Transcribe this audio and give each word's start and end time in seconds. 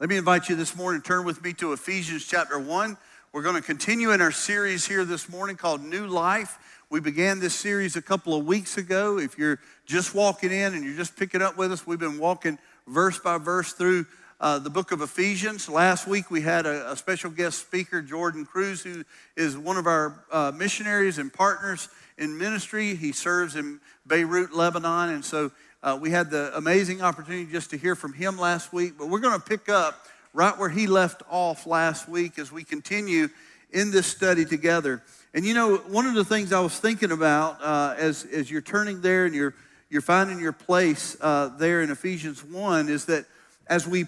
Let 0.00 0.10
me 0.10 0.16
invite 0.16 0.48
you 0.48 0.56
this 0.56 0.74
morning 0.74 1.02
turn 1.02 1.24
with 1.24 1.40
me 1.44 1.52
to 1.52 1.72
Ephesians 1.72 2.26
chapter 2.26 2.58
1. 2.58 2.96
We're 3.32 3.42
going 3.42 3.54
to 3.54 3.62
continue 3.62 4.10
in 4.10 4.20
our 4.20 4.32
series 4.32 4.84
here 4.84 5.04
this 5.04 5.28
morning 5.28 5.54
called 5.54 5.84
New 5.84 6.08
Life. 6.08 6.58
We 6.90 6.98
began 6.98 7.38
this 7.38 7.54
series 7.54 7.94
a 7.94 8.02
couple 8.02 8.34
of 8.34 8.44
weeks 8.44 8.76
ago. 8.76 9.18
If 9.18 9.38
you're 9.38 9.60
just 9.86 10.12
walking 10.12 10.50
in 10.50 10.74
and 10.74 10.84
you're 10.84 10.96
just 10.96 11.16
picking 11.16 11.40
up 11.40 11.56
with 11.56 11.70
us, 11.70 11.86
we've 11.86 12.00
been 12.00 12.18
walking 12.18 12.58
verse 12.88 13.20
by 13.20 13.38
verse 13.38 13.72
through 13.72 14.06
uh, 14.40 14.58
the 14.58 14.68
book 14.68 14.90
of 14.90 15.00
Ephesians. 15.00 15.68
Last 15.68 16.08
week 16.08 16.28
we 16.28 16.40
had 16.40 16.66
a, 16.66 16.90
a, 16.90 16.96
special 16.96 17.30
guest 17.30 17.60
speaker, 17.60 18.02
Jordan 18.02 18.44
Cruz, 18.44 18.82
who 18.82 19.04
is 19.36 19.56
one 19.56 19.76
of 19.76 19.86
our 19.86 20.24
uh, 20.32 20.50
missionaries 20.52 21.18
and 21.18 21.32
partners 21.32 21.88
in 22.18 22.36
ministry. 22.36 22.96
He 22.96 23.12
serves 23.12 23.54
in 23.54 23.80
Beirut, 24.04 24.52
Lebanon, 24.52 25.10
and 25.10 25.24
so 25.24 25.52
uh, 25.84 25.98
we 26.00 26.10
had 26.10 26.30
the 26.30 26.50
amazing 26.56 27.02
opportunity 27.02 27.44
just 27.44 27.68
to 27.68 27.76
hear 27.76 27.94
from 27.94 28.14
him 28.14 28.38
last 28.38 28.72
week. 28.72 28.94
But 28.98 29.08
we're 29.08 29.20
going 29.20 29.38
to 29.38 29.46
pick 29.46 29.68
up 29.68 30.06
right 30.32 30.58
where 30.58 30.70
he 30.70 30.86
left 30.86 31.22
off 31.28 31.66
last 31.66 32.08
week 32.08 32.38
as 32.38 32.50
we 32.50 32.64
continue 32.64 33.28
in 33.70 33.90
this 33.90 34.06
study 34.06 34.46
together. 34.46 35.02
And 35.34 35.44
you 35.44 35.52
know, 35.52 35.76
one 35.76 36.06
of 36.06 36.14
the 36.14 36.24
things 36.24 36.54
I 36.54 36.60
was 36.60 36.78
thinking 36.78 37.12
about 37.12 37.62
uh, 37.62 37.96
as, 37.98 38.24
as 38.24 38.50
you're 38.50 38.62
turning 38.62 39.02
there 39.02 39.26
and 39.26 39.34
you're, 39.34 39.54
you're 39.90 40.00
finding 40.00 40.40
your 40.40 40.52
place 40.52 41.18
uh, 41.20 41.48
there 41.58 41.82
in 41.82 41.90
Ephesians 41.90 42.42
1 42.42 42.88
is 42.88 43.04
that 43.04 43.26
as 43.66 43.86
we 43.86 44.06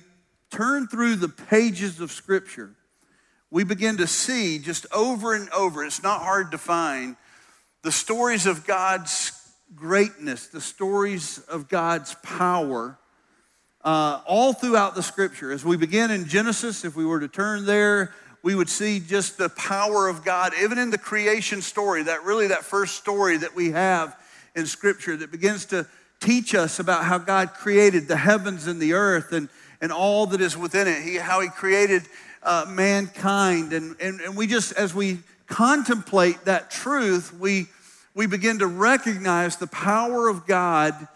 turn 0.50 0.86
through 0.86 1.16
the 1.16 1.28
pages 1.28 2.00
of 2.00 2.10
Scripture, 2.10 2.70
we 3.50 3.64
begin 3.64 3.98
to 3.98 4.06
see 4.06 4.58
just 4.58 4.86
over 4.94 5.34
and 5.34 5.50
over, 5.50 5.84
it's 5.84 6.02
not 6.02 6.22
hard 6.22 6.52
to 6.52 6.58
find, 6.58 7.16
the 7.82 7.92
stories 7.92 8.46
of 8.46 8.66
God's 8.66 9.35
greatness, 9.74 10.46
the 10.46 10.60
stories 10.60 11.38
of 11.48 11.68
God's 11.68 12.14
power, 12.22 12.98
uh, 13.84 14.20
all 14.26 14.52
throughout 14.52 14.94
the 14.94 15.02
Scripture. 15.02 15.52
As 15.52 15.64
we 15.64 15.76
begin 15.76 16.10
in 16.10 16.26
Genesis, 16.26 16.84
if 16.84 16.96
we 16.96 17.04
were 17.04 17.20
to 17.20 17.28
turn 17.28 17.66
there, 17.66 18.14
we 18.42 18.54
would 18.54 18.68
see 18.68 19.00
just 19.00 19.38
the 19.38 19.48
power 19.50 20.08
of 20.08 20.24
God, 20.24 20.52
even 20.62 20.78
in 20.78 20.90
the 20.90 20.98
creation 20.98 21.62
story, 21.62 22.04
that 22.04 22.22
really 22.22 22.46
that 22.48 22.64
first 22.64 22.96
story 22.96 23.36
that 23.38 23.54
we 23.56 23.72
have 23.72 24.16
in 24.54 24.66
Scripture 24.66 25.16
that 25.16 25.30
begins 25.30 25.66
to 25.66 25.86
teach 26.20 26.54
us 26.54 26.78
about 26.78 27.04
how 27.04 27.18
God 27.18 27.54
created 27.54 28.08
the 28.08 28.16
heavens 28.16 28.66
and 28.66 28.80
the 28.80 28.92
earth 28.94 29.32
and 29.32 29.48
and 29.80 29.92
all 29.92 30.26
that 30.26 30.40
is 30.40 30.56
within 30.56 30.88
it. 30.88 31.02
He, 31.02 31.16
how 31.16 31.40
he 31.40 31.48
created 31.48 32.02
uh, 32.42 32.66
mankind. 32.68 33.72
And, 33.72 33.96
and, 34.00 34.20
and 34.20 34.36
we 34.36 34.46
just, 34.46 34.72
as 34.72 34.94
we 34.94 35.18
contemplate 35.46 36.44
that 36.44 36.70
truth, 36.70 37.34
we, 37.34 37.66
we 38.16 38.26
begin 38.26 38.60
to 38.60 38.66
recognize 38.66 39.56
the 39.56 39.66
power 39.66 40.26
of 40.26 40.46
God 40.46 41.06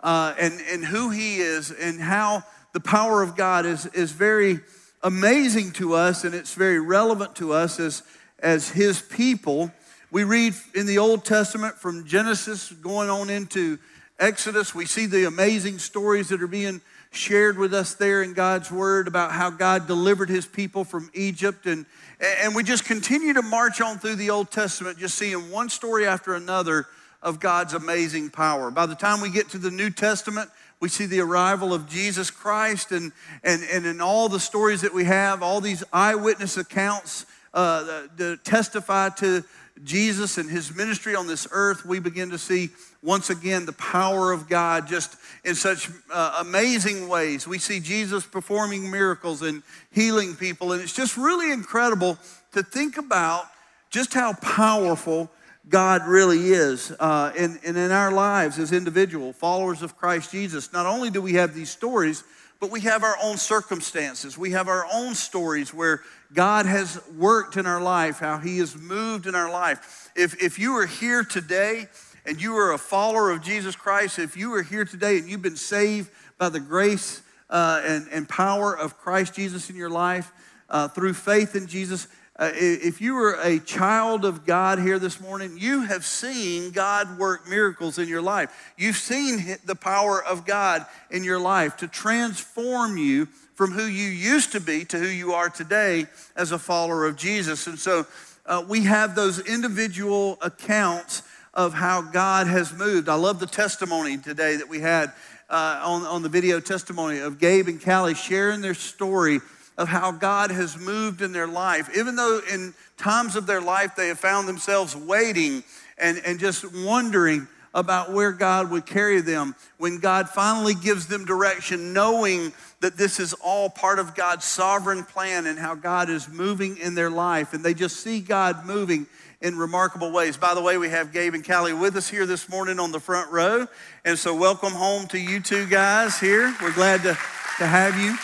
uh, 0.00 0.34
and, 0.38 0.60
and 0.70 0.84
who 0.84 1.08
he 1.08 1.38
is 1.38 1.70
and 1.70 1.98
how 1.98 2.44
the 2.74 2.80
power 2.80 3.22
of 3.22 3.34
God 3.34 3.64
is, 3.64 3.86
is 3.86 4.12
very 4.12 4.60
amazing 5.02 5.72
to 5.72 5.94
us 5.94 6.22
and 6.22 6.34
it's 6.34 6.52
very 6.52 6.78
relevant 6.78 7.34
to 7.36 7.54
us 7.54 7.80
as, 7.80 8.02
as 8.40 8.68
his 8.68 9.00
people. 9.00 9.72
We 10.10 10.24
read 10.24 10.52
in 10.74 10.84
the 10.84 10.98
Old 10.98 11.24
Testament 11.24 11.76
from 11.76 12.06
Genesis 12.06 12.70
going 12.70 13.08
on 13.08 13.30
into 13.30 13.78
Exodus, 14.18 14.74
we 14.74 14.84
see 14.84 15.06
the 15.06 15.24
amazing 15.24 15.78
stories 15.78 16.28
that 16.28 16.42
are 16.42 16.46
being 16.46 16.82
shared 17.10 17.58
with 17.58 17.74
us 17.74 17.94
there 17.94 18.22
in 18.22 18.32
God's 18.32 18.70
Word 18.70 19.08
about 19.08 19.32
how 19.32 19.50
God 19.50 19.86
delivered 19.86 20.28
His 20.28 20.46
people 20.46 20.84
from 20.84 21.10
Egypt. 21.12 21.66
And, 21.66 21.86
and 22.20 22.54
we 22.54 22.62
just 22.62 22.84
continue 22.84 23.32
to 23.34 23.42
march 23.42 23.80
on 23.80 23.98
through 23.98 24.16
the 24.16 24.30
Old 24.30 24.50
Testament, 24.50 24.98
just 24.98 25.16
seeing 25.16 25.50
one 25.50 25.68
story 25.68 26.06
after 26.06 26.34
another 26.34 26.86
of 27.22 27.40
God's 27.40 27.74
amazing 27.74 28.30
power. 28.30 28.70
By 28.70 28.86
the 28.86 28.94
time 28.94 29.20
we 29.20 29.30
get 29.30 29.50
to 29.50 29.58
the 29.58 29.70
New 29.70 29.90
Testament, 29.90 30.50
we 30.80 30.88
see 30.88 31.04
the 31.04 31.20
arrival 31.20 31.74
of 31.74 31.88
Jesus 31.88 32.30
Christ, 32.30 32.92
and, 32.92 33.12
and, 33.44 33.62
and 33.70 33.84
in 33.84 34.00
all 34.00 34.28
the 34.28 34.40
stories 34.40 34.80
that 34.80 34.94
we 34.94 35.04
have, 35.04 35.42
all 35.42 35.60
these 35.60 35.84
eyewitness 35.92 36.56
accounts 36.56 37.26
uh, 37.52 38.06
that 38.16 38.44
testify 38.44 39.10
to 39.10 39.44
Jesus 39.84 40.38
and 40.38 40.50
his 40.50 40.74
ministry 40.74 41.14
on 41.14 41.26
this 41.26 41.46
earth, 41.50 41.84
we 41.84 42.00
begin 42.00 42.30
to 42.30 42.38
see 42.38 42.70
once 43.02 43.30
again 43.30 43.66
the 43.66 43.72
power 43.72 44.32
of 44.32 44.48
God 44.48 44.86
just 44.86 45.16
in 45.44 45.54
such 45.54 45.88
uh, 46.12 46.36
amazing 46.40 47.08
ways. 47.08 47.46
We 47.46 47.58
see 47.58 47.80
Jesus 47.80 48.26
performing 48.26 48.90
miracles 48.90 49.42
and 49.42 49.62
healing 49.90 50.34
people, 50.34 50.72
and 50.72 50.82
it's 50.82 50.94
just 50.94 51.16
really 51.16 51.52
incredible 51.52 52.18
to 52.52 52.62
think 52.62 52.98
about 52.98 53.44
just 53.90 54.12
how 54.12 54.34
powerful 54.34 55.30
God 55.68 56.06
really 56.06 56.50
is 56.50 56.92
uh, 56.98 57.32
in, 57.36 57.58
in 57.64 57.76
our 57.90 58.10
lives 58.12 58.58
as 58.58 58.72
individual 58.72 59.32
followers 59.32 59.82
of 59.82 59.96
Christ 59.96 60.32
Jesus. 60.32 60.72
Not 60.72 60.86
only 60.86 61.10
do 61.10 61.22
we 61.22 61.34
have 61.34 61.54
these 61.54 61.70
stories, 61.70 62.24
but 62.60 62.70
we 62.70 62.80
have 62.82 63.02
our 63.02 63.16
own 63.22 63.38
circumstances. 63.38 64.36
We 64.36 64.50
have 64.50 64.68
our 64.68 64.86
own 64.92 65.14
stories 65.14 65.72
where 65.72 66.02
God 66.32 66.66
has 66.66 67.00
worked 67.16 67.56
in 67.56 67.66
our 67.66 67.80
life, 67.80 68.18
how 68.18 68.38
He 68.38 68.58
has 68.58 68.76
moved 68.76 69.26
in 69.26 69.34
our 69.34 69.50
life. 69.50 70.10
If, 70.14 70.40
if 70.42 70.58
you 70.58 70.76
are 70.76 70.86
here 70.86 71.24
today 71.24 71.88
and 72.24 72.40
you 72.40 72.56
are 72.56 72.72
a 72.72 72.78
follower 72.78 73.30
of 73.30 73.42
Jesus 73.42 73.74
Christ, 73.74 74.18
if 74.18 74.36
you 74.36 74.54
are 74.54 74.62
here 74.62 74.84
today 74.84 75.18
and 75.18 75.28
you've 75.28 75.42
been 75.42 75.56
saved 75.56 76.10
by 76.38 76.48
the 76.48 76.60
grace 76.60 77.22
uh, 77.48 77.82
and, 77.84 78.06
and 78.12 78.28
power 78.28 78.76
of 78.76 78.98
Christ 78.98 79.34
Jesus 79.34 79.70
in 79.70 79.76
your 79.76 79.90
life 79.90 80.30
uh, 80.68 80.88
through 80.88 81.14
faith 81.14 81.56
in 81.56 81.66
Jesus, 81.66 82.06
uh, 82.40 82.50
if 82.54 83.02
you 83.02 83.18
are 83.18 83.38
a 83.42 83.58
child 83.58 84.24
of 84.24 84.46
God 84.46 84.78
here 84.78 84.98
this 84.98 85.20
morning, 85.20 85.58
you 85.58 85.82
have 85.82 86.06
seen 86.06 86.70
God 86.70 87.18
work 87.18 87.46
miracles 87.46 87.98
in 87.98 88.08
your 88.08 88.22
life. 88.22 88.72
You've 88.78 88.96
seen 88.96 89.58
the 89.66 89.74
power 89.74 90.24
of 90.24 90.46
God 90.46 90.86
in 91.10 91.22
your 91.22 91.38
life 91.38 91.76
to 91.78 91.88
transform 91.88 92.96
you 92.96 93.28
from 93.60 93.72
who 93.72 93.84
you 93.84 94.08
used 94.08 94.52
to 94.52 94.58
be 94.58 94.86
to 94.86 94.98
who 94.98 95.06
you 95.06 95.34
are 95.34 95.50
today 95.50 96.06
as 96.34 96.50
a 96.50 96.58
follower 96.58 97.04
of 97.04 97.14
Jesus. 97.14 97.66
And 97.66 97.78
so 97.78 98.06
uh, 98.46 98.64
we 98.66 98.84
have 98.84 99.14
those 99.14 99.38
individual 99.38 100.38
accounts 100.40 101.22
of 101.52 101.74
how 101.74 102.00
God 102.00 102.46
has 102.46 102.72
moved. 102.72 103.10
I 103.10 103.16
love 103.16 103.38
the 103.38 103.46
testimony 103.46 104.16
today 104.16 104.56
that 104.56 104.70
we 104.70 104.80
had 104.80 105.12
uh, 105.50 105.78
on, 105.84 106.04
on 106.04 106.22
the 106.22 106.30
video 106.30 106.58
testimony 106.58 107.18
of 107.18 107.38
Gabe 107.38 107.68
and 107.68 107.84
Callie 107.84 108.14
sharing 108.14 108.62
their 108.62 108.72
story 108.72 109.40
of 109.76 109.88
how 109.88 110.10
God 110.10 110.50
has 110.50 110.78
moved 110.78 111.20
in 111.20 111.32
their 111.32 111.46
life. 111.46 111.94
Even 111.94 112.16
though 112.16 112.40
in 112.50 112.72
times 112.96 113.36
of 113.36 113.46
their 113.46 113.60
life 113.60 113.94
they 113.94 114.08
have 114.08 114.18
found 114.18 114.48
themselves 114.48 114.96
waiting 114.96 115.62
and, 115.98 116.18
and 116.24 116.40
just 116.40 116.64
wondering 116.74 117.46
about 117.72 118.12
where 118.12 118.32
God 118.32 118.70
would 118.70 118.86
carry 118.86 119.20
them, 119.20 119.54
when 119.78 120.00
God 120.00 120.28
finally 120.28 120.74
gives 120.74 121.06
them 121.06 121.24
direction, 121.24 121.92
knowing 121.92 122.52
that 122.80 122.96
this 122.96 123.20
is 123.20 123.32
all 123.34 123.70
part 123.70 123.98
of 123.98 124.14
God's 124.14 124.44
sovereign 124.44 125.04
plan 125.04 125.46
and 125.46 125.58
how 125.58 125.74
God 125.74 126.10
is 126.10 126.28
moving 126.28 126.78
in 126.78 126.94
their 126.94 127.10
life, 127.10 127.52
and 127.52 127.64
they 127.64 127.74
just 127.74 127.98
see 127.98 128.20
God 128.20 128.66
moving 128.66 129.06
in 129.40 129.56
remarkable 129.56 130.12
ways. 130.12 130.36
By 130.36 130.54
the 130.54 130.60
way, 130.60 130.76
we 130.78 130.88
have 130.90 131.12
Gabe 131.12 131.34
and 131.34 131.46
Callie 131.46 131.72
with 131.72 131.96
us 131.96 132.08
here 132.08 132.26
this 132.26 132.48
morning 132.48 132.78
on 132.78 132.92
the 132.92 133.00
front 133.00 133.30
row. 133.30 133.66
And 134.04 134.18
so, 134.18 134.34
welcome 134.34 134.72
home 134.72 135.06
to 135.08 135.18
you 135.18 135.40
two 135.40 135.66
guys 135.66 136.18
here. 136.18 136.54
We're 136.60 136.74
glad 136.74 137.02
to, 137.02 137.16
to 137.58 137.66
have 137.66 137.98
you. 137.98 138.16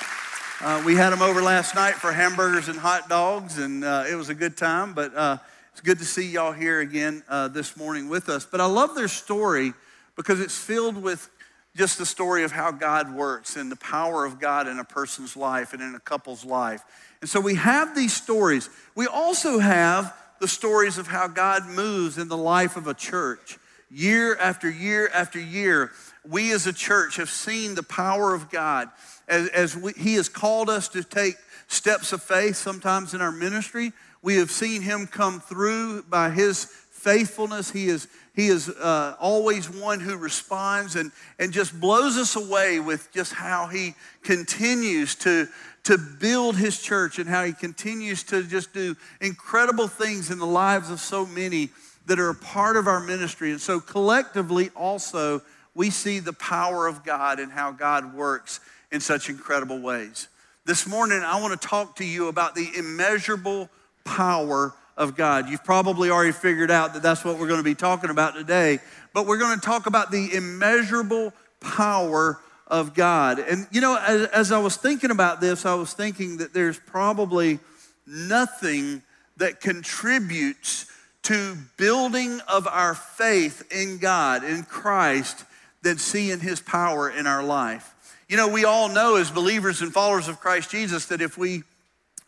Uh, 0.60 0.82
we 0.84 0.94
had 0.94 1.10
them 1.10 1.22
over 1.22 1.42
last 1.42 1.74
night 1.74 1.94
for 1.94 2.12
hamburgers 2.12 2.68
and 2.68 2.78
hot 2.78 3.08
dogs, 3.08 3.58
and 3.58 3.84
uh, 3.84 4.04
it 4.10 4.14
was 4.14 4.30
a 4.30 4.34
good 4.34 4.56
time. 4.56 4.94
But 4.94 5.14
uh, 5.14 5.38
it's 5.76 5.82
good 5.82 5.98
to 5.98 6.06
see 6.06 6.26
y'all 6.26 6.52
here 6.52 6.80
again 6.80 7.22
uh, 7.28 7.48
this 7.48 7.76
morning 7.76 8.08
with 8.08 8.30
us. 8.30 8.46
But 8.50 8.62
I 8.62 8.64
love 8.64 8.94
their 8.94 9.08
story 9.08 9.74
because 10.16 10.40
it's 10.40 10.56
filled 10.56 10.96
with 10.96 11.28
just 11.76 11.98
the 11.98 12.06
story 12.06 12.44
of 12.44 12.50
how 12.50 12.70
God 12.70 13.14
works 13.14 13.56
and 13.56 13.70
the 13.70 13.76
power 13.76 14.24
of 14.24 14.40
God 14.40 14.68
in 14.68 14.78
a 14.78 14.84
person's 14.84 15.36
life 15.36 15.74
and 15.74 15.82
in 15.82 15.94
a 15.94 15.98
couple's 15.98 16.46
life. 16.46 16.82
And 17.20 17.28
so 17.28 17.40
we 17.40 17.56
have 17.56 17.94
these 17.94 18.14
stories. 18.14 18.70
We 18.94 19.06
also 19.06 19.58
have 19.58 20.16
the 20.40 20.48
stories 20.48 20.96
of 20.96 21.08
how 21.08 21.28
God 21.28 21.66
moves 21.66 22.16
in 22.16 22.28
the 22.28 22.38
life 22.38 22.78
of 22.78 22.86
a 22.86 22.94
church. 22.94 23.58
Year 23.90 24.34
after 24.38 24.70
year 24.70 25.10
after 25.12 25.38
year, 25.38 25.90
we 26.26 26.52
as 26.52 26.66
a 26.66 26.72
church 26.72 27.16
have 27.16 27.28
seen 27.28 27.74
the 27.74 27.82
power 27.82 28.32
of 28.32 28.50
God 28.50 28.88
as, 29.28 29.48
as 29.50 29.76
we, 29.76 29.92
He 29.92 30.14
has 30.14 30.30
called 30.30 30.70
us 30.70 30.88
to 30.88 31.04
take 31.04 31.36
steps 31.68 32.14
of 32.14 32.22
faith 32.22 32.56
sometimes 32.56 33.12
in 33.12 33.20
our 33.20 33.30
ministry. 33.30 33.92
We 34.22 34.36
have 34.36 34.50
seen 34.50 34.82
Him 34.82 35.06
come 35.06 35.40
through 35.40 36.02
by 36.04 36.30
His 36.30 36.64
faithfulness. 36.64 37.70
He 37.70 37.88
is, 37.88 38.08
he 38.34 38.48
is 38.48 38.68
uh, 38.68 39.16
always 39.20 39.70
one 39.70 40.00
who 40.00 40.16
responds 40.16 40.96
and, 40.96 41.12
and 41.38 41.52
just 41.52 41.78
blows 41.80 42.16
us 42.16 42.36
away 42.36 42.80
with 42.80 43.12
just 43.12 43.32
how 43.32 43.68
He 43.68 43.94
continues 44.22 45.14
to, 45.16 45.46
to 45.84 45.98
build 45.98 46.56
His 46.56 46.80
church 46.80 47.18
and 47.18 47.28
how 47.28 47.44
He 47.44 47.52
continues 47.52 48.24
to 48.24 48.42
just 48.42 48.72
do 48.72 48.96
incredible 49.20 49.88
things 49.88 50.30
in 50.30 50.38
the 50.38 50.46
lives 50.46 50.90
of 50.90 50.98
so 50.98 51.24
many 51.24 51.70
that 52.06 52.18
are 52.18 52.30
a 52.30 52.34
part 52.34 52.76
of 52.76 52.86
our 52.86 53.00
ministry. 53.00 53.50
And 53.50 53.60
so 53.60 53.80
collectively 53.80 54.70
also, 54.74 55.42
we 55.74 55.90
see 55.90 56.18
the 56.18 56.32
power 56.32 56.86
of 56.86 57.04
God 57.04 57.38
and 57.38 57.52
how 57.52 57.70
God 57.70 58.14
works 58.14 58.60
in 58.90 59.00
such 59.00 59.28
incredible 59.28 59.80
ways. 59.80 60.28
This 60.64 60.86
morning, 60.86 61.22
I 61.22 61.40
want 61.40 61.60
to 61.60 61.68
talk 61.68 61.96
to 61.96 62.04
you 62.04 62.28
about 62.28 62.54
the 62.54 62.68
immeasurable 62.76 63.68
power 64.06 64.72
of 64.96 65.16
God. 65.16 65.50
You've 65.50 65.64
probably 65.64 66.10
already 66.10 66.32
figured 66.32 66.70
out 66.70 66.94
that 66.94 67.02
that's 67.02 67.24
what 67.24 67.38
we're 67.38 67.48
going 67.48 67.60
to 67.60 67.64
be 67.64 67.74
talking 67.74 68.08
about 68.08 68.34
today, 68.34 68.78
but 69.12 69.26
we're 69.26 69.38
going 69.38 69.58
to 69.58 69.64
talk 69.64 69.86
about 69.86 70.10
the 70.10 70.34
immeasurable 70.34 71.34
power 71.60 72.40
of 72.66 72.94
God. 72.94 73.38
And 73.38 73.66
you 73.70 73.80
know, 73.80 73.96
as, 73.96 74.26
as 74.28 74.52
I 74.52 74.58
was 74.58 74.76
thinking 74.76 75.10
about 75.10 75.40
this, 75.40 75.66
I 75.66 75.74
was 75.74 75.92
thinking 75.92 76.38
that 76.38 76.54
there's 76.54 76.78
probably 76.78 77.58
nothing 78.06 79.02
that 79.36 79.60
contributes 79.60 80.86
to 81.24 81.56
building 81.76 82.40
of 82.48 82.66
our 82.66 82.94
faith 82.94 83.70
in 83.70 83.98
God, 83.98 84.44
in 84.44 84.62
Christ, 84.62 85.44
than 85.82 85.98
seeing 85.98 86.40
his 86.40 86.60
power 86.60 87.10
in 87.10 87.26
our 87.26 87.42
life. 87.42 87.94
You 88.28 88.36
know, 88.36 88.48
we 88.48 88.64
all 88.64 88.88
know 88.88 89.16
as 89.16 89.30
believers 89.30 89.82
and 89.82 89.92
followers 89.92 90.28
of 90.28 90.40
Christ 90.40 90.70
Jesus 90.70 91.06
that 91.06 91.20
if 91.20 91.36
we 91.36 91.62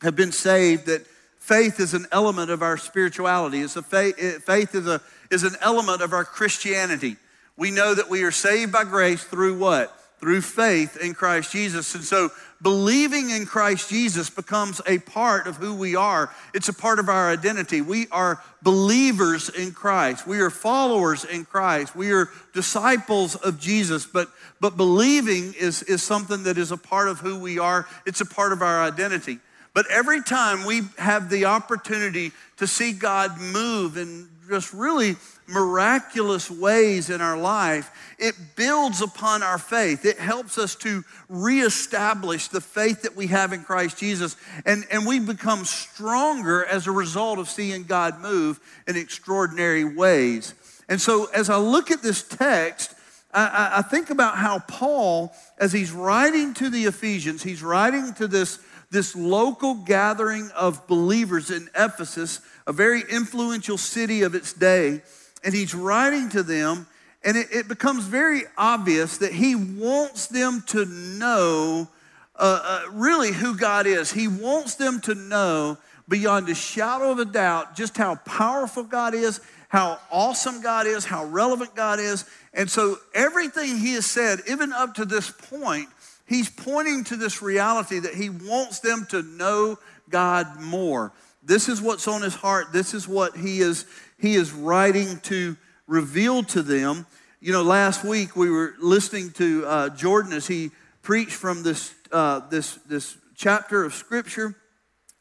have 0.03 0.15
been 0.15 0.33
saved, 0.33 0.87
that 0.87 1.07
faith 1.49 1.81
is 1.81 1.95
an 1.95 2.07
element 2.13 2.51
of 2.51 2.63
our 2.63 2.77
spirituality. 2.77 3.61
It's 3.61 3.75
a 3.75 3.83
faith, 3.83 4.45
faith 4.45 4.75
is, 4.75 4.87
a, 4.87 5.01
is 5.31 5.45
an 5.45 5.57
element 5.63 6.03
of 6.03 6.13
our 6.13 6.25
Christianity. 6.25 7.17
We 7.57 7.71
know 7.71 7.95
that 7.95 8.11
we 8.11 8.23
are 8.25 8.31
saved 8.31 8.71
by 8.71 8.85
grace 8.85 9.25
through 9.25 9.59
what? 9.59 9.91
Through 10.21 10.43
faith 10.43 10.99
in 10.99 11.15
Christ 11.15 11.51
Jesus. 11.51 11.95
And 11.95 12.05
so 12.05 12.29
believing 12.61 13.31
in 13.31 13.47
Christ 13.47 13.89
Jesus 13.89 14.29
becomes 14.29 14.83
a 14.87 14.99
part 14.99 15.47
of 15.47 15.57
who 15.57 15.75
we 15.75 15.97
are. 15.97 16.31
It's 16.53 16.69
a 16.69 16.75
part 16.75 16.99
of 16.99 17.09
our 17.09 17.31
identity. 17.31 17.81
We 17.81 18.09
are 18.11 18.43
believers 18.61 19.49
in 19.49 19.73
Christ. 19.73 20.27
We 20.27 20.41
are 20.41 20.51
followers 20.51 21.25
in 21.25 21.47
Christ. 21.47 21.97
We 21.97 22.13
are 22.13 22.29
disciples 22.53 23.37
of 23.37 23.59
Jesus. 23.59 24.05
But, 24.05 24.29
but 24.61 24.77
believing 24.77 25.55
is, 25.59 25.83
is 25.85 26.03
something 26.03 26.43
that 26.43 26.59
is 26.59 26.73
a 26.73 26.77
part 26.77 27.09
of 27.09 27.21
who 27.21 27.39
we 27.39 27.59
are, 27.59 27.87
it's 28.05 28.21
a 28.21 28.27
part 28.27 28.53
of 28.53 28.61
our 28.61 28.83
identity. 28.83 29.39
But 29.79 29.89
every 29.93 30.25
time 30.25 30.65
we 30.65 30.83
have 30.99 31.31
the 31.31 31.45
opportunity 31.45 32.33
to 32.57 32.67
see 32.67 32.91
God 32.91 33.41
move 33.41 33.97
in 33.97 34.29
just 34.49 34.75
really 34.75 35.15
miraculous 35.47 36.51
ways 36.51 37.11
in 37.11 37.21
our 37.21 37.39
life, 37.39 37.89
it 38.19 38.35
builds 38.57 39.03
upon 39.03 39.45
our 39.45 39.57
faith. 39.57 40.05
It 40.05 40.19
helps 40.19 40.59
us 40.59 40.75
to 40.79 41.05
reestablish 41.29 42.49
the 42.49 42.61
faith 42.61 43.03
that 43.03 43.15
we 43.15 43.29
have 43.29 43.53
in 43.53 43.63
Christ 43.63 43.99
Jesus. 43.99 44.37
And, 44.67 44.85
and 44.91 45.07
we 45.07 45.21
become 45.21 45.65
stronger 45.65 46.65
as 46.65 46.89
a 46.89 46.91
result 46.91 47.39
of 47.39 47.49
seeing 47.49 47.85
God 47.85 48.21
move 48.21 48.59
in 48.89 48.97
extraordinary 48.97 49.85
ways. 49.85 50.55
And 50.89 51.01
so, 51.01 51.27
as 51.27 51.49
I 51.51 51.57
look 51.57 51.93
at 51.93 52.03
this 52.03 52.25
text, 52.25 52.97
I, 53.33 53.75
I 53.77 53.83
think 53.83 54.11
about 54.11 54.39
how 54.39 54.59
Paul, 54.61 55.33
as 55.59 55.73
he's 55.73 55.93
writing 55.93 56.55
to 56.55 56.71
the 56.71 56.87
Ephesians, 56.87 57.43
he's 57.43 57.63
writing 57.63 58.15
to 58.15 58.27
this, 58.27 58.59
this 58.91 59.15
local 59.15 59.75
gathering 59.75 60.51
of 60.57 60.87
believers 60.87 61.51
in 61.51 61.69
Ephesus, 61.77 62.41
a 62.67 62.73
very 62.73 63.03
influential 63.11 63.79
city 63.79 64.23
of 64.23 64.35
its 64.35 64.53
day 64.53 65.03
and 65.45 65.55
he's 65.55 65.75
writing 65.75 66.29
to 66.31 66.43
them, 66.43 66.87
and 67.25 67.37
it, 67.37 67.49
it 67.53 67.69
becomes 67.69 68.05
very 68.05 68.43
obvious 68.57 69.19
that 69.19 69.33
he 69.33 69.55
wants 69.55 70.27
them 70.27 70.63
to 70.69 70.85
know 70.85 71.89
uh, 72.37 72.61
uh, 72.63 72.91
really 72.93 73.33
who 73.33 73.57
God 73.57 73.87
is. 73.87 74.13
He 74.13 74.29
wants 74.29 74.77
them 74.77 75.01
to 75.03 75.15
know 75.15 75.79
beyond 76.09 76.49
a 76.49 76.55
shadow 76.55 77.11
of 77.11 77.19
a 77.19 77.25
doubt 77.25 77.77
just 77.77 77.97
how 77.97 78.17
powerful 78.17 78.85
God 78.85 79.15
is, 79.15 79.41
how 79.69 79.99
awesome 80.11 80.63
God 80.63 80.87
is, 80.87 81.05
how 81.05 81.25
relevant 81.25 81.75
God 81.75 81.99
is. 81.99 82.25
And 82.55 82.71
so 82.71 82.97
everything 83.15 83.77
he 83.79 83.95
has 83.95 84.07
said, 84.07 84.41
even 84.49 84.73
up 84.73 84.95
to 84.95 85.05
this 85.05 85.31
point, 85.31 85.89
he's 86.29 86.51
pointing 86.51 87.05
to 87.05 87.17
this 87.17 87.43
reality 87.43 87.99
that 87.99 88.15
he 88.15 88.31
wants 88.31 88.81
them 88.81 89.07
to 89.11 89.23
know 89.23 89.79
God 90.09 90.61
more. 90.61 91.13
This 91.43 91.69
is 91.69 91.81
what's 91.81 92.07
on 92.07 92.23
his 92.23 92.35
heart. 92.35 92.73
This 92.73 92.95
is 92.95 93.09
what 93.09 93.37
he 93.37 93.61
is 93.61 93.87
he 94.19 94.35
is 94.35 94.53
writing 94.53 95.21
to 95.21 95.57
reveal 95.87 96.43
to 96.45 96.63
them. 96.63 97.07
You 97.41 97.53
know, 97.53 97.63
last 97.63 98.05
week 98.05 98.35
we 98.37 98.51
were 98.51 98.75
listening 98.81 99.31
to 99.33 99.65
uh, 99.65 99.89
Jordan 99.91 100.33
as 100.33 100.47
he 100.47 100.71
preached 101.03 101.33
from 101.33 101.63
this, 101.63 101.95
uh, 102.11 102.41
this, 102.49 102.75
this 102.87 103.17
chapter 103.37 103.85
of 103.85 103.95
Scripture, 103.95 104.57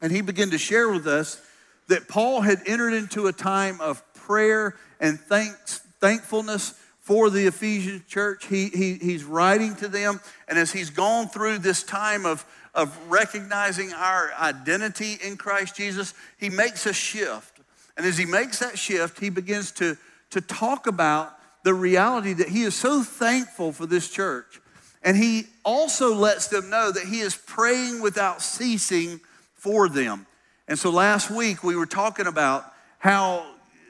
and 0.00 0.10
he 0.10 0.20
began 0.20 0.50
to 0.50 0.58
share 0.58 0.88
with 0.88 1.06
us 1.06 1.40
that 1.86 2.08
Paul 2.08 2.40
had 2.40 2.60
entered 2.66 2.92
into 2.92 3.28
a 3.28 3.32
time 3.32 3.80
of 3.80 4.02
prayer 4.14 4.74
and 5.00 5.18
thanks, 5.18 5.78
thankfulness 6.00 6.74
for 7.08 7.30
the 7.30 7.46
Ephesian 7.46 8.04
church. 8.06 8.44
He, 8.44 8.68
he, 8.68 8.92
he's 8.96 9.24
writing 9.24 9.74
to 9.76 9.88
them, 9.88 10.20
and 10.46 10.58
as 10.58 10.72
he's 10.72 10.90
gone 10.90 11.28
through 11.28 11.60
this 11.60 11.82
time 11.82 12.26
of, 12.26 12.44
of 12.74 12.94
recognizing 13.08 13.94
our 13.94 14.30
identity 14.38 15.16
in 15.24 15.38
Christ 15.38 15.74
Jesus, 15.74 16.12
he 16.36 16.50
makes 16.50 16.84
a 16.84 16.92
shift. 16.92 17.60
And 17.96 18.04
as 18.04 18.18
he 18.18 18.26
makes 18.26 18.58
that 18.58 18.78
shift, 18.78 19.20
he 19.20 19.30
begins 19.30 19.72
to, 19.72 19.96
to 20.32 20.42
talk 20.42 20.86
about 20.86 21.34
the 21.64 21.72
reality 21.72 22.34
that 22.34 22.50
he 22.50 22.64
is 22.64 22.74
so 22.74 23.02
thankful 23.02 23.72
for 23.72 23.86
this 23.86 24.10
church. 24.10 24.60
And 25.02 25.16
he 25.16 25.46
also 25.64 26.14
lets 26.14 26.48
them 26.48 26.68
know 26.68 26.92
that 26.92 27.04
he 27.04 27.20
is 27.20 27.34
praying 27.34 28.02
without 28.02 28.42
ceasing 28.42 29.18
for 29.54 29.88
them. 29.88 30.26
And 30.68 30.78
so 30.78 30.90
last 30.90 31.30
week 31.30 31.64
we 31.64 31.74
were 31.74 31.86
talking 31.86 32.26
about 32.26 32.70
how 32.98 33.46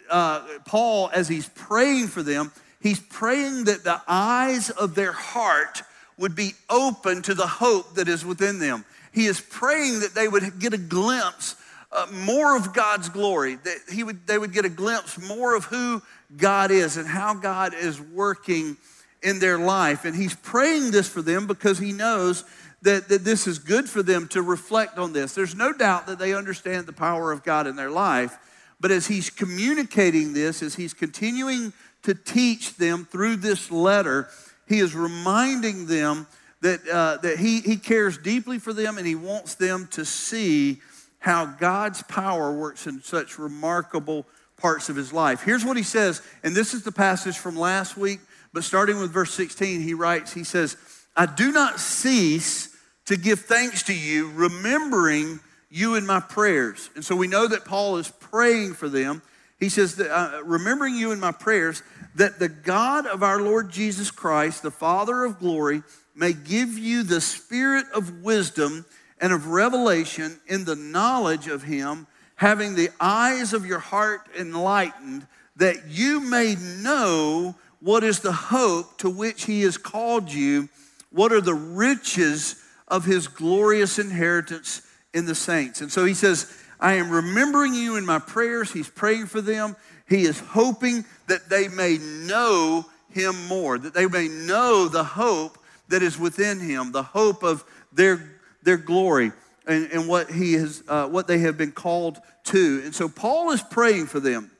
uh, 0.09 0.47
Paul, 0.64 1.11
as 1.12 1.26
he's 1.26 1.49
praying 1.49 2.06
for 2.06 2.23
them, 2.23 2.53
he's 2.80 3.00
praying 3.00 3.64
that 3.64 3.84
the 3.84 4.00
eyes 4.06 4.70
of 4.70 4.94
their 4.94 5.12
heart 5.12 5.82
would 6.16 6.34
be 6.34 6.52
open 6.69 7.22
to 7.22 7.34
the 7.34 7.46
hope 7.46 7.94
that 7.94 8.08
is 8.08 8.25
within 8.25 8.58
them. 8.58 8.84
He 9.12 9.26
is 9.26 9.40
praying 9.40 10.00
that 10.00 10.14
they 10.14 10.28
would 10.28 10.58
get 10.58 10.75
a 10.75 10.78
glimpse 10.78 11.56
uh, 11.90 12.06
more 12.12 12.56
of 12.56 12.75
God's 12.75 13.08
glory, 13.08 13.56
that 13.56 13.78
he 13.90 14.04
would, 14.04 14.26
they 14.26 14.36
would 14.36 14.52
get 14.52 14.64
a 14.64 14.70
glimpse 14.70 15.19
more 15.26 15.56
of 15.56 15.64
who 15.64 16.02
God 16.36 16.70
is 16.70 16.96
and 16.96 17.08
how 17.08 17.34
God 17.34 17.72
is 17.75 18.00
working 18.00 18.76
in 19.22 19.38
their 19.38 19.58
life. 19.58 20.04
And 20.04 20.14
he's 20.14 20.34
praying 20.34 20.90
this 20.90 21.08
for 21.08 21.22
them 21.22 21.46
because 21.46 21.78
he 21.78 21.92
knows 21.92 22.44
that, 22.82 23.08
that 23.08 23.25
this 23.25 23.46
is 23.46 23.58
good 23.58 23.88
for 23.88 24.02
them 24.02 24.28
to 24.28 24.42
reflect 24.42 24.98
on 24.98 25.12
this. 25.12 25.34
There's 25.34 25.54
no 25.54 25.72
doubt 25.72 26.06
that 26.06 26.19
they 26.19 26.34
understand 26.34 26.86
the 26.86 26.92
power 26.92 27.32
of 27.32 27.42
God 27.42 27.66
in 27.66 27.76
their 27.76 27.90
life. 27.90 28.38
But 28.80 28.90
as 28.92 29.08
he's 29.08 29.30
communicating 29.30 30.34
this, 30.34 30.62
as 30.62 30.76
he's 30.76 30.94
continuing 30.94 31.72
to 32.08 32.14
teach 32.14 32.76
them 32.76 33.05
through 33.05 33.37
this 33.37 33.70
letter, 33.70 34.31
he 34.66 34.78
is 34.78 34.94
reminding 34.94 35.84
them 35.84 36.26
that, 36.62 36.81
uh, 36.88 37.19
that 37.19 37.38
he, 37.38 37.60
he 37.60 37.76
cares 37.76 38.16
deeply 38.16 38.58
for 38.58 38.72
them 38.72 38.96
and 38.96 39.06
he 39.06 39.14
wants 39.14 39.56
them 39.56 39.87
to 39.93 40.06
see 40.06 40.81
how 41.19 41.44
God's 41.44 42.02
power 42.05 42.50
works 42.50 42.87
in 42.87 43.02
such 43.02 43.38
remarkable 43.38 44.26
parts 44.56 44.88
of 44.88 44.96
his 44.96 45.12
life. 45.12 45.43
Here's 45.43 45.66
what 45.66 45.76
he 45.76 45.82
says, 45.82 46.22
and 46.43 46.55
this 46.55 46.72
is 46.72 46.82
the 46.82 46.93
passage 46.93 47.37
from 47.37 47.56
last 47.56 47.99
week, 47.99 48.20
but 48.54 48.64
starting 48.64 48.99
with 48.99 49.11
verse 49.11 49.34
16, 49.34 49.82
he 49.82 49.93
writes, 49.93 50.32
he 50.32 50.44
says, 50.44 50.78
I 51.14 51.26
do 51.26 51.52
not 51.52 51.78
cease 51.78 52.75
to 53.04 53.19
give 53.19 53.40
thanks 53.40 53.82
to 53.82 53.94
you, 53.94 54.31
remembering 54.32 55.40
you 55.69 55.97
in 55.97 56.06
my 56.06 56.21
prayers. 56.21 56.88
And 56.94 57.04
so 57.04 57.14
we 57.14 57.26
know 57.26 57.47
that 57.49 57.66
Paul 57.66 57.99
is 57.99 58.09
praying 58.09 58.75
for 58.75 58.88
them. 58.88 59.21
He 59.59 59.68
says, 59.68 59.97
that, 59.97 60.11
uh, 60.11 60.42
remembering 60.44 60.94
you 60.94 61.11
in 61.11 61.18
my 61.18 61.33
prayers, 61.33 61.83
that 62.15 62.38
the 62.38 62.49
God 62.49 63.07
of 63.07 63.23
our 63.23 63.41
Lord 63.41 63.71
Jesus 63.71 64.11
Christ, 64.11 64.62
the 64.62 64.71
Father 64.71 65.25
of 65.25 65.38
glory, 65.38 65.83
may 66.15 66.33
give 66.33 66.77
you 66.77 67.03
the 67.03 67.21
spirit 67.21 67.87
of 67.95 68.23
wisdom 68.23 68.85
and 69.21 69.33
of 69.33 69.49
revelation 69.49 70.41
in 70.47 70.65
the 70.65 70.77
knowledge 70.77 71.47
of 71.47 71.62
him, 71.62 72.07
having 72.37 72.75
the 72.75 72.91
eyes 73.00 73.53
of 73.53 73.67
your 73.67 73.79
heart 73.79 74.29
enlightened, 74.38 75.27
that 75.57 75.88
you 75.88 76.21
may 76.21 76.57
know 76.81 77.55
what 77.81 78.05
is 78.05 78.21
the 78.21 78.33
hope 78.33 78.99
to 78.99 79.11
which 79.11 79.45
he 79.45 79.62
has 79.62 79.77
called 79.77 80.33
you, 80.33 80.69
what 81.11 81.33
are 81.33 81.41
the 81.41 81.55
riches 81.55 82.62
of 82.88 83.05
his 83.05 83.29
glorious 83.29 83.99
inheritance 83.99 84.83
in 85.15 85.27
the 85.27 85.35
saints. 85.35 85.81
And 85.81 85.91
so 85.91 86.05
he 86.05 86.15
says, 86.15 86.53
I 86.81 86.95
am 86.95 87.11
remembering 87.11 87.75
you 87.75 87.97
in 87.97 88.07
my 88.07 88.19
prayers. 88.19 88.73
He's 88.73 88.88
praying 88.88 89.27
for 89.27 89.41
them. 89.41 89.77
He 90.09 90.23
is 90.23 90.41
hoping 90.41 91.05
that 91.27 91.49
they 91.49 91.69
may 91.69 91.99
know 91.99 92.87
him 93.11 93.47
more, 93.47 93.79
that 93.79 93.95
they 93.95 94.07
may 94.07 94.29
know 94.29 94.88
the 94.88 95.05
hope 95.05 95.59
that 95.88 96.03
is 96.03 96.19
within 96.19 96.61
him, 96.61 96.93
the 96.93 97.03
hope 97.03 97.43
of 97.43 97.65
their 97.93 98.38
their 98.62 98.77
glory 98.77 99.33
and, 99.67 99.91
and 99.93 100.09
what, 100.09 100.31
he 100.31 100.55
has, 100.55 100.83
uh, 100.88 101.07
what 101.07 101.27
they 101.27 101.38
have 101.38 101.57
been 101.57 101.73
called 101.73 102.19
to. 102.45 102.83
And 102.85 102.95
so 102.95 103.09
Paul 103.09 103.50
is 103.50 103.62
praying 103.62 104.07
for 104.07 104.21
them. 104.21 104.50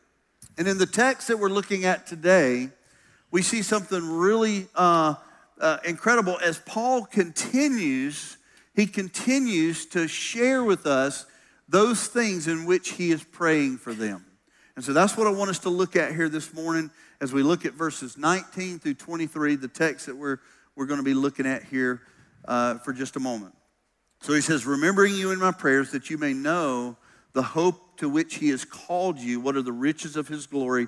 And 0.57 0.69
in 0.69 0.79
the 0.79 0.87
text 0.87 1.29
that 1.29 1.39
we're 1.39 1.49
looking 1.49 1.85
at 1.85 2.07
today, 2.07 2.71
we 3.31 3.43
see 3.43 3.63
something 3.63 4.03
really 4.03 4.67
uh, 4.75 5.15
uh, 5.61 5.79
incredible 5.85 6.39
as 6.43 6.59
Paul 6.61 7.05
continues, 7.05 8.37
he 8.75 8.87
continues 8.87 9.87
to 9.87 10.09
share 10.09 10.65
with 10.65 10.87
us 10.87 11.27
those 11.69 12.07
things 12.07 12.49
in 12.49 12.65
which 12.65 12.93
he 12.93 13.11
is 13.11 13.23
praying 13.23 13.79
for 13.79 13.93
them. 13.93 14.25
And 14.79 14.85
so 14.85 14.93
that's 14.93 15.17
what 15.17 15.27
I 15.27 15.31
want 15.31 15.51
us 15.51 15.59
to 15.61 15.71
look 15.71 15.97
at 15.97 16.15
here 16.15 16.29
this 16.29 16.55
morning 16.55 16.93
as 17.21 17.33
we 17.33 17.43
look 17.43 17.65
at 17.65 17.73
verses 17.73 18.17
19 18.17 18.79
through 18.79 18.95
23, 18.95 19.57
the 19.57 19.67
text 19.67 20.07
that 20.07 20.15
we're, 20.15 20.39
we're 20.77 20.87
going 20.87 21.01
to 21.01 21.05
be 21.05 21.15
looking 21.15 21.47
at 21.47 21.65
here 21.65 22.03
uh, 22.45 22.79
for 22.79 22.93
just 22.93 23.17
a 23.17 23.19
moment. 23.19 23.57
So 24.21 24.35
he 24.35 24.41
says, 24.41 24.65
Remembering 24.65 25.17
you 25.17 25.33
in 25.33 25.41
my 25.41 25.51
prayers 25.51 25.91
that 25.91 26.11
you 26.11 26.17
may 26.17 26.33
know 26.33 26.97
the 27.33 27.43
hope 27.43 27.99
to 27.99 28.09
which 28.09 28.37
he 28.37 28.51
has 28.51 28.65
called 28.65 29.19
you, 29.19 29.41
what 29.41 29.57
are 29.57 29.63
the 29.63 29.73
riches 29.73 30.15
of 30.15 30.29
his 30.29 30.47
glory, 30.47 30.87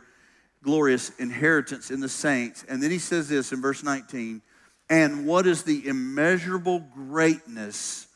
glorious 0.62 1.11
inheritance 1.18 1.90
in 1.90 1.99
the 1.99 2.09
saints. 2.09 2.64
And 2.68 2.80
then 2.80 2.92
he 2.92 3.00
says 3.00 3.28
this 3.28 3.50
in 3.50 3.61
verse 3.61 3.82
19 3.82 4.40
and 4.88 5.26
what 5.26 5.49
is 5.49 5.64
the 5.64 5.88
immeasurable 5.88 6.78
greatness 6.94 8.06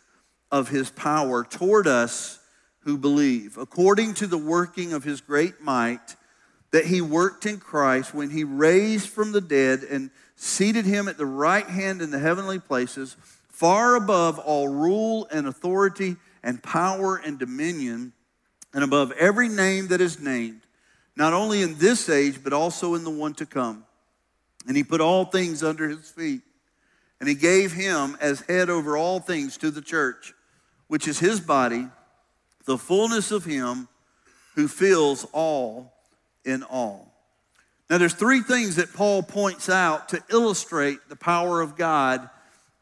of 0.52 0.68
his 0.68 0.88
power 0.90 1.42
toward 1.42 1.88
us 1.88 2.38
who 2.84 2.98
believe, 2.98 3.58
according 3.58 4.14
to 4.14 4.26
the 4.26 4.38
working 4.38 4.92
of 4.92 5.04
his 5.04 5.20
great 5.20 5.60
might 5.60 6.16
that 6.70 6.86
he 6.86 7.00
worked 7.00 7.46
in 7.46 7.58
Christ 7.58 8.12
when 8.12 8.30
he 8.30 8.42
raised 8.42 9.08
from 9.08 9.30
the 9.30 9.40
dead 9.40 9.84
and 9.84 10.10
seated 10.34 10.84
him 10.84 11.06
at 11.06 11.16
the 11.16 11.24
right 11.24 11.66
hand 11.66 12.02
in 12.02 12.10
the 12.10 12.18
heavenly 12.18 12.58
places, 12.58 13.16
far 13.48 13.94
above 13.94 14.40
all 14.40 14.68
rule 14.68 15.28
and 15.30 15.46
authority 15.46 16.16
and 16.42 16.60
power 16.62 17.16
and 17.16 17.38
dominion, 17.38 18.12
and 18.74 18.82
above 18.82 19.12
every 19.12 19.48
name 19.48 19.86
that 19.88 20.00
is 20.00 20.18
named, 20.18 20.62
not 21.14 21.32
only 21.32 21.62
in 21.62 21.78
this 21.78 22.08
age, 22.08 22.42
but 22.42 22.52
also 22.52 22.94
in 22.94 23.04
the 23.04 23.10
one 23.10 23.34
to 23.34 23.46
come. 23.46 23.84
And 24.66 24.76
he 24.76 24.82
put 24.82 25.00
all 25.00 25.26
things 25.26 25.62
under 25.62 25.88
his 25.88 26.10
feet. 26.10 26.42
And 27.20 27.28
he 27.28 27.36
gave 27.36 27.72
him 27.72 28.18
as 28.20 28.40
head 28.40 28.68
over 28.68 28.96
all 28.96 29.20
things 29.20 29.56
to 29.58 29.70
the 29.70 29.80
church, 29.80 30.34
which 30.88 31.06
is 31.06 31.20
his 31.20 31.40
body, 31.40 31.86
the 32.66 32.78
fullness 32.78 33.30
of 33.30 33.44
him 33.44 33.88
who 34.54 34.68
fills 34.68 35.26
all 35.32 35.92
in 36.44 36.62
all. 36.62 37.12
Now, 37.90 37.98
there's 37.98 38.14
three 38.14 38.40
things 38.40 38.76
that 38.76 38.92
Paul 38.92 39.22
points 39.22 39.68
out 39.68 40.08
to 40.10 40.22
illustrate 40.30 40.98
the 41.08 41.16
power 41.16 41.60
of 41.60 41.76
God 41.76 42.28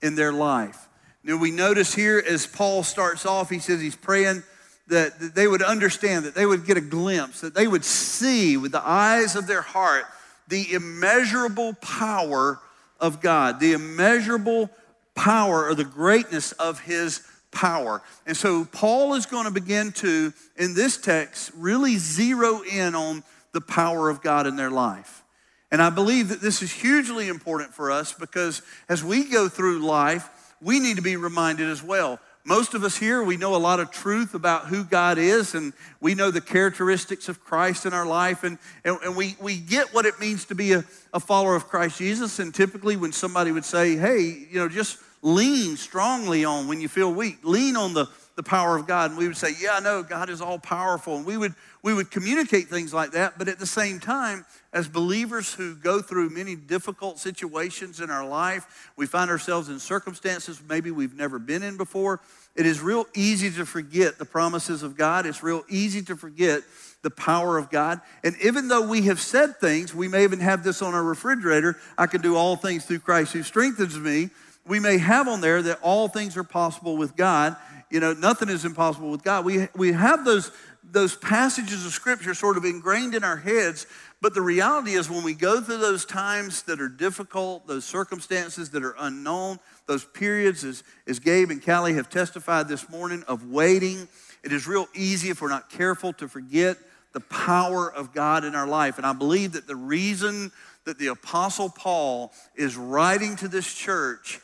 in 0.00 0.14
their 0.14 0.32
life. 0.32 0.88
Now, 1.24 1.36
we 1.36 1.50
notice 1.50 1.94
here 1.94 2.22
as 2.26 2.46
Paul 2.46 2.82
starts 2.82 3.26
off, 3.26 3.50
he 3.50 3.58
says 3.58 3.80
he's 3.80 3.96
praying 3.96 4.42
that, 4.88 5.18
that 5.20 5.34
they 5.34 5.46
would 5.46 5.62
understand, 5.62 6.24
that 6.24 6.34
they 6.34 6.46
would 6.46 6.66
get 6.66 6.76
a 6.76 6.80
glimpse, 6.80 7.40
that 7.40 7.54
they 7.54 7.66
would 7.66 7.84
see 7.84 8.56
with 8.56 8.72
the 8.72 8.86
eyes 8.86 9.36
of 9.36 9.46
their 9.46 9.62
heart 9.62 10.04
the 10.48 10.72
immeasurable 10.72 11.74
power 11.74 12.60
of 13.00 13.20
God, 13.20 13.58
the 13.58 13.72
immeasurable 13.72 14.70
power 15.14 15.66
or 15.66 15.74
the 15.74 15.84
greatness 15.84 16.52
of 16.52 16.80
his 16.80 17.26
power. 17.52 18.02
And 18.26 18.36
so 18.36 18.64
Paul 18.64 19.14
is 19.14 19.26
going 19.26 19.44
to 19.44 19.50
begin 19.50 19.92
to, 19.92 20.32
in 20.56 20.74
this 20.74 20.96
text, 20.96 21.52
really 21.56 21.96
zero 21.96 22.62
in 22.62 22.94
on 22.94 23.22
the 23.52 23.60
power 23.60 24.08
of 24.10 24.22
God 24.22 24.46
in 24.46 24.56
their 24.56 24.70
life. 24.70 25.22
And 25.70 25.80
I 25.80 25.90
believe 25.90 26.28
that 26.30 26.40
this 26.40 26.62
is 26.62 26.72
hugely 26.72 27.28
important 27.28 27.72
for 27.72 27.90
us 27.90 28.12
because 28.12 28.62
as 28.88 29.04
we 29.04 29.24
go 29.24 29.48
through 29.48 29.78
life, 29.78 30.28
we 30.60 30.80
need 30.80 30.96
to 30.96 31.02
be 31.02 31.16
reminded 31.16 31.68
as 31.68 31.82
well. 31.82 32.18
Most 32.44 32.74
of 32.74 32.82
us 32.82 32.96
here, 32.96 33.22
we 33.22 33.36
know 33.36 33.54
a 33.54 33.56
lot 33.56 33.78
of 33.78 33.92
truth 33.92 34.34
about 34.34 34.66
who 34.66 34.82
God 34.82 35.16
is, 35.16 35.54
and 35.54 35.72
we 36.00 36.16
know 36.16 36.32
the 36.32 36.40
characteristics 36.40 37.28
of 37.28 37.42
Christ 37.44 37.86
in 37.86 37.92
our 37.92 38.04
life, 38.04 38.42
and, 38.42 38.58
and, 38.84 38.98
and 39.04 39.16
we, 39.16 39.36
we 39.40 39.58
get 39.58 39.94
what 39.94 40.06
it 40.06 40.18
means 40.18 40.44
to 40.46 40.56
be 40.56 40.72
a, 40.72 40.84
a 41.14 41.20
follower 41.20 41.54
of 41.54 41.68
Christ 41.68 41.98
Jesus. 41.98 42.40
And 42.40 42.52
typically, 42.52 42.96
when 42.96 43.12
somebody 43.12 43.52
would 43.52 43.64
say, 43.64 43.96
hey, 43.96 44.46
you 44.50 44.58
know, 44.58 44.68
just 44.68 44.98
lean 45.22 45.76
strongly 45.76 46.44
on 46.44 46.68
when 46.68 46.80
you 46.80 46.88
feel 46.88 47.12
weak, 47.12 47.38
lean 47.44 47.76
on 47.76 47.94
the, 47.94 48.06
the 48.34 48.42
power 48.42 48.76
of 48.76 48.86
God. 48.86 49.10
And 49.10 49.18
we 49.18 49.28
would 49.28 49.36
say, 49.36 49.54
yeah, 49.60 49.74
I 49.74 49.80
know 49.80 50.02
God 50.02 50.28
is 50.28 50.40
all 50.40 50.58
powerful. 50.58 51.16
And 51.16 51.24
we 51.24 51.36
would, 51.36 51.54
we 51.82 51.94
would 51.94 52.10
communicate 52.10 52.68
things 52.68 52.92
like 52.92 53.12
that. 53.12 53.38
But 53.38 53.48
at 53.48 53.58
the 53.58 53.66
same 53.66 54.00
time, 54.00 54.44
as 54.72 54.88
believers 54.88 55.54
who 55.54 55.76
go 55.76 56.02
through 56.02 56.30
many 56.30 56.56
difficult 56.56 57.18
situations 57.18 58.00
in 58.00 58.10
our 58.10 58.26
life, 58.26 58.90
we 58.96 59.06
find 59.06 59.30
ourselves 59.30 59.68
in 59.68 59.78
circumstances 59.78 60.60
maybe 60.68 60.90
we've 60.90 61.14
never 61.14 61.38
been 61.38 61.62
in 61.62 61.76
before. 61.76 62.20
It 62.56 62.66
is 62.66 62.80
real 62.80 63.06
easy 63.14 63.50
to 63.52 63.64
forget 63.64 64.18
the 64.18 64.24
promises 64.24 64.82
of 64.82 64.96
God. 64.96 65.24
It's 65.24 65.42
real 65.42 65.64
easy 65.68 66.02
to 66.02 66.16
forget 66.16 66.62
the 67.02 67.10
power 67.10 67.58
of 67.58 67.70
God. 67.70 68.00
And 68.24 68.36
even 68.42 68.68
though 68.68 68.86
we 68.86 69.02
have 69.02 69.20
said 69.20 69.58
things, 69.58 69.94
we 69.94 70.08
may 70.08 70.24
even 70.24 70.40
have 70.40 70.62
this 70.64 70.82
on 70.82 70.94
our 70.94 71.02
refrigerator 71.02 71.76
I 71.96 72.06
can 72.06 72.20
do 72.20 72.36
all 72.36 72.56
things 72.56 72.84
through 72.84 73.00
Christ 73.00 73.32
who 73.32 73.42
strengthens 73.42 73.98
me. 73.98 74.30
We 74.66 74.78
may 74.78 74.98
have 74.98 75.28
on 75.28 75.40
there 75.40 75.62
that 75.62 75.80
all 75.82 76.08
things 76.08 76.36
are 76.36 76.44
possible 76.44 76.96
with 76.96 77.16
God. 77.16 77.56
You 77.90 78.00
know, 78.00 78.12
nothing 78.12 78.48
is 78.48 78.64
impossible 78.64 79.10
with 79.10 79.22
God. 79.22 79.44
We, 79.44 79.68
we 79.74 79.92
have 79.92 80.24
those, 80.24 80.50
those 80.84 81.16
passages 81.16 81.84
of 81.84 81.92
Scripture 81.92 82.32
sort 82.34 82.56
of 82.56 82.64
ingrained 82.64 83.14
in 83.14 83.24
our 83.24 83.36
heads, 83.36 83.86
but 84.20 84.34
the 84.34 84.40
reality 84.40 84.92
is 84.92 85.10
when 85.10 85.24
we 85.24 85.34
go 85.34 85.60
through 85.60 85.78
those 85.78 86.04
times 86.04 86.62
that 86.62 86.80
are 86.80 86.88
difficult, 86.88 87.66
those 87.66 87.84
circumstances 87.84 88.70
that 88.70 88.84
are 88.84 88.94
unknown, 88.98 89.58
those 89.86 90.04
periods, 90.04 90.64
as, 90.64 90.84
as 91.08 91.18
Gabe 91.18 91.50
and 91.50 91.62
Callie 91.62 91.94
have 91.94 92.08
testified 92.08 92.68
this 92.68 92.88
morning, 92.88 93.24
of 93.26 93.50
waiting, 93.50 94.06
it 94.44 94.52
is 94.52 94.66
real 94.66 94.88
easy 94.94 95.30
if 95.30 95.42
we're 95.42 95.48
not 95.48 95.70
careful 95.70 96.12
to 96.14 96.28
forget 96.28 96.76
the 97.12 97.20
power 97.20 97.92
of 97.92 98.14
God 98.14 98.44
in 98.44 98.54
our 98.54 98.66
life. 98.66 98.96
And 98.96 99.06
I 99.06 99.12
believe 99.12 99.52
that 99.52 99.66
the 99.66 99.76
reason 99.76 100.52
that 100.84 100.98
the 100.98 101.08
Apostle 101.08 101.68
Paul 101.68 102.32
is 102.54 102.76
writing 102.76 103.36
to 103.36 103.48
this 103.48 103.72
church 103.72 104.40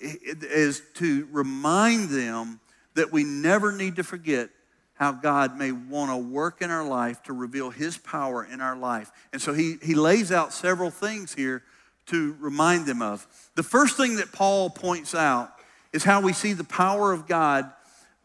is 0.00 0.82
to 0.94 1.28
remind 1.30 2.10
them 2.10 2.60
that 2.94 3.12
we 3.12 3.24
never 3.24 3.72
need 3.72 3.96
to 3.96 4.04
forget 4.04 4.50
how 4.94 5.12
God 5.12 5.56
may 5.56 5.70
want 5.70 6.10
to 6.10 6.16
work 6.16 6.60
in 6.60 6.70
our 6.70 6.86
life 6.86 7.22
to 7.24 7.32
reveal 7.32 7.70
his 7.70 7.96
power 7.96 8.44
in 8.44 8.60
our 8.60 8.76
life. 8.76 9.12
And 9.32 9.40
so 9.40 9.54
he, 9.54 9.76
he 9.82 9.94
lays 9.94 10.32
out 10.32 10.52
several 10.52 10.90
things 10.90 11.34
here 11.34 11.62
to 12.06 12.36
remind 12.40 12.86
them 12.86 13.00
of. 13.00 13.26
The 13.54 13.62
first 13.62 13.96
thing 13.96 14.16
that 14.16 14.32
Paul 14.32 14.70
points 14.70 15.14
out 15.14 15.52
is 15.92 16.02
how 16.02 16.20
we 16.20 16.32
see 16.32 16.52
the 16.52 16.64
power 16.64 17.12
of 17.12 17.28
God 17.28 17.70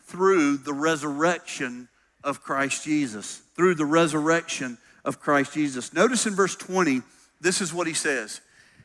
through 0.06 0.58
the 0.58 0.74
resurrection 0.74 1.88
of 2.24 2.42
Christ 2.42 2.84
Jesus. 2.84 3.42
Through 3.56 3.76
the 3.76 3.86
resurrection 3.86 4.78
of 5.06 5.20
Christ 5.20 5.54
Jesus. 5.54 5.94
Notice 5.94 6.26
in 6.26 6.34
verse 6.34 6.56
20, 6.56 7.02
this 7.40 7.62
is 7.62 7.74
what 7.74 7.88
he 7.88 7.94
says. 7.94 8.42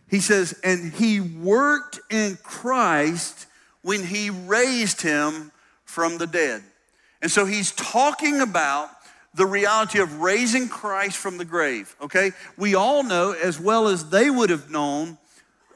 He 0.09 0.21
says, 0.21 0.59
And 0.65 0.93
he 0.93 1.21
worked 1.21 2.01
in 2.11 2.39
Christ 2.43 3.47
when 3.83 4.05
he 4.05 4.31
raised 4.31 5.03
him 5.03 5.53
from 5.85 6.19
the 6.19 6.27
dead. 6.27 6.63
And 7.23 7.31
so 7.31 7.45
he's 7.45 7.73
talking 7.73 8.41
about 8.41 8.91
the 9.35 9.47
reality 9.47 10.01
of 10.01 10.21
raising 10.21 10.69
Christ 10.69 11.17
from 11.17 11.39
the 11.39 11.45
grave, 11.45 11.95
okay? 12.01 12.33
We 12.57 12.75
all 12.75 13.03
know, 13.03 13.33
as 13.33 13.61
well 13.61 13.89
as 13.89 14.11
they 14.11 14.31
would 14.31 14.51
have 14.51 14.71
known, 14.71 15.19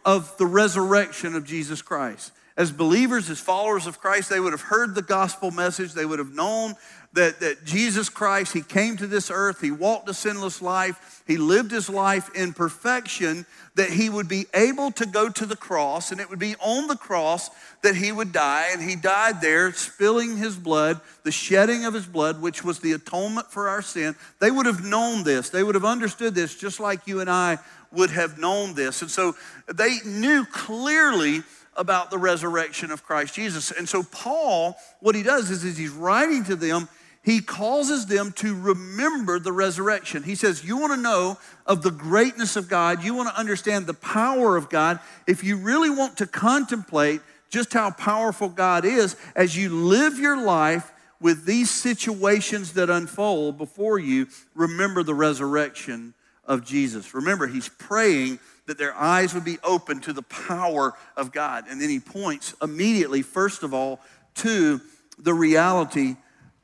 of 0.04 0.36
the 0.36 0.46
resurrection 0.46 1.34
of 1.34 1.44
Jesus 1.44 1.80
Christ. 1.80 2.32
As 2.56 2.70
believers, 2.70 3.30
as 3.30 3.40
followers 3.40 3.86
of 3.86 4.00
Christ, 4.00 4.28
they 4.28 4.40
would 4.40 4.52
have 4.52 4.62
heard 4.62 4.94
the 4.94 5.02
gospel 5.02 5.50
message. 5.50 5.92
They 5.92 6.04
would 6.04 6.18
have 6.18 6.34
known 6.34 6.74
that, 7.14 7.40
that 7.40 7.64
Jesus 7.64 8.08
Christ, 8.08 8.52
He 8.52 8.62
came 8.62 8.96
to 8.96 9.06
this 9.06 9.30
earth, 9.30 9.60
He 9.60 9.70
walked 9.70 10.08
a 10.08 10.14
sinless 10.14 10.62
life, 10.62 11.22
He 11.26 11.36
lived 11.36 11.70
His 11.70 11.88
life 11.88 12.34
in 12.34 12.52
perfection, 12.52 13.46
that 13.74 13.90
He 13.90 14.08
would 14.08 14.28
be 14.28 14.46
able 14.54 14.90
to 14.92 15.06
go 15.06 15.28
to 15.28 15.46
the 15.46 15.56
cross, 15.56 16.10
and 16.10 16.20
it 16.20 16.30
would 16.30 16.38
be 16.38 16.56
on 16.56 16.88
the 16.88 16.96
cross 16.96 17.50
that 17.82 17.94
He 17.94 18.12
would 18.12 18.32
die, 18.32 18.68
and 18.72 18.82
He 18.82 18.96
died 18.96 19.40
there, 19.40 19.72
spilling 19.72 20.36
His 20.36 20.56
blood, 20.56 21.00
the 21.22 21.32
shedding 21.32 21.84
of 21.84 21.94
His 21.94 22.06
blood, 22.06 22.40
which 22.40 22.64
was 22.64 22.78
the 22.80 22.92
atonement 22.92 23.50
for 23.50 23.68
our 23.68 23.82
sin. 23.82 24.16
They 24.38 24.50
would 24.50 24.66
have 24.66 24.84
known 24.84 25.24
this, 25.24 25.50
they 25.50 25.62
would 25.62 25.74
have 25.74 25.84
understood 25.84 26.34
this, 26.34 26.54
just 26.54 26.80
like 26.80 27.06
you 27.06 27.20
and 27.20 27.30
I 27.30 27.58
would 27.92 28.10
have 28.10 28.38
known 28.38 28.74
this. 28.74 29.02
And 29.02 29.10
so 29.10 29.36
they 29.72 29.98
knew 30.06 30.46
clearly 30.46 31.42
about 31.76 32.10
the 32.10 32.18
resurrection 32.18 32.90
of 32.90 33.02
Christ 33.02 33.34
Jesus. 33.34 33.70
And 33.70 33.88
so, 33.88 34.02
Paul, 34.02 34.76
what 35.00 35.14
he 35.14 35.22
does 35.22 35.50
is, 35.50 35.64
is 35.64 35.76
he's 35.76 35.90
writing 35.90 36.44
to 36.44 36.56
them, 36.56 36.88
he 37.24 37.40
causes 37.40 38.06
them 38.06 38.32
to 38.32 38.58
remember 38.58 39.38
the 39.38 39.52
resurrection. 39.52 40.24
He 40.24 40.34
says, 40.34 40.64
You 40.64 40.76
want 40.76 40.92
to 40.92 41.00
know 41.00 41.38
of 41.66 41.82
the 41.82 41.90
greatness 41.90 42.56
of 42.56 42.68
God, 42.68 43.04
you 43.04 43.14
want 43.14 43.28
to 43.28 43.38
understand 43.38 43.86
the 43.86 43.94
power 43.94 44.56
of 44.56 44.68
God. 44.68 44.98
If 45.26 45.44
you 45.44 45.56
really 45.56 45.90
want 45.90 46.18
to 46.18 46.26
contemplate 46.26 47.20
just 47.48 47.72
how 47.72 47.90
powerful 47.92 48.48
God 48.48 48.84
is, 48.84 49.14
as 49.36 49.56
you 49.56 49.70
live 49.70 50.18
your 50.18 50.42
life 50.42 50.90
with 51.20 51.44
these 51.44 51.70
situations 51.70 52.72
that 52.72 52.90
unfold 52.90 53.56
before 53.56 54.00
you, 54.00 54.26
remember 54.54 55.04
the 55.04 55.14
resurrection 55.14 56.14
of 56.44 56.64
Jesus. 56.64 57.14
Remember, 57.14 57.46
he's 57.46 57.68
praying 57.68 58.40
that 58.66 58.78
their 58.78 58.94
eyes 58.94 59.32
would 59.32 59.44
be 59.44 59.58
open 59.62 60.00
to 60.00 60.12
the 60.12 60.22
power 60.22 60.94
of 61.16 61.30
God. 61.30 61.66
And 61.68 61.80
then 61.80 61.88
he 61.88 62.00
points 62.00 62.54
immediately, 62.60 63.22
first 63.22 63.62
of 63.62 63.72
all, 63.72 64.00
to 64.36 64.80
the 65.18 65.34
reality 65.34 66.16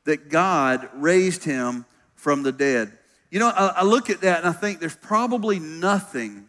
that 0.09 0.29
God 0.29 0.89
raised 0.95 1.43
him 1.43 1.85
from 2.15 2.41
the 2.41 2.51
dead. 2.51 2.91
You 3.29 3.39
know, 3.39 3.49
I, 3.49 3.67
I 3.67 3.83
look 3.83 4.09
at 4.09 4.21
that 4.21 4.39
and 4.39 4.47
I 4.47 4.53
think 4.53 4.79
there's 4.79 4.95
probably 4.95 5.59
nothing 5.59 6.47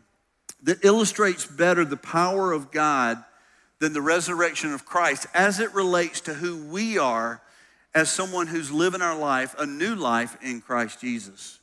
that 0.63 0.83
illustrates 0.83 1.45
better 1.45 1.85
the 1.85 1.99
power 1.99 2.53
of 2.53 2.71
God 2.71 3.23
than 3.79 3.93
the 3.93 4.01
resurrection 4.01 4.73
of 4.73 4.87
Christ 4.87 5.27
as 5.35 5.61
it 5.61 5.75
relates 5.75 6.23
to 6.23 6.33
who 6.33 6.65
we 6.69 6.97
are 6.97 7.43
as 7.95 8.11
someone 8.11 8.47
who's 8.47 8.73
living 8.73 9.03
our 9.03 9.19
life, 9.19 9.55
a 9.59 9.67
new 9.67 9.95
life 9.95 10.39
in 10.43 10.63
Christ 10.63 11.03
Jesus. 11.03 11.59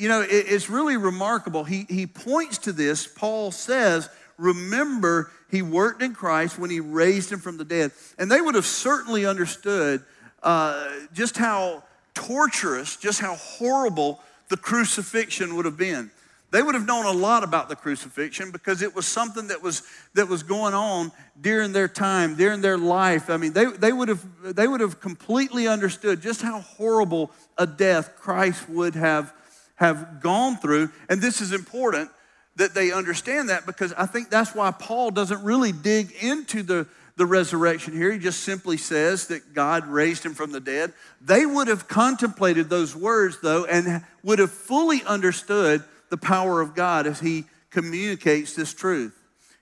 You 0.00 0.08
know, 0.08 0.26
it's 0.28 0.68
really 0.68 0.96
remarkable. 0.96 1.62
He, 1.62 1.86
he 1.88 2.08
points 2.08 2.58
to 2.58 2.72
this. 2.72 3.06
Paul 3.06 3.52
says, 3.52 4.08
Remember, 4.38 5.30
he 5.52 5.62
worked 5.62 6.02
in 6.02 6.14
Christ 6.14 6.58
when 6.58 6.70
he 6.70 6.80
raised 6.80 7.30
him 7.30 7.38
from 7.38 7.58
the 7.58 7.64
dead. 7.64 7.92
And 8.18 8.30
they 8.30 8.40
would 8.40 8.56
have 8.56 8.66
certainly 8.66 9.24
understood 9.24 10.02
uh, 10.42 10.88
just 11.12 11.36
how 11.36 11.82
torturous, 12.14 12.96
just 12.96 13.20
how 13.20 13.36
horrible 13.36 14.20
the 14.48 14.56
crucifixion 14.56 15.56
would 15.56 15.64
have 15.64 15.78
been. 15.78 16.10
they 16.50 16.62
would 16.62 16.74
have 16.74 16.86
known 16.86 17.06
a 17.06 17.10
lot 17.10 17.42
about 17.42 17.70
the 17.70 17.76
crucifixion 17.76 18.50
because 18.50 18.82
it 18.82 18.94
was 18.94 19.06
something 19.06 19.48
that 19.48 19.62
was, 19.62 19.82
that 20.12 20.28
was 20.28 20.42
going 20.42 20.74
on 20.74 21.10
during 21.40 21.72
their 21.72 21.88
time, 21.88 22.36
during 22.36 22.60
their 22.60 22.76
life. 22.76 23.30
I 23.30 23.38
mean, 23.38 23.54
they, 23.54 23.64
they, 23.64 23.90
would 23.90 24.08
have, 24.08 24.22
they 24.42 24.68
would 24.68 24.80
have 24.80 25.00
completely 25.00 25.66
understood 25.66 26.20
just 26.20 26.42
how 26.42 26.60
horrible 26.60 27.30
a 27.56 27.66
death 27.66 28.16
Christ 28.16 28.68
would 28.68 28.94
have, 28.94 29.32
have 29.76 30.20
gone 30.20 30.56
through. 30.58 30.90
And 31.08 31.22
this 31.22 31.40
is 31.40 31.52
important 31.52 32.10
that 32.56 32.74
they 32.74 32.92
understand 32.92 33.48
that 33.48 33.64
because 33.64 33.94
I 33.94 34.04
think 34.04 34.28
that's 34.28 34.54
why 34.54 34.70
Paul 34.72 35.10
doesn't 35.10 35.42
really 35.42 35.72
dig 35.72 36.12
into 36.20 36.62
the, 36.62 36.86
the 37.22 37.26
resurrection 37.26 37.92
here. 37.92 38.10
He 38.10 38.18
just 38.18 38.40
simply 38.40 38.76
says 38.76 39.28
that 39.28 39.54
God 39.54 39.86
raised 39.86 40.26
him 40.26 40.34
from 40.34 40.50
the 40.50 40.58
dead. 40.58 40.92
They 41.20 41.46
would 41.46 41.68
have 41.68 41.86
contemplated 41.86 42.68
those 42.68 42.96
words, 42.96 43.38
though, 43.40 43.64
and 43.64 44.04
would 44.24 44.40
have 44.40 44.50
fully 44.50 45.04
understood 45.04 45.84
the 46.10 46.16
power 46.16 46.60
of 46.60 46.74
God 46.74 47.06
as 47.06 47.20
he 47.20 47.44
communicates 47.70 48.56
this 48.56 48.74
truth. 48.74 49.16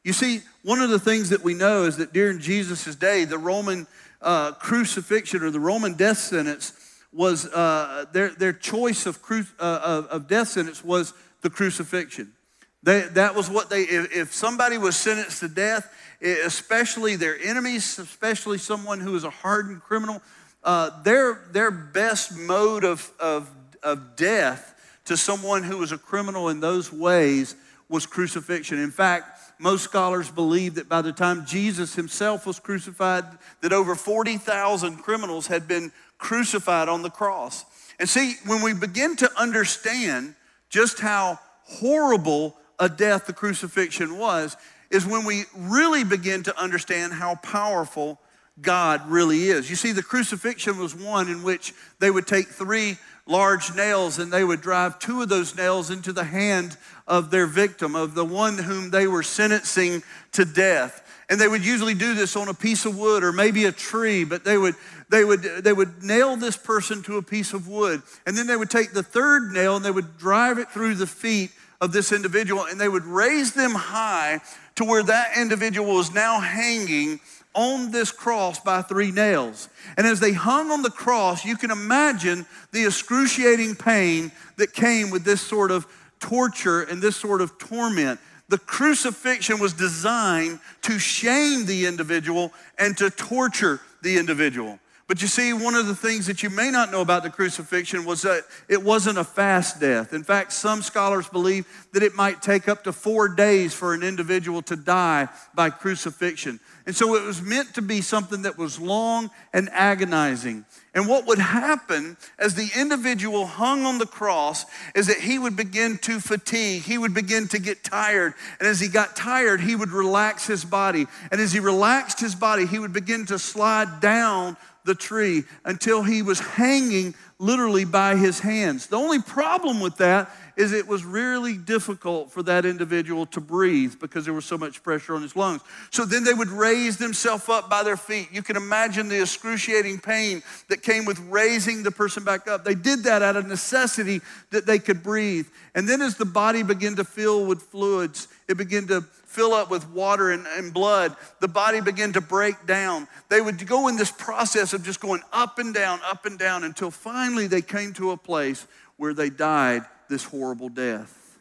You 0.05 0.15
see, 0.15 0.41
one 0.63 0.81
of 0.81 0.89
the 0.89 0.99
things 0.99 1.29
that 1.29 1.45
we 1.45 1.53
know 1.53 1.83
is 1.83 1.99
that 1.99 2.15
during 2.15 2.39
Jesus' 2.39 2.95
day, 2.95 3.27
the 3.27 3.37
Roman 3.37 3.87
uh, 4.23 4.53
crucifixion 4.53 5.43
or 5.43 5.51
the 5.51 5.61
Roman 5.61 5.93
death 5.93 6.17
sentence 6.17 6.73
was 7.13 7.45
uh, 7.45 8.07
their, 8.15 8.31
their 8.31 8.55
choice 8.55 9.05
of, 9.05 9.21
cru- 9.21 9.45
uh, 9.59 9.81
of, 9.85 10.07
of, 10.07 10.29
death 10.29 10.49
sentence 10.49 10.83
was 10.83 11.13
the 11.43 11.51
crucifixion. 11.51 12.33
They, 12.83 13.03
that 13.03 13.35
was 13.35 13.51
what 13.51 13.69
they, 13.69 13.83
if, 13.83 14.17
if 14.17 14.33
somebody 14.33 14.79
was 14.79 14.97
sentenced 14.97 15.41
to 15.41 15.49
death, 15.49 15.93
especially 16.23 17.17
their 17.17 17.39
enemies, 17.39 17.99
especially 17.99 18.59
someone 18.59 19.01
who 19.01 19.15
is 19.17 19.25
a 19.25 19.31
hardened 19.31 19.83
criminal, 19.83 20.23
uh, 20.65 21.03
their, 21.03 21.43
their 21.53 21.71
best 21.71 22.37
mode 22.37 22.85
of, 22.85 23.11
of, 23.21 23.51
of 23.83 24.17
death 24.17 24.75
to 25.07 25.17
someone 25.17 25.63
who 25.63 25.79
was 25.79 25.93
a 25.93 25.99
criminal 25.99 26.49
in 26.49 26.61
those 26.61 26.93
ways 26.93 27.55
was 27.89 28.07
crucifixion. 28.07 28.79
In 28.79 28.91
fact, 28.91 29.41
most 29.59 29.85
scholars 29.85 30.31
believe 30.31 30.77
that 30.77 30.89
by 30.89 31.03
the 31.03 31.13
time 31.13 31.45
Jesus 31.45 31.95
himself 31.95 32.47
was 32.47 32.59
crucified, 32.59 33.25
that 33.61 33.73
over 33.73 33.95
40,000 33.95 34.97
criminals 34.99 35.49
had 35.49 35.69
been 35.69 35.93
crucified 36.17 36.89
on 36.89 37.03
the 37.03 37.11
cross. 37.11 37.65
And 37.99 38.09
see, 38.09 38.37
when 38.47 38.63
we 38.63 38.73
begin 38.73 39.17
to 39.17 39.31
understand 39.37 40.35
just 40.71 41.01
how 41.01 41.39
horrible 41.65 42.57
a 42.81 42.89
death 42.89 43.27
the 43.27 43.33
crucifixion 43.33 44.19
was, 44.19 44.57
is 44.91 45.07
when 45.07 45.25
we 45.25 45.45
really 45.55 46.03
begin 46.03 46.43
to 46.43 46.61
understand 46.61 47.13
how 47.13 47.37
powerful 47.37 48.19
God 48.61 49.09
really 49.09 49.45
is. 49.45 49.71
You 49.71 49.77
see, 49.77 49.93
the 49.93 50.03
crucifixion 50.03 50.79
was 50.79 50.95
one 50.95 51.29
in 51.29 51.43
which 51.43 51.73
they 51.99 52.11
would 52.11 52.27
take 52.27 52.49
three 52.49 52.97
large 53.27 53.75
nails 53.75 54.19
and 54.19 54.33
they 54.33 54.43
would 54.43 54.61
drive 54.61 54.99
two 54.99 55.23
of 55.23 55.29
those 55.29 55.57
nails 55.57 55.91
into 55.91 56.13
the 56.13 56.25
hand 56.25 56.77
of 57.07 57.31
their 57.31 57.47
victim, 57.47 57.95
of 57.95 58.15
the 58.15 58.25
one 58.25 58.59
whom 58.59 58.91
they 58.91 59.07
were 59.07 59.23
sentencing 59.23 60.03
to 60.33 60.45
death. 60.45 61.07
And 61.29 61.41
they 61.41 61.47
would 61.47 61.65
usually 61.65 61.95
do 61.95 62.15
this 62.15 62.35
on 62.35 62.49
a 62.49 62.55
piece 62.55 62.85
of 62.87 62.99
wood 62.99 63.23
or 63.23 63.33
maybe 63.33 63.65
a 63.67 63.73
tree, 63.73 64.25
but 64.25 64.45
they 64.45 64.59
would, 64.59 64.75
they 65.09 65.25
would, 65.25 65.43
they 65.43 65.73
would 65.73 66.03
nail 66.03 66.37
this 66.37 66.57
person 66.57 67.05
to 67.05 67.19
a 67.19 67.23
piece 67.23 67.53
of 67.53 67.69
wood. 67.69 68.03
And 68.27 68.37
then 68.37 68.49
they 68.49 68.57
would 68.57 68.71
take 68.71 68.93
the 68.93 69.05
third 69.05 69.53
nail 69.53 69.77
and 69.77 69.85
they 69.85 69.93
would 69.93 70.19
drive 70.19 70.59
it 70.59 70.71
through 70.71 70.97
the 70.97 71.07
feet 71.07 71.53
of 71.81 71.93
this 71.93 72.13
individual 72.13 72.65
and 72.65 72.81
they 72.81 72.89
would 72.89 73.05
raise 73.05 73.53
them 73.53 73.73
high 73.73 74.41
to 74.77 74.85
where 74.85 75.03
that 75.03 75.37
individual 75.37 75.95
was 75.95 76.13
now 76.13 76.41
hanging 76.41 77.21
on 77.55 77.91
this 77.91 78.13
cross 78.13 78.61
by 78.61 78.83
three 78.83 79.11
nails. 79.11 79.69
And 79.97 80.07
as 80.07 80.21
they 80.21 80.33
hung 80.33 80.71
on 80.71 80.83
the 80.83 80.91
cross, 80.91 81.45
you 81.45 81.57
can 81.57 81.71
imagine 81.71 82.47
the 82.73 82.87
excruciating 82.87 83.75
pain 83.77 84.31
that 84.57 84.73
came 84.73 85.11
with 85.11 85.25
this 85.25 85.41
sort 85.41 85.71
of 85.71 85.87
torture 86.21 86.83
and 86.83 87.03
this 87.03 87.17
sort 87.17 87.41
of 87.41 87.59
torment. 87.59 88.21
The 88.49 88.59
crucifixion 88.59 89.59
was 89.59 89.73
designed 89.73 90.61
to 90.83 90.99
shame 90.99 91.67
the 91.67 91.87
individual 91.87 92.53
and 92.79 92.97
to 92.99 93.11
torture 93.11 93.81
the 94.03 94.19
individual. 94.19 94.79
But 95.11 95.23
you 95.23 95.27
see, 95.27 95.53
one 95.53 95.75
of 95.75 95.89
the 95.89 95.95
things 95.97 96.29
that 96.29 96.45
you 96.45 96.51
may 96.51 96.71
not 96.71 96.93
know 96.93 97.01
about 97.01 97.25
the 97.25 97.31
crucifixion 97.31 98.05
was 98.05 98.23
that 98.23 98.45
it 98.69 98.81
wasn't 98.81 99.19
a 99.19 99.25
fast 99.25 99.81
death. 99.81 100.13
In 100.13 100.23
fact, 100.23 100.53
some 100.53 100.83
scholars 100.83 101.27
believe 101.27 101.67
that 101.91 102.05
it 102.05 102.15
might 102.15 102.43
take 102.43 102.69
up 102.69 102.85
to 102.85 102.93
four 102.93 103.27
days 103.27 103.75
for 103.75 103.93
an 103.93 104.05
individual 104.05 104.63
to 104.63 104.77
die 104.77 105.27
by 105.53 105.71
crucifixion. 105.71 106.61
And 106.87 106.95
so 106.95 107.17
it 107.17 107.25
was 107.25 107.43
meant 107.43 107.75
to 107.75 107.83
be 107.83 108.03
something 108.03 108.43
that 108.43 108.57
was 108.57 108.79
long 108.79 109.31
and 109.53 109.69
agonizing. 109.71 110.65
And 110.95 111.09
what 111.09 111.27
would 111.27 111.39
happen 111.39 112.17
as 112.39 112.55
the 112.55 112.69
individual 112.77 113.47
hung 113.47 113.85
on 113.85 113.99
the 113.99 114.07
cross 114.07 114.65
is 114.95 115.09
that 115.09 115.19
he 115.19 115.39
would 115.39 115.57
begin 115.57 115.99
to 115.99 116.21
fatigue. 116.21 116.83
He 116.83 116.99
would 116.99 117.15
begin 117.15 117.49
to 117.49 117.59
get 117.59 117.85
tired. 117.85 118.35
And 118.59 118.69
as 118.69 118.81
he 118.81 118.89
got 118.89 119.15
tired, 119.15 119.61
he 119.61 119.77
would 119.77 119.91
relax 119.91 120.47
his 120.47 120.65
body. 120.65 121.07
And 121.31 121.41
as 121.41 121.53
he 121.53 121.61
relaxed 121.61 122.21
his 122.21 122.35
body, 122.35 122.67
he 122.67 122.79
would 122.79 122.93
begin 122.93 123.27
to 123.27 123.39
slide 123.39 124.01
down 124.01 124.57
the 124.85 124.95
tree 124.95 125.45
until 125.65 126.03
he 126.03 126.23
was 126.23 126.41
hanging 126.41 127.15
literally 127.39 127.85
by 127.85 128.17
his 128.17 128.41
hands. 128.41 128.87
The 128.87 128.97
only 128.97 129.21
problem 129.21 129.81
with 129.81 129.97
that 129.97 130.31
is 130.57 130.73
it 130.73 130.87
was 130.87 131.05
really 131.05 131.57
difficult 131.57 132.31
for 132.31 132.43
that 132.43 132.67
individual 132.67 133.25
to 133.25 133.41
breathe 133.41 133.95
because 133.99 134.27
there 134.27 134.35
was 134.35 134.45
so 134.45 134.59
much 134.59 134.83
pressure 134.83 135.15
on 135.15 135.23
his 135.23 135.35
lungs. 135.35 135.63
So 135.91 136.05
then 136.05 136.23
they 136.23 136.35
would 136.35 136.49
raise 136.49 136.99
themselves 136.99 137.49
up 137.49 137.71
by 137.71 137.83
their 137.83 137.97
feet. 137.97 138.29
You 138.31 138.43
can 138.43 138.57
imagine 138.57 139.09
the 139.09 139.23
excruciating 139.23 140.01
pain 140.01 140.43
that 140.69 140.83
came 140.83 141.07
with 141.07 141.19
raising 141.31 141.83
the 141.83 141.91
person 141.91 142.25
back 142.25 142.47
up. 142.47 142.65
They 142.65 142.75
did 142.75 143.05
that 143.05 143.23
out 143.23 143.37
of 143.37 143.47
necessity 143.47 144.21
that 144.51 144.67
they 144.67 144.79
could 144.79 145.03
breathe. 145.03 145.47
And 145.75 145.89
then 145.89 146.03
as 146.03 146.17
the 146.17 146.27
body 146.27 146.63
began 146.63 146.97
to 146.97 147.05
fill 147.05 147.47
with 147.47 147.63
fluids, 147.63 148.29
it 148.49 148.59
began 148.59 148.87
to 148.89 149.05
fill 149.31 149.55
up 149.55 149.71
with 149.71 149.89
water 149.91 150.33
and, 150.33 150.45
and, 150.57 150.75
blood, 150.75 151.15
the 151.39 151.47
body 151.47 151.81
began 151.81 152.13
to 152.13 152.21
break 152.21 152.67
down. 152.67 153.07
They 153.29 153.41
would 153.41 153.65
go 153.65 153.87
in 153.87 153.97
this 153.97 154.11
process 154.11 154.73
of 154.73 154.83
just 154.83 154.99
going 154.99 155.23
up 155.33 155.61
and 155.61 155.73
down, 155.73 156.01
up 156.05 156.27
and 156.27 156.37
down 156.37 156.65
until 156.65 156.91
finally 156.91 157.47
they 157.47 157.63
came 157.63 157.93
to 157.93 158.11
a 158.11 158.17
place 158.17 158.67
where 158.97 159.15
they 159.15 159.31
died 159.31 159.85
this 160.09 160.25
horrible 160.25 160.69
death. 160.69 161.39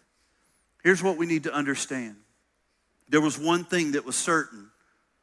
Here's 0.84 1.02
what 1.02 1.18
we 1.18 1.26
need 1.26 1.44
to 1.44 1.54
understand 1.54 2.16
there 3.10 3.22
was 3.22 3.40
one 3.40 3.66
thing 3.66 3.94
that 3.94 4.06
was 4.06 4.16
certain 4.16 4.70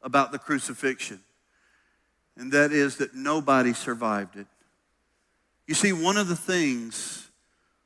about 0.01 0.33
the 0.33 0.37
crucifixion, 0.37 1.21
and 2.35 2.51
that 2.51 2.73
is 2.73 2.97
that 2.97 3.15
nobody 3.15 3.71
survived 3.71 4.35
it. 4.35 4.47
You 5.67 5.73
see, 5.73 5.93
one 5.93 6.17
of 6.17 6.27
the 6.27 6.35
things 6.35 7.29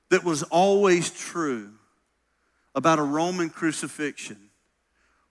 that 0.10 0.24
was 0.24 0.42
always 0.42 1.12
true 1.12 1.70
about 2.74 2.98
a 2.98 3.04
Roman 3.04 3.52
crucifixion 3.52 4.50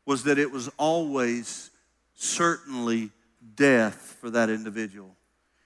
was 0.07 0.25
that 0.25 0.39
it 0.39 0.51
was 0.51 0.69
always 0.77 1.71
certainly 2.15 3.11
death 3.55 4.17
for 4.21 4.31
that 4.31 4.51
individual. 4.51 5.15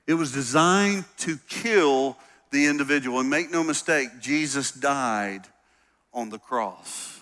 It 0.06 0.14
was 0.14 0.32
designed 0.32 1.04
to 1.18 1.38
kill 1.48 2.16
the 2.54 2.66
individual. 2.66 3.20
And 3.20 3.28
make 3.28 3.50
no 3.50 3.62
mistake, 3.62 4.08
Jesus 4.20 4.70
died 4.70 5.42
on 6.12 6.30
the 6.30 6.38
cross. 6.38 7.20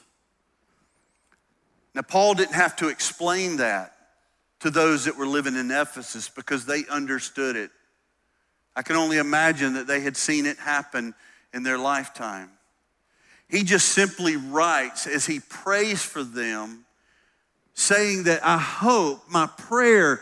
Now, 1.94 2.03
Paul 2.03 2.35
didn't 2.35 2.55
have 2.55 2.77
to 2.77 2.88
explain 2.88 3.57
that 3.57 3.94
to 4.61 4.70
those 4.70 5.07
that 5.07 5.16
were 5.16 5.27
living 5.27 5.57
in 5.57 5.70
Ephesus 5.70 6.29
because 6.29 6.64
they 6.64 6.87
understood 6.88 7.57
it. 7.57 7.70
I 8.77 8.83
can 8.83 8.96
only 8.96 9.18
imagine 9.18 9.75
that 9.75 9.87
they 9.87 10.01
had 10.01 10.16
seen 10.16 10.46
it 10.46 10.59
happen 10.59 11.14
in 11.53 11.62
their 11.62 11.79
lifetime. 11.79 12.51
He 13.48 13.64
just 13.64 13.88
simply 13.88 14.37
writes 14.37 15.07
as 15.07 15.27
he 15.27 15.40
prays 15.40 16.03
for 16.03 16.22
them, 16.22 16.85
saying 17.74 18.24
that 18.24 18.44
I 18.44 18.58
hope 18.58 19.22
my 19.30 19.46
prayer 19.46 20.20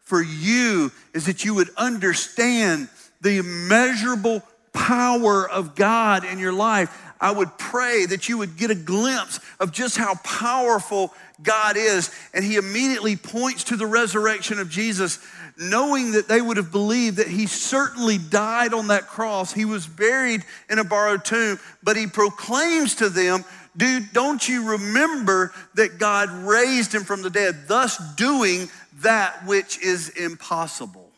for 0.00 0.22
you 0.22 0.92
is 1.14 1.26
that 1.26 1.44
you 1.44 1.54
would 1.54 1.70
understand 1.76 2.88
the 3.20 3.38
immeasurable 3.38 4.42
power 4.72 5.48
of 5.48 5.74
God 5.74 6.24
in 6.24 6.38
your 6.38 6.52
life, 6.52 6.98
I 7.20 7.30
would 7.30 7.56
pray 7.56 8.04
that 8.06 8.28
you 8.28 8.38
would 8.38 8.56
get 8.56 8.70
a 8.70 8.74
glimpse 8.74 9.38
of 9.60 9.70
just 9.70 9.96
how 9.96 10.16
powerful 10.24 11.14
God 11.40 11.76
is. 11.76 12.10
And 12.34 12.44
he 12.44 12.56
immediately 12.56 13.16
points 13.16 13.64
to 13.64 13.76
the 13.76 13.86
resurrection 13.86 14.58
of 14.58 14.68
Jesus, 14.68 15.20
knowing 15.56 16.12
that 16.12 16.26
they 16.26 16.40
would 16.40 16.56
have 16.56 16.72
believed 16.72 17.18
that 17.18 17.28
he 17.28 17.46
certainly 17.46 18.18
died 18.18 18.74
on 18.74 18.88
that 18.88 19.06
cross. 19.06 19.52
He 19.52 19.64
was 19.64 19.86
buried 19.86 20.44
in 20.68 20.80
a 20.80 20.84
borrowed 20.84 21.24
tomb, 21.24 21.60
but 21.82 21.96
he 21.96 22.06
proclaims 22.08 22.96
to 22.96 23.08
them, 23.08 23.44
Dude, 23.76 24.12
don't 24.12 24.46
you 24.46 24.72
remember 24.72 25.52
that 25.74 25.98
God 25.98 26.30
raised 26.30 26.94
him 26.94 27.04
from 27.04 27.22
the 27.22 27.30
dead, 27.30 27.68
thus 27.68 27.98
doing 28.14 28.68
that 29.00 29.46
which 29.46 29.80
is 29.80 30.10
impossible? 30.10 31.10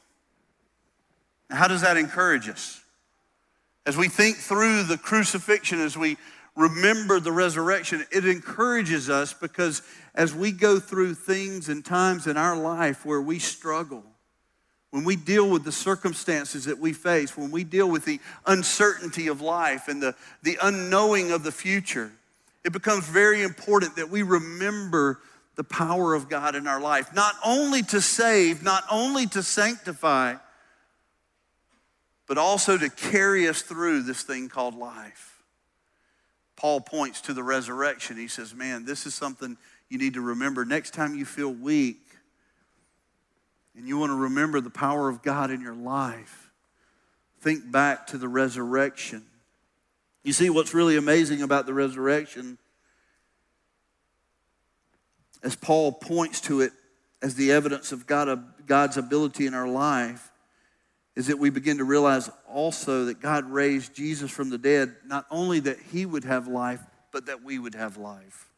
Now, 1.51 1.57
how 1.57 1.69
does 1.69 1.83
that 1.83 1.97
encourage 1.97 2.49
us? 2.49 2.81
As 3.87 3.97
we 3.97 4.09
think 4.09 4.37
through 4.37 4.85
the 4.85 4.97
crucifixion, 4.97 5.81
as 5.81 5.97
we 5.97 6.17
remember 6.57 7.21
the 7.21 7.33
resurrection, 7.33 8.05
it 8.11 8.25
encourages 8.25 9.11
us 9.11 9.35
because 9.35 9.83
as 10.14 10.33
we 10.35 10.53
go 10.53 10.79
through 10.79 11.14
things 11.14 11.69
and 11.69 11.85
times 11.85 12.27
in 12.27 12.37
our 12.37 12.57
life 12.57 13.05
where 13.05 13.21
we 13.21 13.38
struggle, 13.40 14.05
when 14.90 15.03
we 15.03 15.17
deal 15.17 15.51
with 15.51 15.64
the 15.64 15.73
circumstances 15.73 16.67
that 16.67 16.79
we 16.79 16.93
face, 16.93 17.37
when 17.37 17.51
we 17.51 17.64
deal 17.64 17.90
with 17.90 18.05
the 18.05 18.21
uncertainty 18.47 19.27
of 19.27 19.40
life 19.40 19.88
and 19.88 20.01
the, 20.01 20.14
the 20.45 20.57
unknowing 20.62 21.33
of 21.33 21.43
the 21.43 21.51
future, 21.51 22.12
it 22.64 22.72
becomes 22.72 23.07
very 23.07 23.42
important 23.42 23.96
that 23.96 24.11
we 24.11 24.22
remember 24.22 25.20
the 25.57 25.64
power 25.64 26.14
of 26.14 26.29
God 26.29 26.55
in 26.55 26.66
our 26.66 26.81
life, 26.81 27.14
not 27.14 27.35
only 27.44 27.83
to 27.83 28.00
save, 28.00 28.62
not 28.62 28.83
only 28.90 29.27
to 29.29 29.42
sanctify, 29.42 30.35
but 32.27 32.38
also 32.38 32.77
to 32.77 32.88
carry 32.88 33.46
us 33.46 33.62
through 33.62 34.03
this 34.03 34.22
thing 34.22 34.48
called 34.48 34.74
life. 34.74 35.42
Paul 36.57 36.81
points 36.81 37.20
to 37.22 37.35
the 37.35 37.42
resurrection. 37.42 38.16
He 38.16 38.29
says, 38.29 38.55
Man, 38.55 38.85
this 38.85 39.07
is 39.07 39.14
something 39.14 39.57
you 39.88 39.98
need 39.98 40.14
to 40.14 40.20
remember. 40.20 40.64
Next 40.64 40.94
time 40.94 41.14
you 41.14 41.24
feel 41.24 41.53
weak 41.53 42.00
and 43.77 43.87
you 43.87 43.98
want 43.98 44.11
to 44.11 44.16
remember 44.16 44.61
the 44.61 44.70
power 44.70 45.09
of 45.09 45.22
God 45.22 45.50
in 45.50 45.61
your 45.61 45.74
life, 45.74 46.50
think 47.40 47.70
back 47.70 48.07
to 48.09 48.18
the 48.18 48.29
resurrection. 48.29 49.24
You 50.25 50.33
see, 50.33 50.49
what's 50.51 50.73
really 50.73 50.97
amazing 50.97 51.43
about 51.43 51.67
the 51.67 51.75
resurrection, 51.75 52.59
as 55.43 55.55
Paul 55.55 55.93
points 55.93 56.41
to 56.43 56.63
it 56.63 56.73
as 57.23 57.35
the 57.35 57.53
evidence 57.53 57.93
of 57.93 58.07
God, 58.07 58.29
uh, 58.29 58.37
God's 58.67 58.97
ability 58.97 59.47
in 59.47 59.55
our 59.55 59.69
life, 59.69 60.33
is 61.15 61.29
that 61.29 61.39
we 61.39 61.51
begin 61.51 61.79
to 61.79 61.85
realize 61.85 62.31
also 62.49 63.05
that 63.05 63.21
God 63.21 63.45
raised 63.51 63.95
Jesus 63.95 64.31
from 64.31 64.51
the 64.51 64.59
dead, 64.59 64.97
not 65.07 65.27
only 65.31 65.61
that 65.61 65.79
he 65.93 66.07
would 66.07 66.25
have 66.25 66.49
life, 66.49 66.81
but 67.13 67.27
that 67.27 67.45
we 67.45 67.59
would 67.59 67.75
have 67.75 67.99
life. 67.99 68.51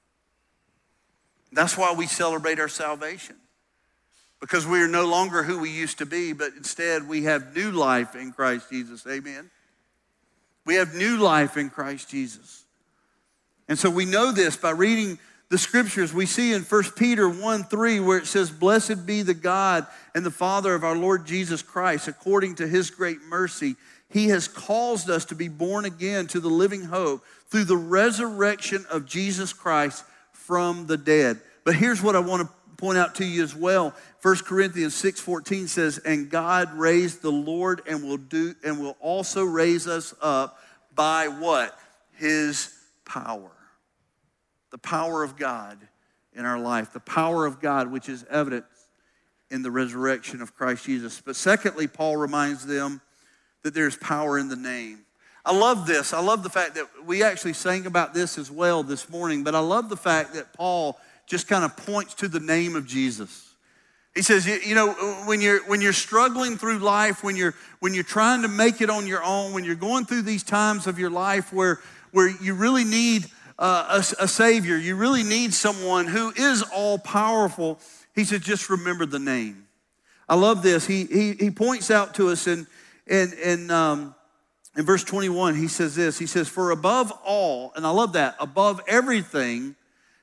That's 1.52 1.76
why 1.76 1.94
we 1.94 2.06
celebrate 2.06 2.58
our 2.60 2.68
salvation. 2.68 3.36
Because 4.40 4.66
we 4.66 4.80
are 4.80 4.88
no 4.88 5.06
longer 5.06 5.42
who 5.42 5.58
we 5.58 5.70
used 5.70 5.98
to 5.98 6.06
be, 6.06 6.32
but 6.32 6.52
instead 6.56 7.08
we 7.08 7.24
have 7.24 7.56
new 7.56 7.72
life 7.72 8.14
in 8.14 8.32
Christ 8.32 8.70
Jesus. 8.70 9.06
Amen. 9.06 9.50
We 10.66 10.74
have 10.74 10.94
new 10.94 11.16
life 11.16 11.56
in 11.56 11.70
Christ 11.70 12.10
Jesus. 12.10 12.64
And 13.68 13.78
so 13.78 13.88
we 13.88 14.04
know 14.04 14.32
this 14.32 14.56
by 14.56 14.70
reading 14.70 15.18
the 15.48 15.58
scriptures. 15.58 16.12
We 16.12 16.26
see 16.26 16.52
in 16.52 16.62
1 16.62 16.82
Peter 16.96 17.28
1 17.28 17.64
3 17.64 18.00
where 18.00 18.18
it 18.18 18.26
says, 18.26 18.50
Blessed 18.50 19.06
be 19.06 19.22
the 19.22 19.32
God 19.32 19.86
and 20.14 20.26
the 20.26 20.30
Father 20.30 20.74
of 20.74 20.84
our 20.84 20.96
Lord 20.96 21.24
Jesus 21.24 21.62
Christ, 21.62 22.08
according 22.08 22.56
to 22.56 22.66
his 22.66 22.90
great 22.90 23.22
mercy. 23.22 23.76
He 24.10 24.28
has 24.28 24.48
caused 24.48 25.08
us 25.08 25.24
to 25.26 25.34
be 25.34 25.48
born 25.48 25.84
again 25.84 26.26
to 26.28 26.40
the 26.40 26.50
living 26.50 26.84
hope 26.84 27.24
through 27.48 27.64
the 27.64 27.76
resurrection 27.76 28.84
of 28.90 29.06
Jesus 29.06 29.52
Christ 29.52 30.04
from 30.32 30.86
the 30.86 30.96
dead. 30.96 31.40
But 31.64 31.76
here's 31.76 32.02
what 32.02 32.16
I 32.16 32.20
want 32.20 32.42
to 32.42 32.48
point 32.76 32.98
out 32.98 33.16
to 33.16 33.24
you 33.24 33.42
as 33.42 33.54
well. 33.54 33.94
1 34.26 34.44
Corinthians 34.44 34.96
6:14 34.96 35.68
says, 35.68 35.98
"And 35.98 36.28
God 36.28 36.76
raised 36.76 37.22
the 37.22 37.30
Lord 37.30 37.82
and 37.86 38.02
will 38.02 38.16
do 38.16 38.56
and 38.64 38.80
will 38.80 38.96
also 38.98 39.44
raise 39.44 39.86
us 39.86 40.14
up 40.20 40.60
by 40.92 41.28
what? 41.28 41.78
His 42.10 42.70
power." 43.04 43.52
The 44.70 44.78
power 44.78 45.22
of 45.22 45.36
God 45.36 45.78
in 46.32 46.44
our 46.44 46.58
life, 46.58 46.92
the 46.92 46.98
power 46.98 47.46
of 47.46 47.60
God 47.60 47.92
which 47.92 48.08
is 48.08 48.24
evident 48.28 48.64
in 49.48 49.62
the 49.62 49.70
resurrection 49.70 50.42
of 50.42 50.56
Christ 50.56 50.86
Jesus. 50.86 51.22
But 51.24 51.36
secondly, 51.36 51.86
Paul 51.86 52.16
reminds 52.16 52.66
them 52.66 53.02
that 53.62 53.74
there's 53.74 53.96
power 53.96 54.38
in 54.38 54.48
the 54.48 54.56
name. 54.56 55.06
I 55.44 55.52
love 55.52 55.86
this. 55.86 56.12
I 56.12 56.18
love 56.18 56.42
the 56.42 56.50
fact 56.50 56.74
that 56.74 57.04
we 57.04 57.22
actually 57.22 57.52
sang 57.52 57.86
about 57.86 58.12
this 58.12 58.38
as 58.38 58.50
well 58.50 58.82
this 58.82 59.08
morning, 59.08 59.44
but 59.44 59.54
I 59.54 59.60
love 59.60 59.88
the 59.88 59.96
fact 59.96 60.34
that 60.34 60.52
Paul 60.52 61.00
just 61.26 61.46
kind 61.46 61.64
of 61.64 61.76
points 61.76 62.14
to 62.14 62.26
the 62.26 62.40
name 62.40 62.74
of 62.74 62.86
Jesus. 62.86 63.45
He 64.16 64.22
says, 64.22 64.46
you 64.46 64.74
know, 64.74 64.92
when 65.26 65.42
you're, 65.42 65.62
when 65.66 65.82
you're 65.82 65.92
struggling 65.92 66.56
through 66.56 66.78
life, 66.78 67.22
when 67.22 67.36
you're, 67.36 67.54
when 67.80 67.92
you're 67.92 68.02
trying 68.02 68.40
to 68.42 68.48
make 68.48 68.80
it 68.80 68.88
on 68.88 69.06
your 69.06 69.22
own, 69.22 69.52
when 69.52 69.62
you're 69.62 69.74
going 69.74 70.06
through 70.06 70.22
these 70.22 70.42
times 70.42 70.86
of 70.86 70.98
your 70.98 71.10
life 71.10 71.52
where, 71.52 71.80
where 72.12 72.26
you 72.40 72.54
really 72.54 72.84
need 72.84 73.26
uh, 73.58 74.02
a, 74.18 74.24
a 74.24 74.26
Savior, 74.26 74.78
you 74.78 74.96
really 74.96 75.22
need 75.22 75.52
someone 75.52 76.06
who 76.06 76.32
is 76.34 76.62
all 76.74 76.98
powerful, 76.98 77.78
he 78.14 78.24
said, 78.24 78.40
just 78.40 78.70
remember 78.70 79.04
the 79.04 79.18
name. 79.18 79.66
I 80.26 80.34
love 80.34 80.62
this. 80.62 80.86
He, 80.86 81.04
he, 81.04 81.32
he 81.34 81.50
points 81.50 81.90
out 81.90 82.14
to 82.14 82.30
us 82.30 82.46
in, 82.46 82.66
in, 83.06 83.34
in, 83.44 83.70
um, 83.70 84.14
in 84.78 84.86
verse 84.86 85.04
21, 85.04 85.56
he 85.56 85.68
says 85.68 85.94
this. 85.94 86.18
He 86.18 86.26
says, 86.26 86.48
For 86.48 86.70
above 86.70 87.12
all, 87.22 87.70
and 87.76 87.86
I 87.86 87.90
love 87.90 88.14
that, 88.14 88.36
above 88.40 88.80
everything, 88.88 89.76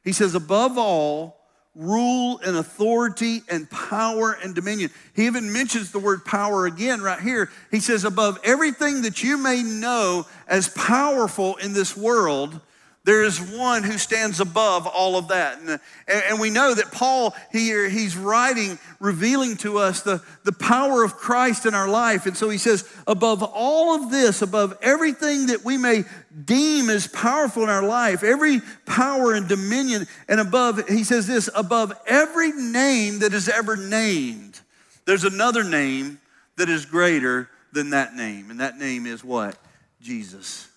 he 0.04 0.14
says, 0.14 0.34
above 0.34 0.80
all, 0.80 1.43
rule 1.76 2.40
and 2.46 2.56
authority 2.56 3.42
and 3.50 3.70
power 3.70 4.38
and 4.44 4.54
dominion. 4.54 4.92
He 5.16 5.26
even 5.26 5.52
mentions 5.52 5.92
the 5.92 6.00
word 6.00 6.24
power 6.24 6.66
again 6.66 7.02
right 7.02 7.20
here. 7.20 7.50
He 7.72 7.80
says, 7.80 8.06
above 8.06 8.40
everything 8.44 9.02
that 9.04 9.24
you 9.24 9.38
may 9.38 9.64
know 9.64 10.28
as 10.48 10.70
powerful 10.70 11.56
in 11.56 11.74
this 11.74 11.98
world, 11.98 12.60
there 13.06 13.24
is 13.24 13.42
one 13.42 13.84
who 13.84 13.98
stands 13.98 14.40
above 14.40 14.88
all 14.88 15.18
of 15.18 15.28
that. 15.28 15.60
And, 15.60 15.80
and, 16.08 16.40
we 16.40 16.50
know 16.50 16.74
that 16.74 16.92
Paul 16.92 17.36
here, 17.52 17.90
he's 17.90 18.16
writing, 18.16 18.80
revealing 19.02 19.58
to 19.58 19.78
us 19.78 20.02
the, 20.02 20.24
the 20.46 20.54
power 20.54 21.04
of 21.04 21.18
Christ 21.18 21.66
in 21.66 21.74
our 21.74 21.90
life. 21.90 22.26
And 22.26 22.38
so 22.38 22.50
he 22.50 22.58
says, 22.58 22.90
above 23.06 23.44
all 23.44 23.94
of 23.96 24.10
this, 24.10 24.42
above 24.42 24.78
everything 24.82 25.48
that 25.48 25.66
we 25.66 25.78
may 25.78 26.06
deem 26.46 26.90
as 26.90 27.08
powerful 27.08 27.64
in 27.64 27.70
our 27.70 27.86
life, 27.86 28.24
every 28.24 28.62
power 28.86 29.34
and 29.34 29.50
dominion, 29.50 30.08
and 30.30 30.40
above, 30.40 30.88
he 30.88 31.04
says 31.04 31.28
this, 31.28 31.50
above 31.54 31.92
every 32.08 32.54
name 32.54 33.20
that 33.20 33.34
is 33.34 33.50
ever 33.50 33.76
named, 33.76 34.62
there's 35.06 35.26
another 35.26 35.66
name 35.66 36.22
that 36.56 36.70
is 36.70 36.86
greater 36.86 37.50
than 37.74 37.90
that 37.90 38.16
name. 38.16 38.50
And 38.50 38.62
that 38.62 38.78
name 38.78 39.06
is 39.06 39.26
what? 39.26 39.58
Jesus. 40.02 40.70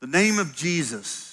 The 0.00 0.06
name 0.06 0.38
of 0.38 0.54
Jesus. 0.54 1.25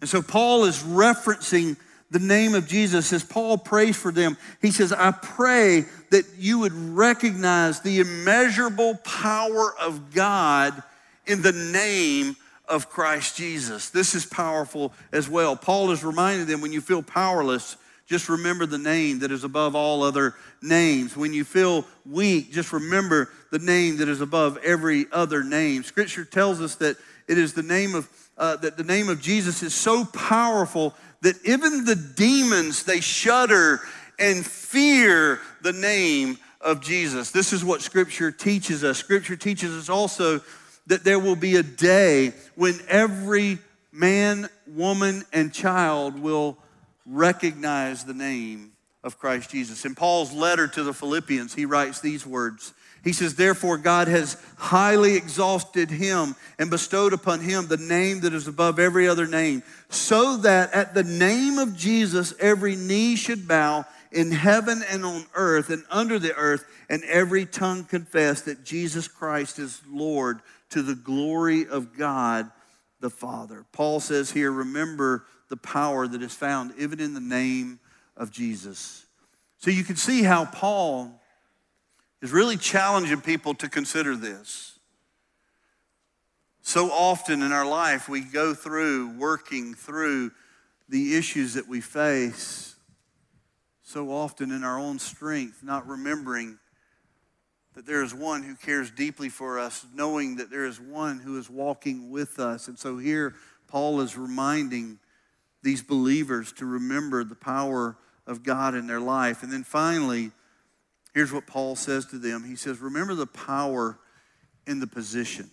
And 0.00 0.08
so 0.08 0.22
Paul 0.22 0.64
is 0.64 0.82
referencing 0.82 1.76
the 2.10 2.18
name 2.18 2.54
of 2.54 2.68
Jesus 2.68 3.12
as 3.12 3.24
Paul 3.24 3.58
prays 3.58 3.96
for 3.96 4.12
them. 4.12 4.36
He 4.62 4.70
says, 4.70 4.92
I 4.92 5.10
pray 5.10 5.84
that 6.10 6.24
you 6.38 6.60
would 6.60 6.72
recognize 6.72 7.80
the 7.80 8.00
immeasurable 8.00 8.96
power 8.96 9.74
of 9.80 10.14
God 10.14 10.82
in 11.26 11.42
the 11.42 11.52
name 11.52 12.36
of 12.68 12.88
Christ 12.88 13.36
Jesus. 13.36 13.90
This 13.90 14.14
is 14.14 14.24
powerful 14.24 14.92
as 15.12 15.28
well. 15.28 15.56
Paul 15.56 15.90
is 15.90 16.04
reminding 16.04 16.46
them 16.46 16.60
when 16.60 16.72
you 16.72 16.80
feel 16.80 17.02
powerless, 17.02 17.76
just 18.06 18.28
remember 18.28 18.66
the 18.66 18.78
name 18.78 19.20
that 19.20 19.32
is 19.32 19.42
above 19.42 19.74
all 19.74 20.04
other 20.04 20.34
names. 20.62 21.16
When 21.16 21.32
you 21.32 21.44
feel 21.44 21.84
weak, 22.08 22.52
just 22.52 22.72
remember 22.72 23.30
the 23.50 23.58
name 23.58 23.96
that 23.96 24.08
is 24.08 24.20
above 24.20 24.58
every 24.58 25.06
other 25.10 25.42
name. 25.42 25.82
Scripture 25.82 26.24
tells 26.24 26.60
us 26.60 26.76
that 26.76 26.96
it 27.26 27.38
is 27.38 27.52
the 27.54 27.62
name 27.64 27.96
of 27.96 28.08
uh, 28.38 28.56
that 28.56 28.76
the 28.76 28.84
name 28.84 29.08
of 29.08 29.20
Jesus 29.20 29.62
is 29.62 29.74
so 29.74 30.04
powerful 30.04 30.94
that 31.22 31.36
even 31.44 31.84
the 31.84 31.96
demons 31.96 32.84
they 32.84 33.00
shudder 33.00 33.80
and 34.18 34.44
fear 34.44 35.40
the 35.62 35.72
name 35.72 36.38
of 36.60 36.80
Jesus. 36.80 37.30
This 37.30 37.52
is 37.52 37.64
what 37.64 37.82
Scripture 37.82 38.30
teaches 38.30 38.84
us. 38.84 38.98
Scripture 38.98 39.36
teaches 39.36 39.72
us 39.72 39.88
also 39.88 40.40
that 40.86 41.04
there 41.04 41.18
will 41.18 41.36
be 41.36 41.56
a 41.56 41.62
day 41.62 42.32
when 42.54 42.78
every 42.88 43.58
man, 43.92 44.48
woman, 44.66 45.24
and 45.32 45.52
child 45.52 46.18
will 46.18 46.58
recognize 47.06 48.04
the 48.04 48.14
name 48.14 48.72
of 49.02 49.18
Christ 49.18 49.50
Jesus. 49.50 49.84
In 49.84 49.94
Paul's 49.94 50.32
letter 50.32 50.66
to 50.68 50.82
the 50.82 50.92
Philippians, 50.92 51.54
he 51.54 51.64
writes 51.64 52.00
these 52.00 52.26
words 52.26 52.72
he 53.06 53.12
says, 53.12 53.36
Therefore, 53.36 53.78
God 53.78 54.08
has 54.08 54.36
highly 54.56 55.14
exalted 55.14 55.92
him 55.92 56.34
and 56.58 56.68
bestowed 56.68 57.12
upon 57.12 57.38
him 57.38 57.68
the 57.68 57.76
name 57.76 58.22
that 58.22 58.34
is 58.34 58.48
above 58.48 58.80
every 58.80 59.06
other 59.06 59.28
name, 59.28 59.62
so 59.88 60.38
that 60.38 60.72
at 60.72 60.92
the 60.92 61.04
name 61.04 61.60
of 61.60 61.76
Jesus 61.76 62.34
every 62.40 62.74
knee 62.74 63.14
should 63.14 63.46
bow 63.46 63.84
in 64.10 64.32
heaven 64.32 64.82
and 64.90 65.04
on 65.04 65.24
earth 65.36 65.70
and 65.70 65.84
under 65.88 66.18
the 66.18 66.34
earth, 66.34 66.64
and 66.90 67.04
every 67.04 67.46
tongue 67.46 67.84
confess 67.84 68.42
that 68.42 68.64
Jesus 68.64 69.06
Christ 69.06 69.60
is 69.60 69.80
Lord 69.88 70.40
to 70.70 70.82
the 70.82 70.96
glory 70.96 71.64
of 71.64 71.96
God 71.96 72.50
the 72.98 73.08
Father. 73.08 73.64
Paul 73.70 74.00
says 74.00 74.32
here, 74.32 74.50
Remember 74.50 75.26
the 75.48 75.56
power 75.56 76.08
that 76.08 76.22
is 76.22 76.34
found 76.34 76.74
even 76.76 76.98
in 76.98 77.14
the 77.14 77.20
name 77.20 77.78
of 78.16 78.32
Jesus. 78.32 79.06
So 79.58 79.70
you 79.70 79.84
can 79.84 79.94
see 79.94 80.24
how 80.24 80.46
Paul 80.46 81.20
is 82.22 82.32
really 82.32 82.56
challenging 82.56 83.20
people 83.20 83.54
to 83.54 83.68
consider 83.68 84.16
this. 84.16 84.78
So 86.62 86.90
often 86.90 87.42
in 87.42 87.52
our 87.52 87.66
life, 87.66 88.08
we 88.08 88.22
go 88.22 88.52
through 88.52 89.16
working 89.16 89.74
through 89.74 90.32
the 90.88 91.16
issues 91.16 91.54
that 91.54 91.68
we 91.68 91.80
face, 91.80 92.74
so 93.82 94.10
often 94.10 94.50
in 94.50 94.64
our 94.64 94.78
own 94.78 94.98
strength, 94.98 95.62
not 95.62 95.86
remembering 95.86 96.58
that 97.74 97.86
there 97.86 98.02
is 98.02 98.14
one 98.14 98.42
who 98.42 98.54
cares 98.54 98.90
deeply 98.90 99.28
for 99.28 99.58
us, 99.58 99.86
knowing 99.94 100.36
that 100.36 100.50
there 100.50 100.64
is 100.64 100.80
one 100.80 101.18
who 101.18 101.38
is 101.38 101.50
walking 101.50 102.10
with 102.10 102.40
us. 102.40 102.68
And 102.68 102.78
so 102.78 102.98
here, 102.98 103.34
Paul 103.68 104.00
is 104.00 104.16
reminding 104.16 104.98
these 105.62 105.82
believers 105.82 106.52
to 106.54 106.66
remember 106.66 107.22
the 107.22 107.34
power 107.34 107.96
of 108.26 108.42
God 108.42 108.74
in 108.74 108.86
their 108.86 109.00
life. 109.00 109.42
And 109.42 109.52
then 109.52 109.62
finally, 109.62 110.32
Here's 111.16 111.32
what 111.32 111.46
Paul 111.46 111.76
says 111.76 112.04
to 112.08 112.18
them 112.18 112.44
He 112.44 112.56
says, 112.56 112.78
Remember 112.78 113.14
the 113.14 113.26
power 113.26 113.98
in 114.66 114.80
the 114.80 114.86
position. 114.86 115.50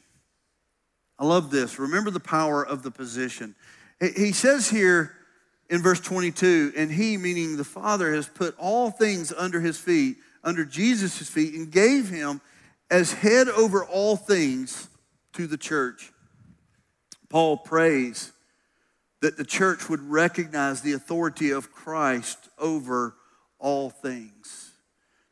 I 1.18 1.26
love 1.26 1.52
this. 1.52 1.80
Remember 1.80 2.12
the 2.12 2.20
power 2.20 2.66
of 2.66 2.84
the 2.84 2.92
position. 2.92 3.56
He 4.02 4.34
says 4.34 4.70
here 4.70 5.14
in 5.70 5.82
verse 5.82 6.02
22, 6.02 6.74
and 6.76 6.92
he, 6.92 7.16
meaning 7.16 7.56
the 7.56 7.64
Father, 7.64 8.14
has 8.14 8.28
put 8.28 8.58
all 8.58 8.92
things 8.92 9.32
under 9.32 9.62
his 9.62 9.80
feet, 9.80 10.18
under 10.44 10.66
Jesus' 10.66 11.30
feet, 11.30 11.54
and 11.54 11.72
gave 11.72 12.10
him 12.10 12.42
as 12.92 13.14
head 13.14 13.48
over 13.48 13.86
all 13.86 14.18
things 14.18 14.90
to 15.32 15.48
the 15.48 15.56
church. 15.56 16.12
Paul 17.30 17.56
prays 17.56 18.34
that 19.22 19.38
the 19.38 19.46
church 19.46 19.88
would 19.88 20.02
recognize 20.02 20.82
the 20.82 20.92
authority 20.92 21.52
of 21.52 21.72
Christ 21.72 22.50
over 22.58 23.16
all 23.60 23.90
things. 23.90 24.63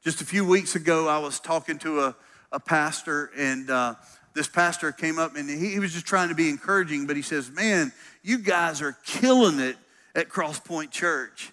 Just 0.03 0.19
a 0.19 0.25
few 0.25 0.43
weeks 0.43 0.75
ago, 0.75 1.07
I 1.07 1.19
was 1.19 1.39
talking 1.39 1.77
to 1.79 1.99
a, 1.99 2.15
a 2.51 2.59
pastor, 2.59 3.29
and 3.37 3.69
uh, 3.69 3.93
this 4.33 4.47
pastor 4.47 4.91
came 4.91 5.19
up 5.19 5.35
and 5.35 5.47
he, 5.47 5.73
he 5.73 5.79
was 5.79 5.93
just 5.93 6.07
trying 6.07 6.29
to 6.29 6.35
be 6.35 6.49
encouraging, 6.49 7.05
but 7.05 7.15
he 7.15 7.21
says, 7.21 7.51
Man, 7.51 7.91
you 8.23 8.39
guys 8.39 8.81
are 8.81 8.97
killing 9.05 9.59
it 9.59 9.77
at 10.15 10.27
Crosspoint 10.27 10.89
Church. 10.89 11.51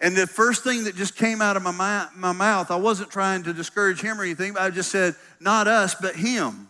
And 0.00 0.16
the 0.16 0.28
first 0.28 0.62
thing 0.62 0.84
that 0.84 0.94
just 0.94 1.16
came 1.16 1.42
out 1.42 1.56
of 1.56 1.64
my, 1.64 2.06
my 2.14 2.32
mouth, 2.32 2.70
I 2.70 2.76
wasn't 2.76 3.10
trying 3.10 3.42
to 3.44 3.52
discourage 3.52 4.00
him 4.00 4.20
or 4.20 4.24
anything, 4.24 4.52
but 4.52 4.62
I 4.62 4.70
just 4.70 4.92
said, 4.92 5.16
Not 5.40 5.66
us, 5.66 5.96
but 5.96 6.14
him. 6.14 6.68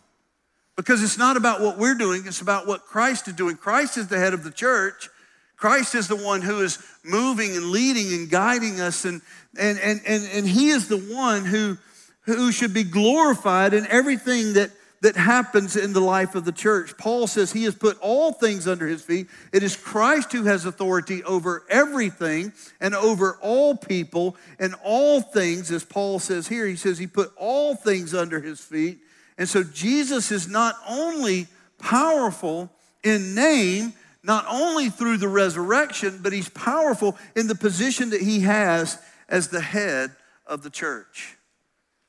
Because 0.76 1.02
it's 1.02 1.18
not 1.18 1.36
about 1.36 1.60
what 1.60 1.76
we're 1.76 1.94
doing, 1.94 2.22
it's 2.24 2.40
about 2.40 2.66
what 2.66 2.86
Christ 2.86 3.28
is 3.28 3.34
doing. 3.34 3.58
Christ 3.58 3.98
is 3.98 4.08
the 4.08 4.18
head 4.18 4.32
of 4.32 4.44
the 4.44 4.50
church. 4.50 5.10
Christ 5.62 5.94
is 5.94 6.08
the 6.08 6.16
one 6.16 6.42
who 6.42 6.60
is 6.60 6.84
moving 7.04 7.56
and 7.56 7.66
leading 7.66 8.12
and 8.12 8.28
guiding 8.28 8.80
us, 8.80 9.04
and, 9.04 9.22
and, 9.56 9.78
and, 9.78 10.00
and, 10.04 10.28
and 10.32 10.44
He 10.44 10.70
is 10.70 10.88
the 10.88 10.98
one 10.98 11.44
who, 11.44 11.78
who 12.22 12.50
should 12.50 12.74
be 12.74 12.82
glorified 12.82 13.72
in 13.72 13.86
everything 13.86 14.54
that, 14.54 14.72
that 15.02 15.14
happens 15.14 15.76
in 15.76 15.92
the 15.92 16.00
life 16.00 16.34
of 16.34 16.44
the 16.44 16.50
church. 16.50 16.98
Paul 16.98 17.28
says 17.28 17.52
he 17.52 17.62
has 17.62 17.76
put 17.76 17.96
all 18.00 18.32
things 18.32 18.66
under 18.66 18.88
his 18.88 19.02
feet. 19.02 19.28
It 19.52 19.62
is 19.62 19.76
Christ 19.76 20.32
who 20.32 20.42
has 20.46 20.64
authority 20.64 21.22
over 21.22 21.62
everything 21.70 22.52
and 22.80 22.96
over 22.96 23.38
all 23.40 23.76
people 23.76 24.36
and 24.58 24.74
all 24.82 25.20
things, 25.20 25.70
as 25.70 25.84
Paul 25.84 26.18
says 26.18 26.48
here. 26.48 26.66
He 26.66 26.74
says 26.74 26.98
he 26.98 27.06
put 27.06 27.30
all 27.36 27.76
things 27.76 28.14
under 28.14 28.40
his 28.40 28.58
feet. 28.58 28.98
And 29.38 29.48
so 29.48 29.62
Jesus 29.62 30.32
is 30.32 30.48
not 30.48 30.74
only 30.88 31.46
powerful 31.78 32.68
in 33.04 33.36
name, 33.36 33.92
not 34.22 34.44
only 34.48 34.88
through 34.88 35.16
the 35.18 35.28
resurrection, 35.28 36.20
but 36.22 36.32
he's 36.32 36.48
powerful 36.48 37.16
in 37.34 37.48
the 37.48 37.54
position 37.54 38.10
that 38.10 38.20
he 38.20 38.40
has 38.40 38.98
as 39.28 39.48
the 39.48 39.60
head 39.60 40.10
of 40.46 40.62
the 40.62 40.70
church. 40.70 41.36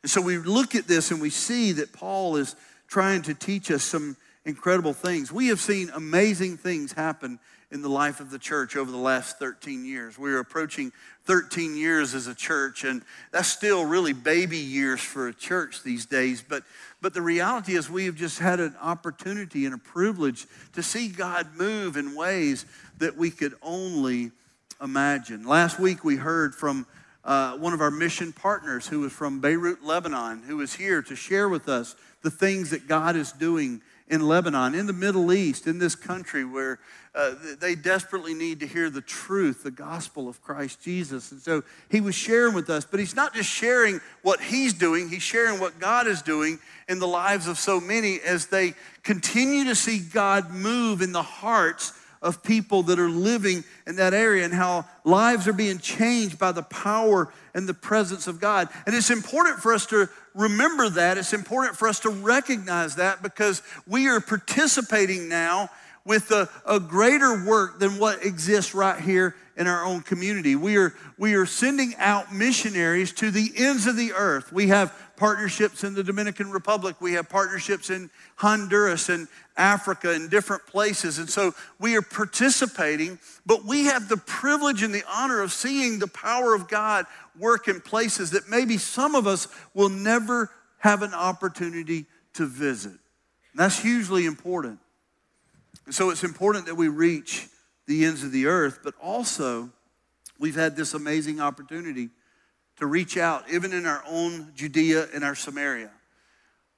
And 0.03 0.11
so 0.11 0.21
we 0.21 0.37
look 0.37 0.75
at 0.75 0.87
this 0.87 1.11
and 1.11 1.21
we 1.21 1.29
see 1.29 1.71
that 1.73 1.93
Paul 1.93 2.35
is 2.35 2.55
trying 2.87 3.21
to 3.23 3.33
teach 3.33 3.71
us 3.71 3.83
some 3.83 4.17
incredible 4.45 4.93
things. 4.93 5.31
We 5.31 5.47
have 5.47 5.59
seen 5.59 5.89
amazing 5.93 6.57
things 6.57 6.91
happen 6.91 7.39
in 7.73 7.81
the 7.81 7.89
life 7.89 8.19
of 8.19 8.29
the 8.29 8.37
church 8.37 8.75
over 8.75 8.91
the 8.91 8.97
last 8.97 9.39
13 9.39 9.83
years. 9.83 10.17
We're 10.19 10.39
approaching 10.39 10.91
13 11.25 11.75
years 11.75 12.13
as 12.13 12.27
a 12.27 12.35
church, 12.35 12.83
and 12.83 13.01
that's 13.31 13.47
still 13.47 13.83
really 13.83 14.13
baby 14.13 14.59
years 14.59 15.01
for 15.01 15.27
a 15.27 15.33
church 15.33 15.81
these 15.81 16.05
days. 16.05 16.43
But, 16.47 16.63
but 17.01 17.15
the 17.15 17.21
reality 17.23 17.73
is, 17.73 17.89
we 17.89 18.05
have 18.05 18.15
just 18.15 18.37
had 18.37 18.59
an 18.59 18.75
opportunity 18.79 19.65
and 19.65 19.73
a 19.73 19.79
privilege 19.79 20.45
to 20.73 20.83
see 20.83 21.07
God 21.07 21.55
move 21.57 21.97
in 21.97 22.15
ways 22.15 22.67
that 22.99 23.17
we 23.17 23.31
could 23.31 23.55
only 23.63 24.31
imagine. 24.79 25.43
Last 25.43 25.79
week, 25.79 26.03
we 26.03 26.15
heard 26.15 26.53
from 26.53 26.85
uh, 27.25 27.57
one 27.57 27.73
of 27.73 27.81
our 27.81 27.91
mission 27.91 28.33
partners 28.33 28.85
who 28.85 28.99
was 28.99 29.11
from 29.11 29.39
Beirut, 29.39 29.83
Lebanon, 29.83 30.43
who 30.43 30.57
was 30.57 30.75
here 30.75 31.01
to 31.01 31.15
share 31.15 31.49
with 31.49 31.67
us 31.67 31.95
the 32.21 32.29
things 32.29 32.69
that 32.69 32.87
God 32.87 33.15
is 33.15 33.31
doing 33.31 33.81
in 34.07 34.27
Lebanon, 34.27 34.75
in 34.75 34.85
the 34.85 34.93
Middle 34.93 35.31
East, 35.31 35.67
in 35.67 35.79
this 35.79 35.95
country 35.95 36.43
where 36.43 36.79
uh, 37.15 37.35
they 37.59 37.75
desperately 37.75 38.33
need 38.33 38.59
to 38.59 38.67
hear 38.67 38.89
the 38.89 39.01
truth, 39.01 39.63
the 39.63 39.71
gospel 39.71 40.27
of 40.27 40.41
Christ 40.41 40.81
Jesus. 40.81 41.31
And 41.31 41.39
so 41.39 41.63
he 41.89 42.01
was 42.01 42.15
sharing 42.15 42.55
with 42.55 42.69
us, 42.69 42.85
but 42.85 42.99
he's 42.99 43.15
not 43.15 43.33
just 43.33 43.49
sharing 43.49 44.01
what 44.23 44.41
he's 44.41 44.73
doing, 44.73 45.09
he's 45.09 45.21
sharing 45.21 45.59
what 45.59 45.79
God 45.79 46.07
is 46.07 46.21
doing 46.21 46.59
in 46.89 46.99
the 46.99 47.07
lives 47.07 47.47
of 47.47 47.57
so 47.57 47.79
many 47.79 48.19
as 48.21 48.47
they 48.47 48.73
continue 49.03 49.65
to 49.65 49.75
see 49.75 49.99
God 49.99 50.51
move 50.51 51.01
in 51.01 51.11
the 51.11 51.21
hearts 51.21 51.93
of 52.23 52.41
people 52.41 52.83
that 52.83 52.97
are 52.97 53.09
living 53.09 53.63
in 53.85 53.97
that 53.97 54.13
area 54.13 54.45
and 54.45 54.53
how 54.53 54.85
lives 55.03 55.47
are 55.47 55.53
being 55.53 55.77
changed 55.77 56.39
by 56.39 56.51
the 56.51 56.63
power 56.63 57.31
and 57.53 57.67
the 57.67 57.73
presence 57.73 58.27
of 58.27 58.39
God. 58.39 58.69
And 58.87 58.95
it's 58.95 59.11
important 59.11 59.59
for 59.59 59.73
us 59.73 59.85
to 59.87 60.09
remember 60.33 60.89
that. 60.89 61.17
It's 61.17 61.33
important 61.33 61.77
for 61.77 61.87
us 61.87 61.99
to 62.01 62.09
recognize 62.09 62.95
that 62.95 63.21
because 63.21 63.61
we 63.87 64.07
are 64.07 64.19
participating 64.19 65.29
now 65.29 65.69
with 66.05 66.31
a, 66.31 66.49
a, 66.65 66.79
greater 66.79 67.45
work 67.45 67.79
than 67.79 67.97
what 67.97 68.25
exists 68.25 68.75
right 68.75 68.99
here 68.99 69.35
in 69.55 69.67
our 69.67 69.85
own 69.85 70.01
community. 70.01 70.55
We 70.55 70.77
are, 70.77 70.93
we 71.17 71.35
are 71.35 71.45
sending 71.45 71.95
out 71.97 72.33
missionaries 72.33 73.13
to 73.13 73.31
the 73.31 73.51
ends 73.55 73.87
of 73.87 73.95
the 73.95 74.11
earth. 74.13 74.51
We 74.51 74.67
have 74.67 74.93
partnerships 75.23 75.85
in 75.85 75.93
the 75.93 76.03
Dominican 76.03 76.51
Republic, 76.51 76.99
we 76.99 77.13
have 77.13 77.29
partnerships 77.29 77.89
in 77.89 78.09
Honduras 78.35 79.07
and 79.07 79.29
Africa 79.55 80.11
and 80.11 80.29
different 80.29 80.67
places. 80.67 81.17
And 81.17 81.29
so 81.29 81.53
we 81.79 81.95
are 81.95 82.01
participating, 82.01 83.17
but 83.45 83.63
we 83.63 83.85
have 83.85 84.09
the 84.09 84.17
privilege 84.17 84.83
and 84.83 84.93
the 84.93 85.05
honor 85.09 85.41
of 85.41 85.53
seeing 85.53 85.97
the 85.97 86.09
power 86.09 86.53
of 86.53 86.67
God 86.67 87.05
work 87.39 87.69
in 87.69 87.79
places 87.79 88.31
that 88.31 88.49
maybe 88.49 88.77
some 88.77 89.15
of 89.15 89.25
us 89.25 89.47
will 89.73 89.87
never 89.87 90.51
have 90.79 91.03
an 91.03 91.13
opportunity 91.13 92.05
to 92.33 92.45
visit. 92.45 92.91
And 92.91 92.99
that's 93.55 93.79
hugely 93.79 94.25
important. 94.25 94.77
And 95.85 95.95
so 95.95 96.09
it's 96.09 96.25
important 96.25 96.65
that 96.65 96.75
we 96.75 96.89
reach 96.89 97.47
the 97.87 98.03
ends 98.03 98.25
of 98.25 98.33
the 98.33 98.47
earth, 98.47 98.79
but 98.83 98.93
also 99.01 99.69
we've 100.37 100.57
had 100.57 100.75
this 100.75 100.93
amazing 100.93 101.39
opportunity 101.39 102.09
to 102.77 102.85
reach 102.85 103.17
out, 103.17 103.49
even 103.51 103.73
in 103.73 103.85
our 103.85 104.03
own 104.07 104.51
Judea 104.55 105.07
and 105.13 105.23
our 105.23 105.35
Samaria. 105.35 105.91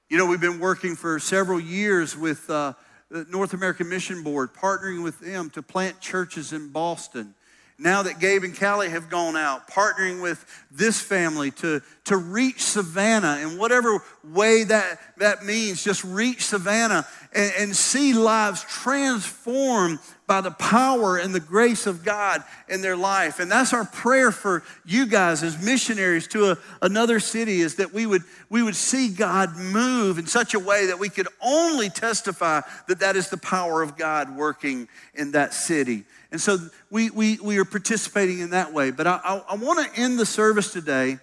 You 0.09 0.17
know, 0.17 0.25
we've 0.25 0.41
been 0.41 0.59
working 0.59 0.95
for 0.95 1.19
several 1.19 1.59
years 1.59 2.15
with 2.15 2.49
uh, 2.49 2.73
the 3.09 3.25
North 3.29 3.53
American 3.53 3.89
Mission 3.89 4.23
Board, 4.23 4.53
partnering 4.53 5.03
with 5.03 5.19
them 5.19 5.49
to 5.51 5.61
plant 5.61 5.99
churches 5.99 6.53
in 6.53 6.69
Boston 6.69 7.33
now 7.77 8.03
that 8.03 8.19
Gabe 8.19 8.43
and 8.43 8.57
Callie 8.57 8.89
have 8.89 9.09
gone 9.09 9.35
out, 9.35 9.69
partnering 9.69 10.21
with 10.21 10.45
this 10.71 11.01
family 11.01 11.51
to, 11.51 11.81
to 12.05 12.15
reach 12.15 12.63
Savannah 12.63 13.39
in 13.41 13.57
whatever 13.57 13.99
way 14.23 14.63
that, 14.63 14.99
that 15.17 15.43
means, 15.43 15.83
just 15.83 16.03
reach 16.03 16.45
Savannah 16.45 17.05
and, 17.33 17.51
and 17.59 17.75
see 17.75 18.13
lives 18.13 18.63
transformed 18.63 19.99
by 20.27 20.41
the 20.41 20.51
power 20.51 21.17
and 21.17 21.35
the 21.35 21.39
grace 21.39 21.85
of 21.85 22.03
God 22.03 22.43
in 22.67 22.81
their 22.81 22.97
life. 22.97 23.39
And 23.39 23.51
that's 23.51 23.73
our 23.73 23.85
prayer 23.85 24.31
for 24.31 24.63
you 24.83 25.05
guys 25.05 25.43
as 25.43 25.63
missionaries 25.63 26.27
to 26.29 26.51
a, 26.51 26.57
another 26.81 27.19
city 27.19 27.61
is 27.61 27.75
that 27.75 27.93
we 27.93 28.05
would, 28.05 28.23
we 28.49 28.63
would 28.63 28.75
see 28.75 29.09
God 29.09 29.55
move 29.55 30.17
in 30.17 30.25
such 30.25 30.53
a 30.53 30.59
way 30.59 30.87
that 30.87 30.97
we 30.97 31.09
could 31.09 31.27
only 31.41 31.89
testify 31.89 32.61
that 32.87 32.99
that 32.99 33.15
is 33.15 33.29
the 33.29 33.37
power 33.37 33.81
of 33.81 33.97
God 33.97 34.35
working 34.35 34.87
in 35.13 35.31
that 35.31 35.53
city. 35.53 36.05
And 36.31 36.41
so 36.41 36.57
we, 36.89 37.11
we, 37.11 37.37
we 37.37 37.57
are 37.59 37.65
participating 37.65 38.39
in 38.39 38.49
that 38.49 38.73
way. 38.73 38.91
But 38.91 39.07
I, 39.07 39.19
I, 39.23 39.43
I 39.49 39.55
want 39.55 39.93
to 39.93 40.01
end 40.01 40.17
the 40.19 40.25
service 40.25 40.73
today 40.73 41.19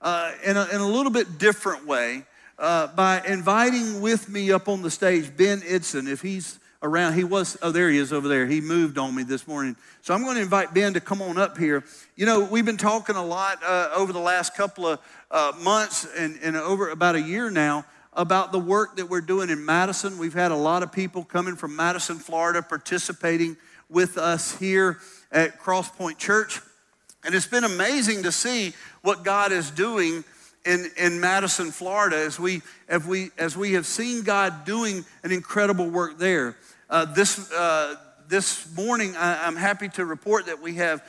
uh, 0.00 0.32
in, 0.44 0.56
a, 0.56 0.66
in 0.72 0.80
a 0.80 0.88
little 0.88 1.12
bit 1.12 1.38
different 1.38 1.86
way 1.86 2.24
uh, 2.58 2.86
by 2.88 3.22
inviting 3.26 4.00
with 4.00 4.28
me 4.28 4.50
up 4.50 4.66
on 4.68 4.80
the 4.80 4.90
stage 4.90 5.36
Ben 5.36 5.60
Idson. 5.60 6.08
If 6.08 6.22
he's 6.22 6.58
around, 6.82 7.14
he 7.14 7.24
was, 7.24 7.56
oh, 7.62 7.70
there 7.70 7.90
he 7.90 7.98
is 7.98 8.12
over 8.12 8.28
there. 8.28 8.46
He 8.46 8.60
moved 8.60 8.98
on 8.98 9.14
me 9.14 9.22
this 9.22 9.46
morning. 9.46 9.76
So 10.02 10.14
I'm 10.14 10.22
going 10.22 10.36
to 10.36 10.42
invite 10.42 10.74
Ben 10.74 10.94
to 10.94 11.00
come 11.00 11.22
on 11.22 11.38
up 11.38 11.58
here. 11.58 11.84
You 12.16 12.26
know, 12.26 12.44
we've 12.44 12.64
been 12.64 12.76
talking 12.76 13.16
a 13.16 13.24
lot 13.24 13.62
uh, 13.64 13.90
over 13.94 14.12
the 14.12 14.20
last 14.20 14.54
couple 14.54 14.86
of 14.86 15.00
uh, 15.30 15.52
months 15.60 16.06
and, 16.16 16.38
and 16.42 16.56
over 16.56 16.90
about 16.90 17.14
a 17.14 17.20
year 17.20 17.50
now 17.50 17.84
about 18.12 18.50
the 18.50 18.58
work 18.58 18.96
that 18.96 19.06
we're 19.06 19.20
doing 19.20 19.50
in 19.50 19.64
Madison. 19.64 20.16
We've 20.18 20.34
had 20.34 20.50
a 20.50 20.56
lot 20.56 20.82
of 20.82 20.90
people 20.90 21.22
coming 21.22 21.54
from 21.54 21.76
Madison, 21.76 22.16
Florida, 22.16 22.62
participating 22.62 23.56
with 23.90 24.16
us 24.16 24.56
here 24.58 24.98
at 25.30 25.60
Crosspoint 25.60 26.16
Church. 26.16 26.60
And 27.24 27.34
it's 27.34 27.46
been 27.46 27.64
amazing 27.64 28.22
to 28.22 28.32
see 28.32 28.72
what 29.02 29.22
God 29.22 29.52
is 29.52 29.70
doing 29.70 30.24
in, 30.66 30.90
in 30.96 31.20
Madison, 31.20 31.70
Florida, 31.70 32.16
as 32.16 32.38
we, 32.38 32.62
as, 32.88 33.06
we, 33.06 33.30
as 33.38 33.56
we 33.56 33.72
have 33.72 33.86
seen 33.86 34.22
God 34.22 34.64
doing 34.64 35.04
an 35.22 35.32
incredible 35.32 35.88
work 35.88 36.18
there. 36.18 36.56
Uh, 36.90 37.04
this, 37.04 37.50
uh, 37.52 37.96
this 38.28 38.74
morning, 38.76 39.16
I, 39.16 39.46
am 39.46 39.56
happy 39.56 39.88
to 39.90 40.04
report 40.04 40.46
that 40.46 40.60
we 40.60 40.74
have 40.74 41.02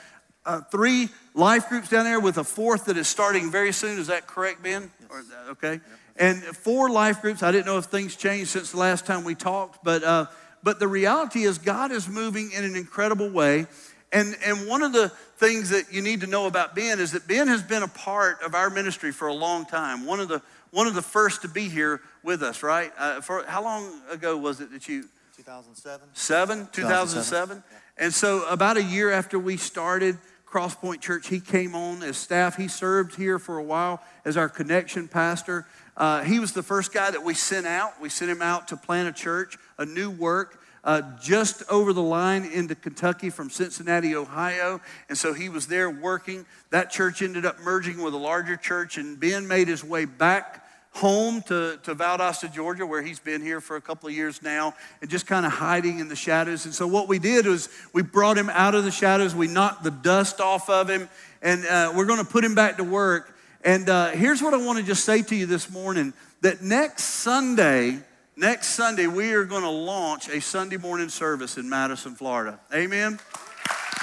uh, 0.46 0.62
three 0.62 1.10
life 1.34 1.68
groups 1.70 1.90
down 1.90 2.06
there 2.06 2.20
with 2.20 2.38
a 2.38 2.44
fourth 2.44 2.86
that 2.86 2.98
is 2.98 3.08
starting 3.08 3.52
very 3.52 3.74
soon. 3.74 4.00
Is 4.00 4.08
that 4.08 4.28
correct, 4.28 4.64
Ben? 4.64 4.92
Yes. 5.00 5.10
Or, 5.10 5.52
okay. 5.52 5.74
Yep. 5.74 5.82
And 6.20 6.44
four 6.44 6.90
life 6.90 7.22
groups. 7.22 7.44
I 7.44 7.52
didn't 7.52 7.66
know 7.66 7.78
if 7.78 7.86
things 7.86 8.16
changed 8.16 8.50
since 8.52 8.72
the 8.72 8.78
last 8.78 9.06
time 9.06 9.24
we 9.24 9.36
talked, 9.36 9.84
but 9.84 10.04
uh, 10.04 10.26
but 10.64 10.80
the 10.80 10.88
reality 10.88 11.44
is, 11.44 11.58
God 11.58 11.92
is 11.92 12.10
moving 12.10 12.52
in 12.52 12.64
an 12.64 12.76
incredible 12.76 13.30
way. 13.30 13.68
And, 14.12 14.36
and 14.46 14.68
one 14.68 14.82
of 14.82 14.94
the 14.94 15.12
things 15.38 15.70
that 15.70 15.94
you 15.94 16.02
need 16.02 16.22
to 16.22 16.28
know 16.28 16.48
about 16.48 16.76
Ben 16.76 17.00
is 17.00 17.12
that 17.12 17.28
Ben 17.28 17.48
has 17.48 17.62
been 17.62 17.84
a 17.84 17.88
part 17.88 18.42
of 18.42 18.56
our 18.56 18.70
ministry 18.70 19.12
for 19.12 19.28
a 19.28 19.34
long 19.34 19.66
time. 19.66 20.06
One 20.06 20.20
of 20.20 20.28
the, 20.28 20.42
one 20.72 20.88
of 20.88 20.96
the 20.96 21.02
first 21.02 21.44
to 21.44 21.48
be 21.48 21.70
here 21.70 22.02
with 22.24 22.42
us, 22.42 22.64
right? 22.64 22.92
Uh, 22.98 23.22
for 23.22 23.44
how 23.46 23.64
long 23.64 24.02
ago 24.10 24.36
was 24.36 24.60
it 24.62 24.72
that 24.72 24.88
you? 24.88 25.04
2007. 25.38 26.08
Seven, 26.14 26.68
2007. 26.72 27.64
And 27.98 28.14
so, 28.14 28.48
about 28.50 28.78
a 28.78 28.84
year 28.84 29.12
after 29.12 29.38
we 29.38 29.58
started 29.58 30.18
Crosspoint 30.48 31.02
Church, 31.02 31.28
he 31.28 31.40
came 31.40 31.76
on 31.76 32.02
as 32.02 32.18
staff. 32.18 32.58
He 32.58 32.68
served 32.68 33.16
here 33.16 33.38
for 33.38 33.58
a 33.58 33.64
while 33.64 34.02
as 34.26 34.38
our 34.38 34.50
connection 34.50 35.08
pastor. 35.08 35.68
Uh, 35.96 36.24
he 36.24 36.40
was 36.40 36.54
the 36.54 36.64
first 36.64 36.92
guy 36.92 37.12
that 37.12 37.24
we 37.24 37.36
sent 37.36 37.68
out. 37.68 38.02
We 38.02 38.10
sent 38.10 38.32
him 38.32 38.42
out 38.42 38.68
to 38.70 38.78
plant 38.78 39.08
a 39.08 39.12
church, 39.12 39.58
a 39.78 39.86
new 39.86 40.10
work. 40.10 40.60
Uh, 40.88 41.02
just 41.20 41.64
over 41.70 41.92
the 41.92 42.02
line 42.02 42.46
into 42.46 42.74
Kentucky 42.74 43.30
from 43.30 43.50
Cincinnati, 43.50 44.16
Ohio. 44.16 44.80
And 45.10 45.18
so 45.18 45.34
he 45.34 45.50
was 45.50 45.68
there 45.68 45.90
working. 45.90 46.46
That 46.70 46.92
church 46.92 47.22
ended 47.22 47.46
up 47.46 47.60
merging 47.60 48.02
with 48.02 48.14
a 48.14 48.18
larger 48.18 48.56
church, 48.56 48.98
and 48.98 49.20
Ben 49.20 49.50
made 49.50 49.68
his 49.68 49.84
way 49.84 50.06
back 50.06 50.66
home 50.92 51.42
to, 51.42 51.78
to 51.84 51.94
Valdosta, 51.94 52.54
Georgia, 52.54 52.86
where 52.86 53.02
he's 53.02 53.20
been 53.20 53.42
here 53.42 53.60
for 53.60 53.76
a 53.76 53.82
couple 53.82 54.08
of 54.08 54.16
years 54.16 54.42
now, 54.42 54.74
and 55.02 55.10
just 55.10 55.28
kind 55.28 55.46
of 55.46 55.52
hiding 55.52 56.00
in 56.00 56.08
the 56.08 56.16
shadows. 56.16 56.64
And 56.64 56.74
so 56.74 56.88
what 56.88 57.10
we 57.10 57.20
did 57.20 57.46
was 57.48 57.68
we 57.92 58.02
brought 58.02 58.38
him 58.38 58.50
out 58.50 58.74
of 58.74 58.86
the 58.86 58.92
shadows, 58.92 59.36
we 59.36 59.48
knocked 59.50 59.84
the 59.84 59.92
dust 59.92 60.40
off 60.40 60.70
of 60.70 60.90
him, 60.90 61.10
and 61.42 61.66
uh, 61.66 61.92
we're 61.98 62.06
going 62.06 62.24
to 62.24 62.32
put 62.32 62.46
him 62.46 62.56
back 62.56 62.78
to 62.78 62.86
work. 62.86 63.38
And 63.62 63.90
uh, 63.90 64.12
here's 64.12 64.42
what 64.42 64.54
I 64.54 64.58
want 64.58 64.80
to 64.80 64.86
just 64.86 65.04
say 65.04 65.22
to 65.22 65.36
you 65.36 65.48
this 65.48 65.70
morning 65.70 66.14
that 66.40 66.62
next 66.62 67.04
Sunday, 67.04 68.00
next 68.38 68.68
Sunday, 68.68 69.08
we 69.08 69.34
are 69.34 69.44
going 69.44 69.64
to 69.64 69.70
launch 69.70 70.30
a 70.30 70.40
Sunday 70.40 70.78
morning 70.78 71.10
service 71.10 71.58
in 71.58 71.68
Madison, 71.68 72.16
Florida. 72.16 72.60
Amen? 72.74 73.20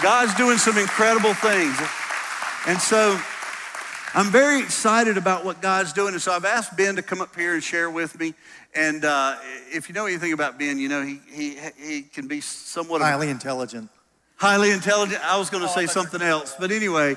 God's 0.03 0.35
doing 0.35 0.59
some 0.59 0.77
incredible 0.77 1.33
things. 1.35 1.79
And 2.67 2.79
so, 2.81 3.19
I'm 4.17 4.31
very 4.31 4.61
excited 4.61 5.19
about 5.19 5.45
what 5.45 5.61
God's 5.61 5.93
doing. 5.93 6.15
And 6.15 6.23
so 6.23 6.31
I've 6.31 6.45
asked 6.45 6.77
Ben 6.77 6.95
to 6.95 7.03
come 7.03 7.21
up 7.21 7.35
here 7.35 7.55
and 7.55 7.63
share 7.63 7.91
with 7.91 8.17
me. 8.19 8.35
And 8.73 9.05
uh, 9.05 9.37
if 9.73 9.89
you 9.89 9.95
know 9.95 10.07
anything 10.07 10.33
about 10.33 10.57
Ben, 10.57 10.79
you 10.79 10.89
know 10.89 11.03
he, 11.03 11.21
he, 11.33 11.59
he 11.77 12.03
can 12.03 12.29
be 12.29 12.41
somewhat 12.41 13.01
highly 13.01 13.29
intelligent. 13.29 13.91
Highly 14.37 14.71
intelligent. 14.71 15.21
I 15.25 15.37
was 15.37 15.51
going 15.51 15.65
to 15.65 15.69
oh, 15.69 15.75
say 15.75 15.87
something 15.87 16.23
else. 16.23 16.55
But 16.59 16.71
anyway, 16.71 17.17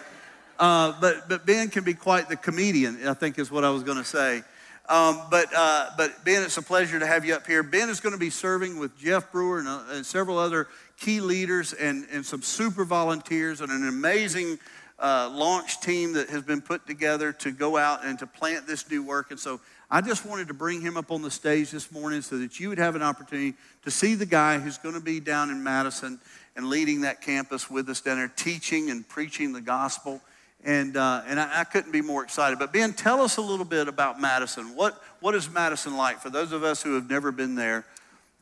uh, 0.57 0.99
but, 0.99 1.29
but 1.29 1.45
Ben 1.45 1.69
can 1.69 1.83
be 1.83 1.93
quite 1.93 2.29
the 2.29 2.35
comedian, 2.35 3.07
I 3.07 3.13
think 3.13 3.37
is 3.37 3.51
what 3.51 3.63
I 3.63 3.69
was 3.69 3.83
going 3.83 3.99
to 3.99 4.03
say. 4.03 4.41
Um, 4.89 5.21
but, 5.29 5.49
uh, 5.53 5.89
but 5.97 6.23
Ben, 6.23 6.43
it's 6.43 6.57
a 6.57 6.61
pleasure 6.61 6.97
to 6.97 7.05
have 7.05 7.25
you 7.25 7.35
up 7.35 7.45
here. 7.45 7.61
Ben 7.61 7.89
is 7.89 7.99
going 7.99 8.13
to 8.13 8.19
be 8.19 8.29
serving 8.29 8.79
with 8.79 8.97
Jeff 8.97 9.31
Brewer 9.33 9.59
and, 9.59 9.67
uh, 9.67 9.81
and 9.91 10.05
several 10.05 10.37
other 10.37 10.67
key 10.97 11.19
leaders 11.19 11.73
and, 11.73 12.07
and 12.11 12.25
some 12.25 12.41
super 12.41 12.85
volunteers 12.85 13.59
and 13.59 13.69
an 13.69 13.87
amazing 13.87 14.57
uh, 14.99 15.29
launch 15.31 15.81
team 15.81 16.13
that 16.13 16.29
has 16.29 16.41
been 16.41 16.61
put 16.61 16.87
together 16.87 17.33
to 17.33 17.51
go 17.51 17.75
out 17.77 18.05
and 18.05 18.17
to 18.19 18.25
plant 18.25 18.65
this 18.65 18.89
new 18.89 19.03
work. 19.03 19.29
And 19.29 19.39
so 19.39 19.59
I 19.91 19.99
just 20.01 20.25
wanted 20.25 20.47
to 20.47 20.53
bring 20.53 20.81
him 20.81 20.95
up 20.95 21.11
on 21.11 21.21
the 21.21 21.31
stage 21.31 21.69
this 21.71 21.91
morning 21.91 22.21
so 22.21 22.37
that 22.39 22.59
you 22.59 22.69
would 22.69 22.77
have 22.77 22.95
an 22.95 23.03
opportunity 23.03 23.55
to 23.83 23.91
see 23.91 24.15
the 24.15 24.25
guy 24.25 24.57
who's 24.57 24.77
going 24.77 24.95
to 24.95 25.01
be 25.01 25.19
down 25.19 25.49
in 25.49 25.61
Madison 25.61 26.19
and 26.55 26.69
leading 26.69 27.01
that 27.01 27.21
campus 27.21 27.69
with 27.69 27.89
us 27.89 28.01
down 28.01 28.17
there, 28.17 28.27
teaching 28.29 28.89
and 28.89 29.07
preaching 29.07 29.51
the 29.51 29.61
gospel. 29.61 30.21
And, 30.63 30.97
uh, 30.97 31.21
and 31.27 31.39
I, 31.39 31.61
I, 31.61 31.63
couldn't 31.63 31.91
be 31.91 32.01
more 32.01 32.23
excited. 32.23 32.59
But 32.59 32.73
Ben, 32.73 32.93
tell 32.93 33.21
us 33.21 33.37
a 33.37 33.41
little 33.41 33.65
bit 33.65 33.87
about 33.87 34.19
Madison. 34.19 34.75
What, 34.75 35.01
what 35.19 35.35
is 35.35 35.49
Madison 35.49 35.95
like? 35.95 36.19
For 36.19 36.29
those 36.29 36.51
of 36.51 36.63
us 36.63 36.81
who 36.81 36.95
have 36.95 37.09
never 37.09 37.31
been 37.31 37.55
there, 37.55 37.85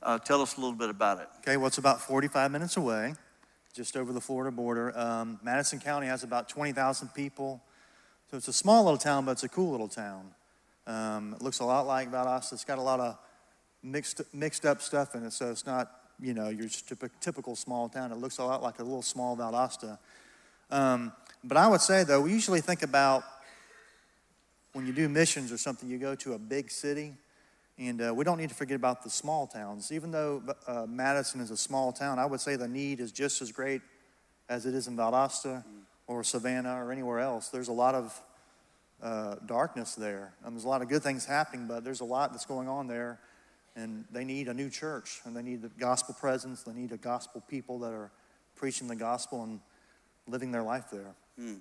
uh, 0.01 0.17
tell 0.19 0.41
us 0.41 0.58
a 0.58 0.62
little 0.62 0.75
bit 0.75 0.89
about 0.89 1.19
it. 1.19 1.28
Okay, 1.39 1.58
well, 1.58 1.67
it's 1.67 1.78
about 1.78 2.01
45 2.01 2.51
minutes 2.51 2.78
away 2.78 3.15
just 3.75 3.97
over 3.97 4.13
the 4.13 4.21
Florida 4.21 4.56
border. 4.56 4.97
Um, 4.97 5.39
Madison 5.43 5.80
County 5.80 6.08
has 6.08 6.23
about 6.23 6.47
20,000 6.47 7.10
people. 7.10 7.62
So 8.32 8.38
it's 8.38 8.47
a 8.47 8.54
small 8.54 8.86
little 8.86 8.97
town, 8.97 9.25
but 9.25 9.34
it's 9.34 9.43
a 9.43 9.49
cool 9.49 9.71
little 9.71 9.89
town. 9.89 10.32
Um, 10.88 11.34
it 11.34 11.41
looks 11.41 11.60
a 11.60 11.65
lot 11.65 11.86
like 11.86 12.12
Valdosta. 12.12 12.54
It's 12.54 12.63
got 12.63 12.78
a 12.78 12.82
lot 12.82 12.99
of 12.99 13.17
mixed, 13.84 14.21
mixed 14.34 14.65
up 14.65 14.82
stuff 14.82 15.13
in 15.13 15.23
it, 15.23 15.34
so 15.34 15.51
it's 15.51 15.65
not, 15.65 15.91
you 16.21 16.34
know, 16.34 16.49
your 16.49 16.69
typical 17.19 17.56
small 17.56 17.89
town. 17.89 18.12
It 18.12 18.17
looks 18.17 18.38
a 18.38 18.45
lot 18.45 18.63
like 18.63 18.80
a 18.80 18.84
little 18.84 19.01
small 19.01 19.36
Valdosta. 19.36 19.97
Um, 20.71 21.12
but 21.48 21.58
I 21.58 21.68
would 21.68 21.82
say, 21.82 22.04
though, 22.04 22.22
we 22.22 22.32
usually 22.32 22.62
think 22.62 22.82
about 22.82 23.24
when 24.74 24.86
you 24.86 24.94
do 24.94 25.08
missions 25.08 25.52
or 25.52 25.58
something, 25.58 25.88
you 25.90 25.98
go 25.98 26.16
to 26.16 26.34
a 26.34 26.40
big 26.40 26.72
city. 26.72 27.14
And 27.78 28.02
uh, 28.02 28.14
we 28.16 28.24
don't 28.24 28.38
need 28.38 28.50
to 28.50 28.56
forget 28.56 28.76
about 28.76 29.04
the 29.04 29.10
small 29.10 29.48
towns. 29.48 29.92
Even 29.92 30.12
though 30.12 30.42
uh, 30.66 30.86
Madison 30.88 31.42
is 31.42 31.52
a 31.52 31.58
small 31.58 31.92
town, 31.92 32.20
I 32.20 32.26
would 32.26 32.42
say 32.42 32.56
the 32.56 32.68
need 32.68 33.00
is 33.00 33.12
just 33.12 33.42
as 33.42 33.52
great 33.52 33.82
as 34.50 34.66
it 34.66 34.74
is 34.74 34.88
in 34.88 34.98
Valdosta 34.98 35.64
or 36.08 36.24
Savannah 36.24 36.84
or 36.84 36.92
anywhere 36.92 37.20
else. 37.20 37.50
There's 37.50 37.68
a 37.68 37.74
lot 37.74 37.96
of 37.96 38.22
uh, 39.04 39.36
darkness 39.46 39.94
there. 39.96 40.34
And 40.44 40.56
there's 40.56 40.64
a 40.64 40.70
lot 40.70 40.82
of 40.82 40.90
good 40.90 41.04
things 41.04 41.26
happening, 41.26 41.68
but 41.68 41.84
there's 41.84 42.02
a 42.02 42.06
lot 42.06 42.32
that's 42.32 42.46
going 42.46 42.68
on 42.68 42.88
there. 42.88 43.20
And 43.76 44.06
they 44.12 44.24
need 44.24 44.48
a 44.48 44.54
new 44.54 44.70
church, 44.70 45.20
and 45.26 45.36
they 45.36 45.42
need 45.42 45.62
the 45.62 45.68
gospel 45.68 46.16
presence. 46.18 46.64
They 46.64 46.74
need 46.74 46.94
a 46.94 46.98
gospel 46.98 47.44
people 47.48 47.80
that 47.80 47.92
are 47.92 48.10
preaching 48.56 48.88
the 48.88 48.96
gospel 48.96 49.44
and 49.44 49.60
living 50.28 50.52
their 50.52 50.64
life 50.64 50.86
there. 50.92 51.14
Hmm. 51.39 51.56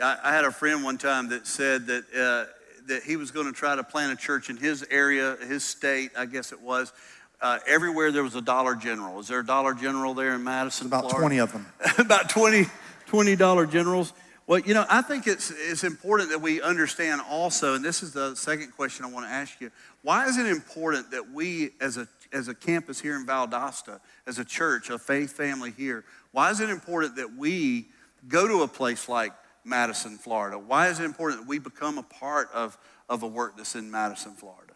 I, 0.00 0.18
I 0.24 0.32
had 0.32 0.44
a 0.44 0.52
friend 0.52 0.82
one 0.82 0.98
time 0.98 1.28
that 1.30 1.46
said 1.46 1.86
that 1.86 2.04
uh, 2.14 2.50
that 2.88 3.02
he 3.02 3.16
was 3.16 3.30
going 3.30 3.46
to 3.46 3.52
try 3.52 3.76
to 3.76 3.84
plant 3.84 4.12
a 4.12 4.16
church 4.16 4.50
in 4.50 4.56
his 4.56 4.86
area, 4.90 5.36
his 5.46 5.64
state, 5.64 6.10
I 6.16 6.26
guess 6.26 6.52
it 6.52 6.60
was. 6.60 6.92
Uh, 7.40 7.58
everywhere 7.66 8.12
there 8.12 8.22
was 8.22 8.34
a 8.34 8.42
Dollar 8.42 8.74
General. 8.74 9.18
Is 9.20 9.28
there 9.28 9.40
a 9.40 9.46
Dollar 9.46 9.72
General 9.72 10.12
there 10.12 10.34
in 10.34 10.44
Madison? 10.44 10.88
About 10.88 11.02
Florida? 11.02 11.20
20 11.20 11.38
of 11.38 11.52
them. 11.52 11.66
About 11.98 12.28
20, 12.28 12.66
20 13.06 13.36
Dollar 13.36 13.64
Generals. 13.64 14.12
Well, 14.46 14.58
you 14.58 14.74
know, 14.74 14.84
I 14.90 15.00
think 15.00 15.26
it's, 15.26 15.50
it's 15.50 15.84
important 15.84 16.30
that 16.30 16.40
we 16.40 16.60
understand 16.60 17.22
also, 17.30 17.74
and 17.74 17.84
this 17.84 18.02
is 18.02 18.12
the 18.12 18.34
second 18.34 18.72
question 18.72 19.04
I 19.04 19.08
want 19.08 19.24
to 19.26 19.32
ask 19.32 19.60
you. 19.60 19.70
Why 20.02 20.26
is 20.26 20.36
it 20.36 20.46
important 20.46 21.12
that 21.12 21.30
we, 21.30 21.70
as 21.80 21.96
a, 21.96 22.08
as 22.32 22.48
a 22.48 22.54
campus 22.54 23.00
here 23.00 23.16
in 23.16 23.24
Valdosta, 23.24 24.00
as 24.26 24.38
a 24.38 24.44
church, 24.44 24.90
a 24.90 24.98
faith 24.98 25.32
family 25.32 25.70
here, 25.70 26.04
why 26.32 26.50
is 26.50 26.60
it 26.60 26.68
important 26.68 27.16
that 27.16 27.36
we 27.36 27.86
go 28.28 28.46
to 28.46 28.62
a 28.62 28.68
place 28.68 29.08
like 29.08 29.32
Madison, 29.64 30.16
Florida? 30.16 30.58
Why 30.58 30.88
is 30.88 31.00
it 31.00 31.04
important 31.04 31.42
that 31.42 31.48
we 31.48 31.58
become 31.58 31.98
a 31.98 32.02
part 32.02 32.48
of, 32.52 32.78
of 33.08 33.22
a 33.22 33.26
work 33.26 33.56
that's 33.56 33.74
in 33.74 33.90
Madison, 33.90 34.32
Florida? 34.32 34.74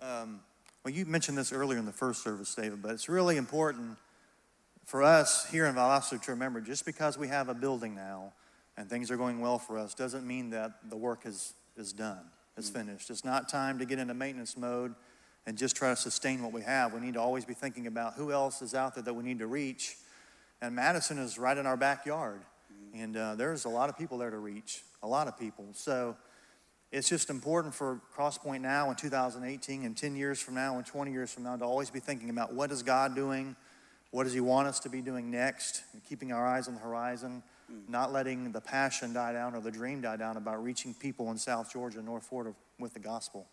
Um, 0.00 0.40
well, 0.84 0.94
you 0.94 1.04
mentioned 1.04 1.36
this 1.36 1.52
earlier 1.52 1.78
in 1.78 1.84
the 1.84 1.92
first 1.92 2.22
service, 2.22 2.54
David, 2.54 2.82
but 2.82 2.92
it's 2.92 3.08
really 3.08 3.36
important 3.36 3.98
for 4.86 5.02
us 5.02 5.48
here 5.50 5.66
in 5.66 5.74
Valdosta 5.74 6.20
to 6.22 6.30
remember 6.32 6.60
just 6.60 6.84
because 6.84 7.16
we 7.16 7.28
have 7.28 7.48
a 7.48 7.54
building 7.54 7.94
now 7.94 8.32
and 8.76 8.88
things 8.88 9.10
are 9.10 9.16
going 9.16 9.40
well 9.40 9.58
for 9.58 9.78
us 9.78 9.94
doesn't 9.94 10.26
mean 10.26 10.50
that 10.50 10.72
the 10.88 10.96
work 10.96 11.26
is, 11.26 11.52
is 11.76 11.92
done, 11.92 12.18
is 12.56 12.70
mm-hmm. 12.70 12.88
finished. 12.88 13.10
It's 13.10 13.24
not 13.24 13.48
time 13.48 13.78
to 13.78 13.84
get 13.84 13.98
into 13.98 14.14
maintenance 14.14 14.56
mode 14.56 14.94
and 15.46 15.56
just 15.56 15.76
try 15.76 15.90
to 15.90 15.96
sustain 15.96 16.42
what 16.42 16.52
we 16.52 16.62
have. 16.62 16.94
We 16.94 17.00
need 17.00 17.14
to 17.14 17.20
always 17.20 17.44
be 17.44 17.54
thinking 17.54 17.86
about 17.86 18.14
who 18.14 18.32
else 18.32 18.62
is 18.62 18.74
out 18.74 18.94
there 18.94 19.04
that 19.04 19.14
we 19.14 19.22
need 19.22 19.38
to 19.40 19.46
reach. 19.46 19.96
And 20.62 20.74
Madison 20.74 21.18
is 21.18 21.38
right 21.38 21.56
in 21.56 21.66
our 21.66 21.76
backyard. 21.76 22.40
And 22.94 23.16
uh, 23.16 23.34
there's 23.34 23.64
a 23.64 23.68
lot 23.68 23.88
of 23.88 23.96
people 23.96 24.18
there 24.18 24.30
to 24.30 24.38
reach, 24.38 24.82
a 25.02 25.06
lot 25.06 25.28
of 25.28 25.38
people. 25.38 25.66
So 25.72 26.16
it's 26.92 27.08
just 27.08 27.30
important 27.30 27.74
for 27.74 28.00
Crosspoint 28.16 28.62
now 28.62 28.90
in 28.90 28.96
2018 28.96 29.84
and 29.84 29.96
10 29.96 30.16
years 30.16 30.40
from 30.40 30.54
now 30.54 30.76
and 30.76 30.84
20 30.84 31.12
years 31.12 31.32
from 31.32 31.44
now 31.44 31.56
to 31.56 31.64
always 31.64 31.90
be 31.90 32.00
thinking 32.00 32.30
about 32.30 32.52
what 32.52 32.72
is 32.72 32.82
God 32.82 33.14
doing? 33.14 33.54
What 34.10 34.24
does 34.24 34.32
He 34.32 34.40
want 34.40 34.66
us 34.66 34.80
to 34.80 34.88
be 34.88 35.00
doing 35.00 35.30
next? 35.30 35.82
And 35.92 36.04
keeping 36.04 36.32
our 36.32 36.44
eyes 36.44 36.66
on 36.66 36.74
the 36.74 36.80
horizon, 36.80 37.44
not 37.88 38.12
letting 38.12 38.50
the 38.50 38.60
passion 38.60 39.12
die 39.12 39.32
down 39.32 39.54
or 39.54 39.60
the 39.60 39.70
dream 39.70 40.00
die 40.00 40.16
down 40.16 40.36
about 40.36 40.62
reaching 40.62 40.94
people 40.94 41.30
in 41.30 41.38
South 41.38 41.72
Georgia, 41.72 42.02
North 42.02 42.24
Florida 42.24 42.54
with 42.78 42.94
the 42.94 43.00
gospel. 43.00 43.46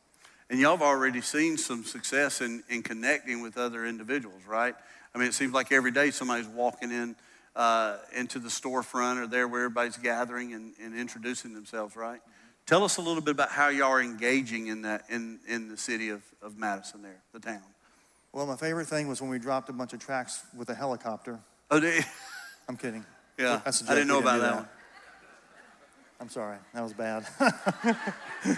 And 0.49 0.59
y'all 0.59 0.71
have 0.71 0.81
already 0.81 1.21
seen 1.21 1.57
some 1.57 1.83
success 1.83 2.41
in, 2.41 2.63
in 2.69 2.81
connecting 2.81 3.41
with 3.41 3.57
other 3.57 3.85
individuals, 3.85 4.41
right? 4.47 4.73
I 5.13 5.17
mean, 5.17 5.27
it 5.27 5.33
seems 5.33 5.53
like 5.53 5.71
every 5.71 5.91
day 5.91 6.09
somebody's 6.09 6.47
walking 6.47 6.91
in 6.91 7.15
uh, 7.57 7.97
into 8.15 8.37
the 8.37 8.49
storefront 8.49 9.21
or 9.21 9.27
there 9.27 9.47
where 9.47 9.63
everybody's 9.63 9.97
gathering 9.97 10.53
and, 10.53 10.73
and 10.81 10.97
introducing 10.97 11.53
themselves, 11.53 11.95
right? 11.95 12.21
Tell 12.67 12.83
us 12.83 12.97
a 12.97 13.01
little 13.01 13.21
bit 13.21 13.31
about 13.31 13.49
how 13.49 13.69
y'all 13.69 13.87
are 13.87 14.01
engaging 14.01 14.67
in 14.67 14.83
that 14.83 15.05
in, 15.09 15.39
in 15.47 15.67
the 15.67 15.77
city 15.77 16.09
of, 16.09 16.21
of 16.41 16.57
Madison 16.57 17.01
there, 17.01 17.19
the 17.33 17.39
town. 17.39 17.63
Well, 18.31 18.45
my 18.45 18.57
favorite 18.57 18.87
thing 18.87 19.07
was 19.07 19.21
when 19.21 19.31
we 19.31 19.39
dropped 19.39 19.69
a 19.69 19.73
bunch 19.73 19.93
of 19.93 19.99
tracks 19.99 20.43
with 20.55 20.69
a 20.69 20.75
helicopter. 20.75 21.39
Oh, 21.71 21.79
did 21.79 21.95
you? 21.95 22.03
I'm 22.69 22.77
kidding. 22.77 23.03
Yeah, 23.39 23.61
I 23.65 23.71
didn't 23.71 24.07
know 24.07 24.19
about 24.19 24.39
that, 24.41 24.51
that 24.51 24.55
one. 24.55 24.69
I'm 26.19 26.29
sorry, 26.29 26.57
that 26.73 26.83
was 26.83 26.93
bad. 26.93 27.25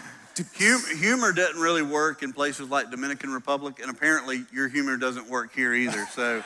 humor 0.98 1.34
doesn't 1.34 1.60
really 1.60 1.84
work 1.84 2.24
in 2.24 2.34
places 2.34 2.70
like 2.70 2.92
Dominican 2.92 3.32
Republic, 3.32 3.80
and 3.82 3.90
apparently 3.92 4.46
your 4.52 4.68
humor 4.68 4.98
doesn't 4.98 5.30
work 5.30 5.54
here 5.54 5.74
either. 5.74 6.06
So 6.14 6.44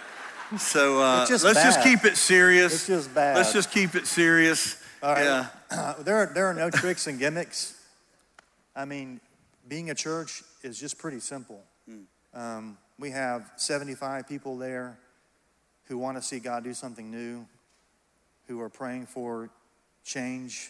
so 0.58 1.02
uh, 1.02 1.26
just 1.26 1.44
let's 1.44 1.60
bad. 1.60 1.66
just 1.66 1.84
keep 1.84 2.06
it 2.06 2.18
serious. 2.18 2.74
It's 2.74 2.88
just 2.88 3.14
bad. 3.14 3.36
Let's 3.36 3.54
just 3.54 3.72
keep 3.72 3.96
it 3.96 4.08
serious. 4.08 4.82
Right. 5.02 5.24
Yeah. 5.24 5.48
Uh, 5.70 5.94
there, 6.04 6.16
are, 6.18 6.32
there 6.34 6.46
are 6.48 6.54
no 6.54 6.70
tricks 6.70 7.08
and 7.08 7.20
gimmicks. 7.20 7.78
I 8.76 8.86
mean, 8.86 9.20
being 9.68 9.90
a 9.90 9.96
church 9.96 10.44
is 10.64 10.80
just 10.80 10.98
pretty 10.98 11.20
simple. 11.20 11.62
Mm. 11.90 12.06
Um, 12.34 12.78
we 13.00 13.12
have 13.12 13.52
75 13.58 14.28
people 14.28 14.58
there 14.58 14.98
who 15.86 15.98
want 15.98 16.18
to 16.18 16.24
see 16.24 16.40
God 16.40 16.64
do 16.64 16.74
something 16.74 17.12
new, 17.12 17.46
who 18.48 18.62
are 18.62 18.70
praying 18.70 19.08
for 19.08 19.50
change 20.04 20.70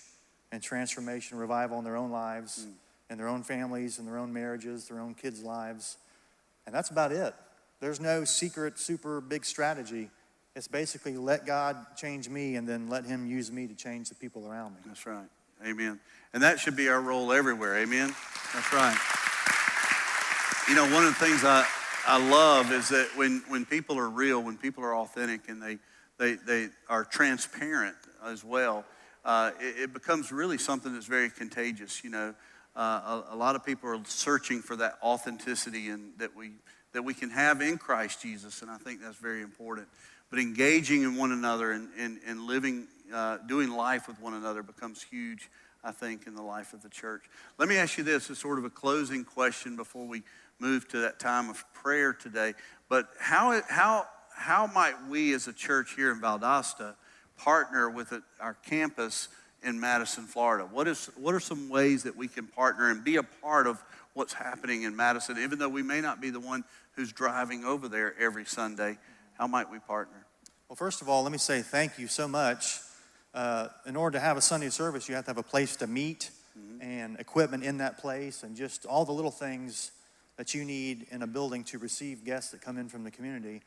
and 0.52 0.62
transformation, 0.62 1.38
revival 1.38 1.78
in 1.78 1.84
their 1.84 1.96
own 1.96 2.12
lives, 2.12 2.66
mm. 2.68 2.74
and 3.10 3.20
their 3.20 3.28
own 3.28 3.44
families, 3.44 4.00
and 4.00 4.08
their 4.08 4.18
own 4.18 4.34
marriages, 4.34 4.88
their 4.88 5.00
own 5.00 5.14
kids' 5.14 5.44
lives. 5.44 5.98
And 6.66 6.74
that's 6.74 6.90
about 6.90 7.12
it. 7.12 7.34
There's 7.84 8.00
no 8.00 8.24
secret, 8.24 8.80
super 8.80 9.20
big 9.20 9.44
strategy. 9.44 10.10
It's 10.56 10.70
basically 10.70 11.18
let 11.18 11.46
God 11.46 11.76
change 11.98 12.30
me 12.30 12.56
and 12.56 12.66
then 12.66 12.88
let 12.88 13.04
Him 13.04 13.30
use 13.30 13.52
me 13.52 13.68
to 13.68 13.76
change 13.76 14.08
the 14.08 14.16
people 14.16 14.48
around 14.48 14.76
me. 14.76 14.80
That's 14.86 15.06
right. 15.06 15.28
Amen. 15.68 16.00
And 16.34 16.42
that 16.44 16.62
should 16.62 16.78
be 16.78 16.88
our 16.88 17.02
role 17.02 17.34
everywhere. 17.34 17.76
Amen. 17.80 18.16
That's 18.54 18.72
right. 18.72 18.98
You 20.70 20.76
know, 20.76 20.96
one 20.96 21.06
of 21.06 21.10
the 21.10 21.26
things 21.26 21.44
I, 21.44 21.68
I 22.08 22.26
love 22.26 22.72
is 22.72 22.88
that 22.88 23.10
when, 23.18 23.44
when 23.50 23.66
people 23.66 24.00
are 24.00 24.10
real, 24.10 24.42
when 24.42 24.56
people 24.58 24.86
are 24.86 24.96
authentic 24.96 25.50
and 25.50 25.62
they, 25.62 25.78
they, 26.18 26.36
they 26.36 26.70
are 26.88 27.04
transparent 27.04 27.98
as 28.26 28.46
well, 28.46 28.86
uh, 29.26 29.52
it, 29.60 29.84
it, 29.84 29.94
becomes 29.94 30.32
really 30.32 30.58
something 30.58 30.94
that's 30.94 31.06
very 31.06 31.30
contagious. 31.30 32.02
You 32.02 32.12
know, 32.12 32.34
uh, 32.78 33.24
a, 33.30 33.34
a, 33.34 33.36
lot 33.36 33.58
of 33.58 33.66
people 33.66 33.90
are 33.90 34.00
searching 34.06 34.62
for 34.62 34.78
that 34.78 35.00
authenticity 35.04 35.90
and 35.90 36.14
that 36.18 36.34
we, 36.34 36.52
that 36.94 37.04
we 37.04 37.14
can 37.14 37.30
have 37.30 37.62
in 37.62 37.78
Christ 37.78 38.22
Jesus, 38.22 38.62
and 38.62 38.72
I 38.72 38.78
think 38.78 39.02
that's 39.02 39.18
very 39.18 39.41
important. 39.41 39.88
But 40.30 40.39
engaging 40.39 41.04
in 41.04 41.16
one 41.16 41.32
another 41.32 41.72
and, 41.72 41.89
and, 41.98 42.20
and 42.26 42.41
living, 42.41 42.88
uh, 43.14 43.38
doing 43.48 43.70
life 43.70 44.08
with 44.08 44.20
one 44.20 44.34
another 44.34 44.64
becomes 44.64 45.04
huge, 45.04 45.50
I 45.84 45.91
think, 45.91 46.26
in 46.26 46.36
the 46.36 46.41
life 46.41 46.74
of 46.74 46.82
the 46.82 46.89
church. 46.89 47.24
Let 47.58 47.70
me 47.70 47.78
ask 47.78 47.98
you 47.98 48.04
this 48.04 48.30
as 48.30 48.39
sort 48.39 48.58
of 48.58 48.66
a 48.66 48.70
closing 48.70 49.26
question 49.26 49.76
before 49.76 50.08
we 50.08 50.24
move 50.60 50.88
to 50.89 51.00
that 51.00 51.20
time 51.20 51.50
of 51.50 51.64
prayer 51.74 52.14
today. 52.14 52.54
But 52.89 53.10
how, 53.20 53.62
how, 53.68 54.08
how 54.36 54.68
might 54.68 54.96
we 55.10 55.34
as 55.34 55.48
a 55.48 55.54
church 55.54 55.94
here 55.96 56.12
in 56.12 56.22
Valdosta 56.22 56.96
partner 57.38 57.89
with 57.89 58.14
our 58.39 58.54
campus 58.54 59.30
in 59.62 59.80
Madison, 59.80 60.26
Florida? 60.26 60.68
What, 60.72 60.88
is, 60.88 61.10
what 61.16 61.36
are 61.36 61.39
some 61.39 61.70
ways 61.70 62.04
that 62.04 62.16
we 62.16 62.28
can 62.28 62.48
partner 62.48 62.89
and 62.89 63.04
be 63.04 63.18
a 63.18 63.24
part 63.24 63.68
of 63.68 63.84
what's 64.14 64.34
happening 64.34 64.84
in 64.84 64.95
Madison, 64.95 65.38
even 65.38 65.59
though 65.59 65.70
we 65.70 65.84
may 65.84 66.01
not 66.01 66.22
be 66.22 66.30
the 66.30 66.39
one 66.39 66.64
who's 66.95 67.11
driving 67.11 67.64
over 67.64 67.88
there 67.88 68.14
every 68.20 68.45
Sunday? 68.45 68.97
How 69.38 69.47
might 69.47 69.70
we 69.72 69.80
partner? 69.80 70.26
Well, 70.70 70.76
first 70.76 71.01
of 71.01 71.09
all, 71.09 71.24
let 71.24 71.32
me 71.32 71.38
say 71.38 71.61
thank 71.61 71.97
you 71.97 72.07
so 72.07 72.28
much. 72.28 72.80
Uh, 73.34 73.68
in 73.86 73.95
order 73.95 74.18
to 74.18 74.24
have 74.24 74.38
a 74.38 74.41
Sunday 74.41 74.70
service, 74.70 75.09
you 75.09 75.16
have 75.16 75.26
to 75.26 75.32
have 75.32 75.38
a 75.38 75.43
place 75.43 75.76
to 75.78 75.88
meet 75.88 76.30
mm-hmm. 76.57 76.82
and 76.82 77.20
equipment 77.20 77.64
in 77.64 77.78
that 77.80 77.97
place 77.97 78.43
and 78.43 78.55
just 78.55 78.86
all 78.86 79.05
the 79.05 79.11
little 79.11 79.32
things 79.32 79.91
that 80.38 80.53
you 80.53 80.64
need 80.66 81.07
in 81.11 81.22
a 81.22 81.28
building 81.28 81.64
to 81.64 81.78
receive 81.78 82.24
guests 82.24 82.51
that 82.51 82.61
come 82.61 82.78
in 82.78 82.89
from 82.89 83.03
the 83.03 83.11
community. 83.11 83.61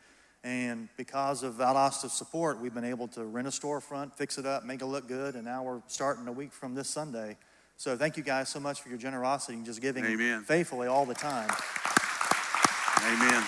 And 0.45 0.89
because 0.97 1.43
of 1.43 1.55
Valdosta's 1.55 2.13
support, 2.13 2.61
we've 2.61 2.75
been 2.75 2.85
able 2.85 3.09
to 3.09 3.25
rent 3.25 3.49
a 3.49 3.51
storefront, 3.51 4.15
fix 4.15 4.39
it 4.39 4.47
up, 4.47 4.65
make 4.65 4.81
it 4.81 4.87
look 4.87 5.09
good, 5.09 5.35
and 5.35 5.45
now 5.45 5.65
we're 5.65 5.83
starting 5.89 6.29
a 6.29 6.33
week 6.33 6.53
from 6.53 6.75
this 6.75 6.89
Sunday. 6.89 7.37
So 7.79 7.95
thank 7.95 8.17
you 8.17 8.23
guys 8.23 8.49
so 8.49 8.59
much 8.59 8.81
for 8.81 8.89
your 8.89 8.97
generosity 8.97 9.53
and 9.55 9.65
just 9.65 9.83
giving 9.83 10.05
Amen. 10.05 10.43
faithfully 10.45 10.89
all 10.89 11.05
the 11.05 11.15
time. 11.15 11.51
Amen. 13.05 13.45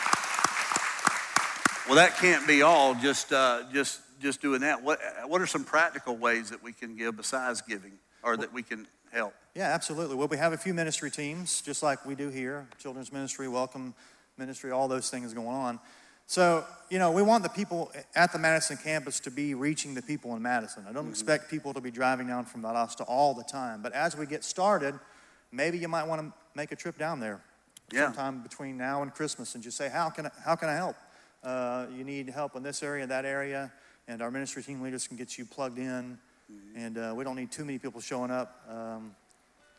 Well, 1.86 1.96
that 1.96 2.18
can't 2.20 2.46
be 2.46 2.60
all. 2.60 2.94
Just, 2.94 3.32
uh, 3.32 3.62
just, 3.72 4.02
just 4.20 4.42
doing 4.42 4.60
that. 4.60 4.82
What, 4.82 5.00
what 5.26 5.40
are 5.40 5.46
some 5.46 5.64
practical 5.64 6.14
ways 6.14 6.50
that 6.50 6.62
we 6.62 6.74
can 6.74 6.94
give 6.94 7.16
besides 7.16 7.62
giving, 7.62 7.92
or 8.22 8.36
that 8.36 8.52
we 8.52 8.62
can 8.62 8.86
help? 9.10 9.32
Yeah, 9.54 9.72
absolutely. 9.72 10.16
Well, 10.16 10.28
we 10.28 10.36
have 10.36 10.52
a 10.52 10.58
few 10.58 10.74
ministry 10.74 11.10
teams, 11.10 11.62
just 11.62 11.82
like 11.82 12.04
we 12.04 12.14
do 12.14 12.28
here 12.28 12.68
children's 12.78 13.10
ministry, 13.10 13.48
welcome 13.48 13.94
ministry, 14.36 14.70
all 14.70 14.88
those 14.88 15.08
things 15.08 15.32
going 15.32 15.48
on. 15.48 15.80
So, 16.28 16.66
you 16.90 16.98
know, 16.98 17.10
we 17.10 17.22
want 17.22 17.42
the 17.42 17.48
people 17.48 17.90
at 18.14 18.32
the 18.32 18.38
Madison 18.38 18.76
campus 18.76 19.18
to 19.20 19.30
be 19.30 19.54
reaching 19.54 19.94
the 19.94 20.02
people 20.02 20.36
in 20.36 20.42
Madison. 20.42 20.84
I 20.86 20.92
don't 20.92 21.04
mm-hmm. 21.04 21.10
expect 21.10 21.50
people 21.50 21.72
to 21.72 21.80
be 21.80 21.90
driving 21.90 22.26
down 22.26 22.44
from 22.44 22.62
Valdosta 22.62 23.06
all 23.08 23.32
the 23.32 23.44
time, 23.44 23.80
but 23.80 23.94
as 23.94 24.14
we 24.14 24.26
get 24.26 24.44
started, 24.44 24.94
maybe 25.50 25.78
you 25.78 25.88
might 25.88 26.06
want 26.06 26.20
to 26.20 26.32
make 26.54 26.70
a 26.70 26.76
trip 26.76 26.98
down 26.98 27.18
there 27.18 27.40
yeah. 27.90 28.04
sometime 28.04 28.42
between 28.42 28.76
now 28.76 29.00
and 29.00 29.14
Christmas 29.14 29.54
and 29.54 29.64
just 29.64 29.78
say, 29.78 29.88
how 29.88 30.10
can 30.10 30.26
I, 30.26 30.30
how 30.44 30.54
can 30.54 30.68
I 30.68 30.74
help? 30.74 30.96
Uh, 31.42 31.86
you 31.96 32.04
need 32.04 32.28
help 32.28 32.56
in 32.56 32.62
this 32.62 32.82
area, 32.82 33.06
that 33.06 33.24
area, 33.24 33.72
and 34.06 34.20
our 34.20 34.30
ministry 34.30 34.62
team 34.62 34.82
leaders 34.82 35.08
can 35.08 35.16
get 35.16 35.38
you 35.38 35.46
plugged 35.46 35.78
in. 35.78 36.18
Mm-hmm. 36.52 36.78
And 36.78 36.98
uh, 36.98 37.14
we 37.16 37.24
don't 37.24 37.36
need 37.36 37.50
too 37.50 37.64
many 37.64 37.78
people 37.78 38.02
showing 38.02 38.30
up. 38.30 38.62
Um, 38.68 39.14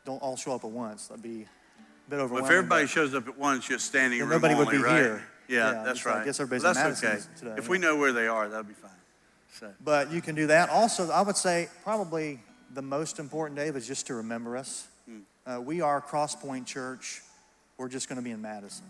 don't 0.04 0.22
all 0.24 0.36
show 0.36 0.56
up 0.56 0.64
at 0.64 0.72
once. 0.72 1.10
That'd 1.10 1.22
be 1.22 1.42
a 1.42 2.10
bit 2.10 2.16
overwhelming. 2.16 2.34
Well, 2.34 2.46
if 2.46 2.58
everybody 2.58 2.88
shows 2.88 3.14
up 3.14 3.28
at 3.28 3.38
once, 3.38 3.68
just 3.68 3.86
standing 3.86 4.20
room 4.20 4.30
nobody 4.30 4.56
only, 4.56 4.66
would 4.66 4.72
be 4.72 4.78
right? 4.80 4.96
here. 4.96 5.24
Yeah, 5.50 5.84
that's 5.84 6.06
right. 6.06 6.22
I 6.22 6.26
guess 6.26 6.40
everybody's 6.40 6.64
well, 6.64 6.74
that's 6.76 7.04
okay. 7.04 7.20
today. 7.38 7.56
If 7.58 7.68
we 7.70 7.80
know 7.80 7.96
where 7.96 8.14
they 8.14 8.28
are, 8.28 8.48
that'll 8.48 8.64
be 8.64 8.74
fine. 8.74 8.92
So. 9.54 9.74
But 9.84 10.12
you 10.12 10.22
can 10.22 10.36
do 10.36 10.48
that. 10.48 10.70
Also, 10.70 11.10
I 11.10 11.22
would 11.22 11.36
say 11.36 11.70
probably 11.84 12.40
the 12.74 12.84
most 12.84 13.20
important, 13.20 13.60
Dave, 13.60 13.76
is 13.76 13.88
just 13.88 14.08
to 14.08 14.14
remember 14.14 14.56
us. 14.56 14.88
Hmm. 15.06 15.20
Uh, 15.46 15.60
we 15.60 15.82
are 15.82 16.02
Crosspoint 16.02 16.68
Church. 16.68 17.22
We're 17.78 17.90
just 17.90 18.08
going 18.08 18.18
to 18.18 18.24
be 18.24 18.32
in 18.32 18.42
Madison. 18.42 18.86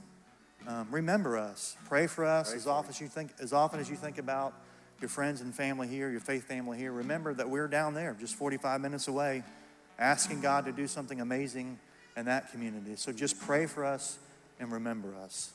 Um, 0.68 0.88
remember 0.92 1.38
us. 1.38 1.78
Pray 1.88 2.08
for 2.08 2.26
us 2.26 2.54
as 2.54 2.68
often 2.68 2.90
as 2.90 3.00
you 3.00 3.08
think 3.08 3.32
as 3.40 3.54
often 3.54 3.80
as 3.80 3.90
you 3.90 3.96
think 3.96 4.18
about 4.18 4.54
your 5.00 5.10
friends 5.10 5.40
and 5.40 5.56
family 5.56 5.88
here, 5.88 6.12
your 6.12 6.20
faith 6.20 6.44
family 6.44 6.78
here. 6.78 6.92
Remember 6.92 7.34
that 7.34 7.50
we're 7.50 7.70
down 7.70 7.94
there, 7.94 8.16
just 8.20 8.36
45 8.36 8.82
minutes 8.82 9.08
away, 9.08 9.44
asking 9.98 10.42
God 10.42 10.66
to 10.66 10.74
do 10.74 10.88
something 10.88 11.22
amazing 11.22 11.80
in 12.18 12.26
that 12.26 12.52
community. 12.52 12.98
So 12.98 13.14
just 13.14 13.40
pray 13.40 13.66
for 13.66 13.86
us 13.86 14.20
and 14.60 14.72
remember 14.72 15.16
us. 15.24 15.54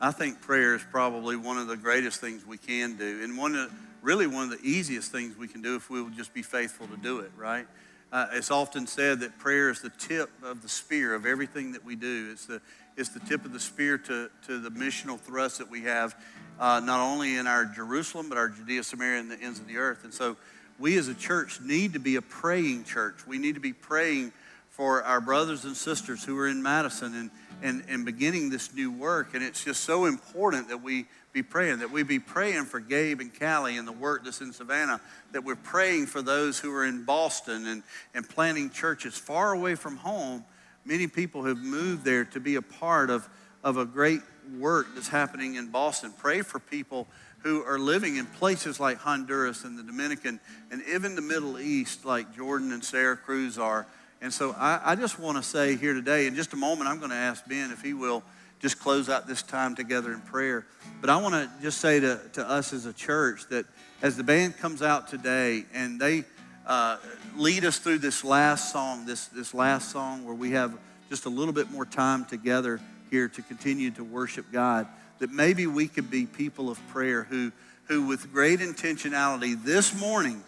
I 0.00 0.10
think 0.10 0.42
prayer 0.42 0.74
is 0.74 0.82
probably 0.90 1.36
one 1.36 1.56
of 1.56 1.68
the 1.68 1.76
greatest 1.76 2.20
things 2.20 2.46
we 2.46 2.58
can 2.58 2.96
do, 2.96 3.22
and 3.22 3.38
one 3.38 3.54
of 3.54 3.72
really 4.02 4.26
one 4.26 4.44
of 4.44 4.50
the 4.50 4.68
easiest 4.68 5.10
things 5.10 5.36
we 5.36 5.48
can 5.48 5.62
do 5.62 5.74
if 5.74 5.88
we 5.88 6.02
will 6.02 6.10
just 6.10 6.34
be 6.34 6.42
faithful 6.42 6.86
to 6.88 6.96
do 6.96 7.20
it. 7.20 7.30
Right? 7.36 7.66
Uh, 8.12 8.26
it's 8.32 8.50
often 8.50 8.86
said 8.86 9.20
that 9.20 9.38
prayer 9.38 9.70
is 9.70 9.80
the 9.80 9.90
tip 9.90 10.30
of 10.42 10.62
the 10.62 10.68
spear 10.68 11.14
of 11.14 11.24
everything 11.24 11.72
that 11.72 11.84
we 11.84 11.96
do. 11.96 12.28
It's 12.30 12.46
the 12.46 12.60
it's 12.96 13.10
the 13.10 13.20
tip 13.20 13.44
of 13.44 13.52
the 13.52 13.60
spear 13.60 13.98
to, 13.98 14.30
to 14.46 14.58
the 14.58 14.70
missional 14.70 15.18
thrust 15.18 15.58
that 15.58 15.70
we 15.70 15.82
have, 15.82 16.14
uh, 16.58 16.80
not 16.82 17.00
only 17.00 17.36
in 17.36 17.46
our 17.46 17.66
Jerusalem, 17.66 18.30
but 18.30 18.38
our 18.38 18.48
Judea, 18.48 18.84
Samaria, 18.84 19.20
and 19.20 19.30
the 19.30 19.38
ends 19.38 19.60
of 19.60 19.66
the 19.66 19.76
earth. 19.76 20.04
And 20.04 20.14
so 20.14 20.36
we 20.78 20.96
as 20.96 21.08
a 21.08 21.14
church 21.14 21.60
need 21.60 21.92
to 21.92 21.98
be 21.98 22.16
a 22.16 22.22
praying 22.22 22.84
church. 22.84 23.26
We 23.26 23.36
need 23.38 23.54
to 23.54 23.60
be 23.60 23.74
praying 23.74 24.32
for 24.70 25.02
our 25.02 25.20
brothers 25.20 25.64
and 25.64 25.76
sisters 25.76 26.24
who 26.24 26.38
are 26.38 26.48
in 26.48 26.62
Madison 26.62 27.14
and, 27.14 27.30
and, 27.62 27.84
and 27.88 28.04
beginning 28.04 28.50
this 28.50 28.74
new 28.74 28.90
work. 28.90 29.34
And 29.34 29.42
it's 29.42 29.64
just 29.64 29.84
so 29.84 30.06
important 30.06 30.68
that 30.68 30.82
we 30.82 31.06
be 31.32 31.42
praying, 31.42 31.80
that 31.80 31.90
we 31.90 32.02
be 32.02 32.18
praying 32.18 32.64
for 32.64 32.80
Gabe 32.80 33.20
and 33.20 33.38
Callie 33.38 33.76
and 33.76 33.86
the 33.86 33.92
work 33.92 34.24
that's 34.24 34.40
in 34.40 34.52
Savannah, 34.52 35.00
that 35.32 35.44
we're 35.44 35.54
praying 35.54 36.06
for 36.06 36.22
those 36.22 36.58
who 36.58 36.72
are 36.74 36.84
in 36.84 37.04
Boston 37.04 37.66
and, 37.66 37.82
and 38.14 38.28
planting 38.28 38.70
churches 38.70 39.18
far 39.18 39.52
away 39.52 39.74
from 39.74 39.96
home. 39.96 40.44
Many 40.84 41.06
people 41.06 41.44
have 41.44 41.58
moved 41.58 42.04
there 42.04 42.24
to 42.26 42.40
be 42.40 42.54
a 42.54 42.62
part 42.62 43.10
of, 43.10 43.28
of 43.62 43.76
a 43.76 43.84
great 43.84 44.22
work 44.58 44.86
that's 44.94 45.08
happening 45.08 45.56
in 45.56 45.66
Boston. 45.68 46.12
Pray 46.16 46.42
for 46.42 46.58
people 46.58 47.06
who 47.40 47.62
are 47.64 47.78
living 47.78 48.16
in 48.16 48.26
places 48.26 48.80
like 48.80 48.98
Honduras 48.98 49.64
and 49.64 49.78
the 49.78 49.82
Dominican 49.82 50.40
and 50.70 50.82
even 50.88 51.14
the 51.14 51.22
Middle 51.22 51.58
East, 51.58 52.04
like 52.04 52.34
Jordan 52.34 52.72
and 52.72 52.82
Sarah 52.82 53.16
Cruz 53.16 53.58
are 53.58 53.86
and 54.20 54.32
so 54.32 54.52
I, 54.58 54.80
I 54.84 54.94
just 54.94 55.18
want 55.18 55.36
to 55.36 55.42
say 55.42 55.76
here 55.76 55.94
today, 55.94 56.26
in 56.26 56.34
just 56.34 56.52
a 56.52 56.56
moment, 56.56 56.88
I'm 56.88 56.98
going 56.98 57.10
to 57.10 57.16
ask 57.16 57.46
Ben 57.46 57.70
if 57.70 57.82
he 57.82 57.94
will 57.94 58.22
just 58.60 58.80
close 58.80 59.08
out 59.08 59.26
this 59.26 59.42
time 59.42 59.74
together 59.74 60.12
in 60.12 60.20
prayer. 60.20 60.66
But 61.00 61.10
I 61.10 61.16
want 61.18 61.34
to 61.34 61.50
just 61.62 61.78
say 61.78 62.00
to, 62.00 62.20
to 62.34 62.48
us 62.48 62.72
as 62.72 62.86
a 62.86 62.92
church 62.92 63.46
that 63.50 63.66
as 64.02 64.16
the 64.16 64.24
band 64.24 64.56
comes 64.56 64.82
out 64.82 65.08
today 65.08 65.64
and 65.74 66.00
they 66.00 66.24
uh, 66.66 66.96
lead 67.36 67.64
us 67.64 67.78
through 67.78 67.98
this 67.98 68.24
last 68.24 68.72
song, 68.72 69.06
this, 69.06 69.26
this 69.26 69.54
last 69.54 69.90
song 69.90 70.24
where 70.24 70.34
we 70.34 70.52
have 70.52 70.76
just 71.08 71.26
a 71.26 71.28
little 71.28 71.52
bit 71.52 71.70
more 71.70 71.84
time 71.84 72.24
together 72.24 72.80
here 73.10 73.28
to 73.28 73.42
continue 73.42 73.90
to 73.92 74.02
worship 74.02 74.46
God, 74.50 74.86
that 75.18 75.30
maybe 75.30 75.66
we 75.66 75.86
could 75.86 76.10
be 76.10 76.26
people 76.26 76.70
of 76.70 76.84
prayer 76.88 77.24
who, 77.24 77.52
who 77.84 78.06
with 78.06 78.32
great 78.32 78.60
intentionality 78.60 79.62
this 79.62 79.98
morning, 79.98 80.42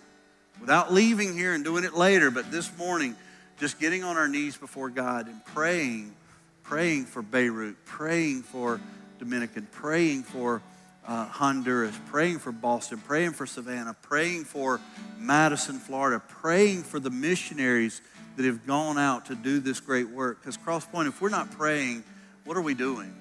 without 0.60 0.92
leaving 0.92 1.34
here 1.34 1.54
and 1.54 1.62
doing 1.62 1.84
it 1.84 1.94
later, 1.94 2.30
but 2.30 2.50
this 2.50 2.76
morning, 2.76 3.14
just 3.59 3.80
getting 3.80 4.04
on 4.04 4.16
our 4.16 4.28
knees 4.28 4.56
before 4.56 4.88
God 4.88 5.26
and 5.26 5.44
praying, 5.46 6.14
praying 6.62 7.06
for 7.06 7.22
Beirut, 7.22 7.76
praying 7.84 8.42
for 8.42 8.80
Dominican, 9.18 9.66
praying 9.72 10.22
for 10.22 10.62
uh, 11.06 11.26
Honduras, 11.26 11.98
praying 12.06 12.38
for 12.38 12.52
Boston, 12.52 12.98
praying 12.98 13.32
for 13.32 13.46
Savannah, 13.46 13.96
praying 14.02 14.44
for 14.44 14.80
Madison, 15.18 15.78
Florida, 15.78 16.22
praying 16.28 16.82
for 16.82 17.00
the 17.00 17.11
missionaries 17.11 18.00
that 18.36 18.44
have 18.44 18.66
gone 18.66 18.98
out 18.98 19.26
to 19.26 19.34
do 19.34 19.59
this 19.59 19.80
great 19.80 20.09
work. 20.09 20.40
Because 20.40 20.56
Crosspoint, 20.56 21.09
if 21.09 21.20
we're 21.20 21.28
not 21.28 21.50
praying, 21.50 22.04
what 22.44 22.56
are 22.56 22.62
we 22.62 22.74
doing? 22.74 23.12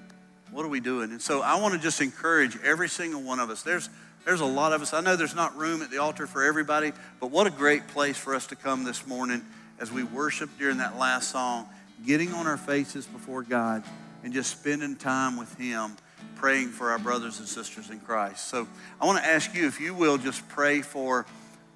What 0.52 0.64
are 0.64 0.68
we 0.68 0.80
doing? 0.80 1.10
And 1.10 1.20
so 1.20 1.42
I 1.42 1.60
want 1.60 1.74
to 1.74 1.80
just 1.80 2.00
encourage 2.00 2.56
every 2.62 2.88
single 2.88 3.22
one 3.22 3.40
of 3.40 3.50
us. 3.50 3.62
There's 3.62 3.90
there's 4.24 4.40
a 4.40 4.46
lot 4.46 4.74
of 4.74 4.82
us. 4.82 4.92
I 4.92 5.00
know 5.00 5.16
there's 5.16 5.34
not 5.34 5.56
room 5.56 5.80
at 5.80 5.90
the 5.90 5.98
altar 5.98 6.26
for 6.26 6.44
everybody, 6.44 6.92
but 7.18 7.30
what 7.30 7.46
a 7.46 7.50
great 7.50 7.88
place 7.88 8.18
for 8.18 8.34
us 8.34 8.46
to 8.48 8.56
come 8.56 8.84
this 8.84 9.06
morning 9.06 9.42
as 9.80 9.92
we 9.92 10.02
worship 10.02 10.50
during 10.58 10.78
that 10.78 10.98
last 10.98 11.30
song, 11.30 11.68
getting 12.06 12.32
on 12.32 12.46
our 12.46 12.56
faces 12.56 13.06
before 13.06 13.42
God 13.42 13.82
and 14.22 14.32
just 14.32 14.50
spending 14.50 14.96
time 14.96 15.36
with 15.36 15.54
Him, 15.56 15.96
praying 16.36 16.68
for 16.68 16.90
our 16.90 16.98
brothers 16.98 17.38
and 17.38 17.48
sisters 17.48 17.90
in 17.90 18.00
Christ. 18.00 18.48
So 18.48 18.66
I 19.00 19.06
want 19.06 19.18
to 19.18 19.28
ask 19.28 19.54
you 19.54 19.66
if 19.66 19.80
you 19.80 19.94
will 19.94 20.18
just 20.18 20.48
pray 20.48 20.82
for 20.82 21.26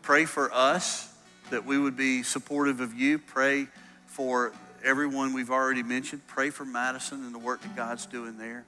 pray 0.03 0.25
for 0.25 0.53
us 0.53 1.13
that 1.51 1.65
we 1.65 1.79
would 1.79 1.97
be 1.97 2.23
supportive 2.23 2.81
of 2.81 2.95
you. 2.95 3.19
Pray 3.19 3.69
for 4.07 4.53
everyone 4.85 5.33
we've 5.33 5.51
already 5.51 5.83
mentioned. 5.83 6.27
Pray 6.27 6.51
for 6.51 6.65
Madison 6.65 7.25
and 7.25 7.35
the 7.35 7.39
work 7.39 7.61
that 7.63 7.77
God's 7.77 8.07
doing 8.07 8.39
there. 8.39 8.65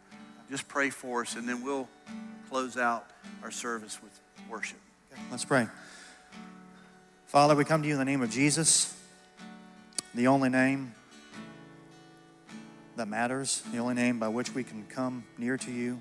just 0.50 0.68
pray 0.68 0.90
for 0.90 1.22
us, 1.22 1.34
and 1.34 1.48
then 1.48 1.64
we'll 1.64 1.88
close 2.50 2.76
out 2.76 3.06
our 3.42 3.50
service 3.50 4.00
with 4.02 4.20
worship. 4.48 4.78
Let's 5.30 5.44
pray. 5.44 5.66
Father, 7.26 7.56
we 7.56 7.64
come 7.64 7.82
to 7.82 7.88
you 7.88 7.94
in 7.94 7.98
the 7.98 8.04
name 8.04 8.22
of 8.22 8.30
Jesus, 8.30 8.94
the 10.14 10.28
only 10.28 10.48
name 10.48 10.94
that 12.96 13.08
matters, 13.08 13.62
the 13.72 13.78
only 13.78 13.94
name 13.94 14.18
by 14.18 14.28
which 14.28 14.54
we 14.54 14.62
can 14.62 14.84
come 14.88 15.24
near 15.38 15.56
to 15.56 15.72
you. 15.72 16.00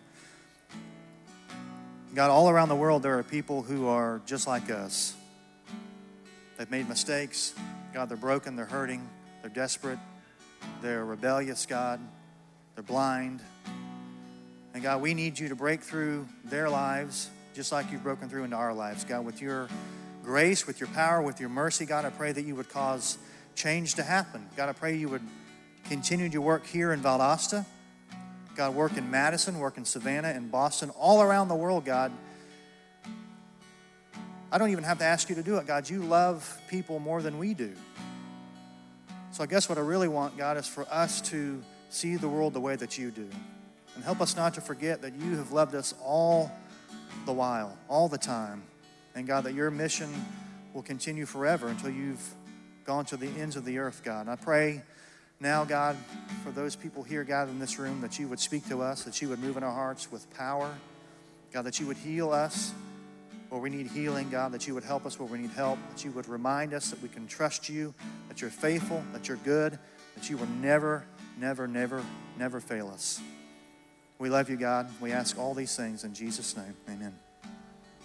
God, 2.13 2.29
all 2.29 2.47
around 2.47 2.69
the 2.69 2.75
world, 2.75 3.01
there 3.01 3.17
are 3.17 3.23
people 3.23 3.63
who 3.63 3.87
are 3.87 4.21
just 4.27 4.45
like 4.45 4.69
us. 4.69 5.15
They've 6.57 6.69
made 6.69 6.87
mistakes. 6.87 7.55
God, 7.91 8.09
they're 8.09 8.17
broken, 8.17 8.55
they're 8.55 8.65
hurting, 8.65 9.07
they're 9.41 9.49
desperate, 9.49 9.99
they're 10.81 11.03
rebellious, 11.03 11.65
God, 11.65 11.99
they're 12.75 12.83
blind. 12.83 13.41
And 14.75 14.83
God, 14.83 15.01
we 15.01 15.15
need 15.15 15.39
you 15.39 15.49
to 15.49 15.55
break 15.55 15.81
through 15.81 16.27
their 16.45 16.69
lives 16.69 17.29
just 17.55 17.71
like 17.71 17.91
you've 17.91 18.03
broken 18.03 18.29
through 18.29 18.43
into 18.43 18.55
our 18.55 18.73
lives. 18.73 19.05
God, 19.05 19.25
with 19.25 19.41
your 19.41 19.67
grace, 20.23 20.65
with 20.65 20.79
your 20.79 20.89
power, 20.89 21.21
with 21.21 21.39
your 21.39 21.49
mercy, 21.49 21.85
God, 21.85 22.05
I 22.05 22.09
pray 22.09 22.31
that 22.31 22.43
you 22.43 22.55
would 22.55 22.69
cause 22.69 23.17
change 23.55 23.95
to 23.95 24.03
happen. 24.03 24.47
God, 24.55 24.69
I 24.69 24.73
pray 24.73 24.95
you 24.95 25.09
would 25.09 25.21
continue 25.85 26.27
your 26.27 26.41
work 26.41 26.65
here 26.65 26.93
in 26.93 27.01
Valdosta. 27.01 27.65
God, 28.55 28.75
work 28.75 28.97
in 28.97 29.09
Madison, 29.09 29.59
work 29.59 29.77
in 29.77 29.85
Savannah, 29.85 30.31
in 30.31 30.49
Boston, 30.49 30.91
all 30.91 31.21
around 31.21 31.47
the 31.47 31.55
world, 31.55 31.85
God. 31.85 32.11
I 34.51 34.59
don't 34.59 34.69
even 34.69 34.83
have 34.83 34.99
to 34.99 35.05
ask 35.05 35.29
you 35.29 35.35
to 35.35 35.43
do 35.43 35.57
it, 35.57 35.65
God. 35.65 35.89
You 35.89 36.03
love 36.03 36.61
people 36.67 36.99
more 36.99 37.23
than 37.23 37.39
we 37.39 37.55
do. 37.55 37.73
So 39.31 39.43
I 39.43 39.47
guess 39.47 39.67
what 39.67 39.79
I 39.79 39.81
really 39.81 40.07
want, 40.07 40.37
God, 40.37 40.57
is 40.57 40.67
for 40.67 40.85
us 40.91 41.19
to 41.21 41.63
see 41.89 42.17
the 42.17 42.29
world 42.29 42.53
the 42.53 42.59
way 42.59 42.75
that 42.75 42.97
you 42.99 43.09
do. 43.09 43.27
And 43.95 44.03
help 44.03 44.21
us 44.21 44.35
not 44.35 44.53
to 44.53 44.61
forget 44.61 45.01
that 45.01 45.13
you 45.13 45.37
have 45.37 45.51
loved 45.51 45.73
us 45.73 45.95
all 46.03 46.51
the 47.25 47.33
while, 47.33 47.75
all 47.89 48.07
the 48.07 48.17
time. 48.17 48.61
And 49.15 49.25
God, 49.25 49.45
that 49.45 49.55
your 49.55 49.71
mission 49.71 50.13
will 50.73 50.83
continue 50.83 51.25
forever 51.25 51.67
until 51.67 51.89
you've 51.89 52.23
gone 52.85 53.05
to 53.05 53.17
the 53.17 53.27
ends 53.39 53.55
of 53.55 53.65
the 53.65 53.79
earth, 53.79 54.01
God. 54.03 54.27
I 54.27 54.35
pray 54.35 54.81
now, 55.39 55.65
God, 55.65 55.97
for 56.43 56.51
those 56.51 56.75
people 56.75 57.03
here 57.03 57.23
gathered 57.23 57.51
in 57.51 57.59
this 57.59 57.77
room, 57.77 58.01
that 58.01 58.17
you 58.17 58.27
would 58.27 58.39
speak 58.39 58.67
to 58.69 58.81
us, 58.81 59.03
that 59.03 59.21
you 59.21 59.29
would 59.29 59.39
move 59.39 59.57
in 59.57 59.63
our 59.63 59.73
hearts 59.73 60.11
with 60.11 60.31
power. 60.35 60.73
God, 61.51 61.63
that 61.63 61.79
you 61.79 61.85
would 61.85 61.97
heal 61.97 62.31
us 62.31 62.73
where 63.49 63.61
we 63.61 63.69
need 63.69 63.87
healing, 63.87 64.29
God, 64.31 64.51
that 64.53 64.67
you 64.67 64.73
would 64.73 64.83
help 64.83 65.05
us 65.05 65.19
where 65.19 65.27
we 65.27 65.37
need 65.37 65.51
help, 65.51 65.77
that 65.91 66.03
you 66.03 66.11
would 66.11 66.27
remind 66.27 66.73
us 66.73 66.89
that 66.89 67.01
we 67.03 67.09
can 67.09 67.27
trust 67.27 67.69
you, 67.69 67.93
that 68.27 68.41
you're 68.41 68.49
faithful, 68.49 69.03
that 69.13 69.27
you're 69.27 69.37
good, 69.37 69.77
that 70.15 70.29
you 70.29 70.37
will 70.37 70.47
never, 70.47 71.05
never, 71.37 71.67
never, 71.67 72.03
never 72.39 72.59
fail 72.59 72.89
us. 72.89 73.21
We 74.17 74.29
love 74.29 74.49
you, 74.49 74.57
God. 74.57 74.89
We 74.99 75.11
ask 75.11 75.37
all 75.37 75.53
these 75.53 75.75
things 75.75 76.03
in 76.03 76.13
Jesus' 76.13 76.57
name. 76.57 76.73
Amen. 76.89 77.22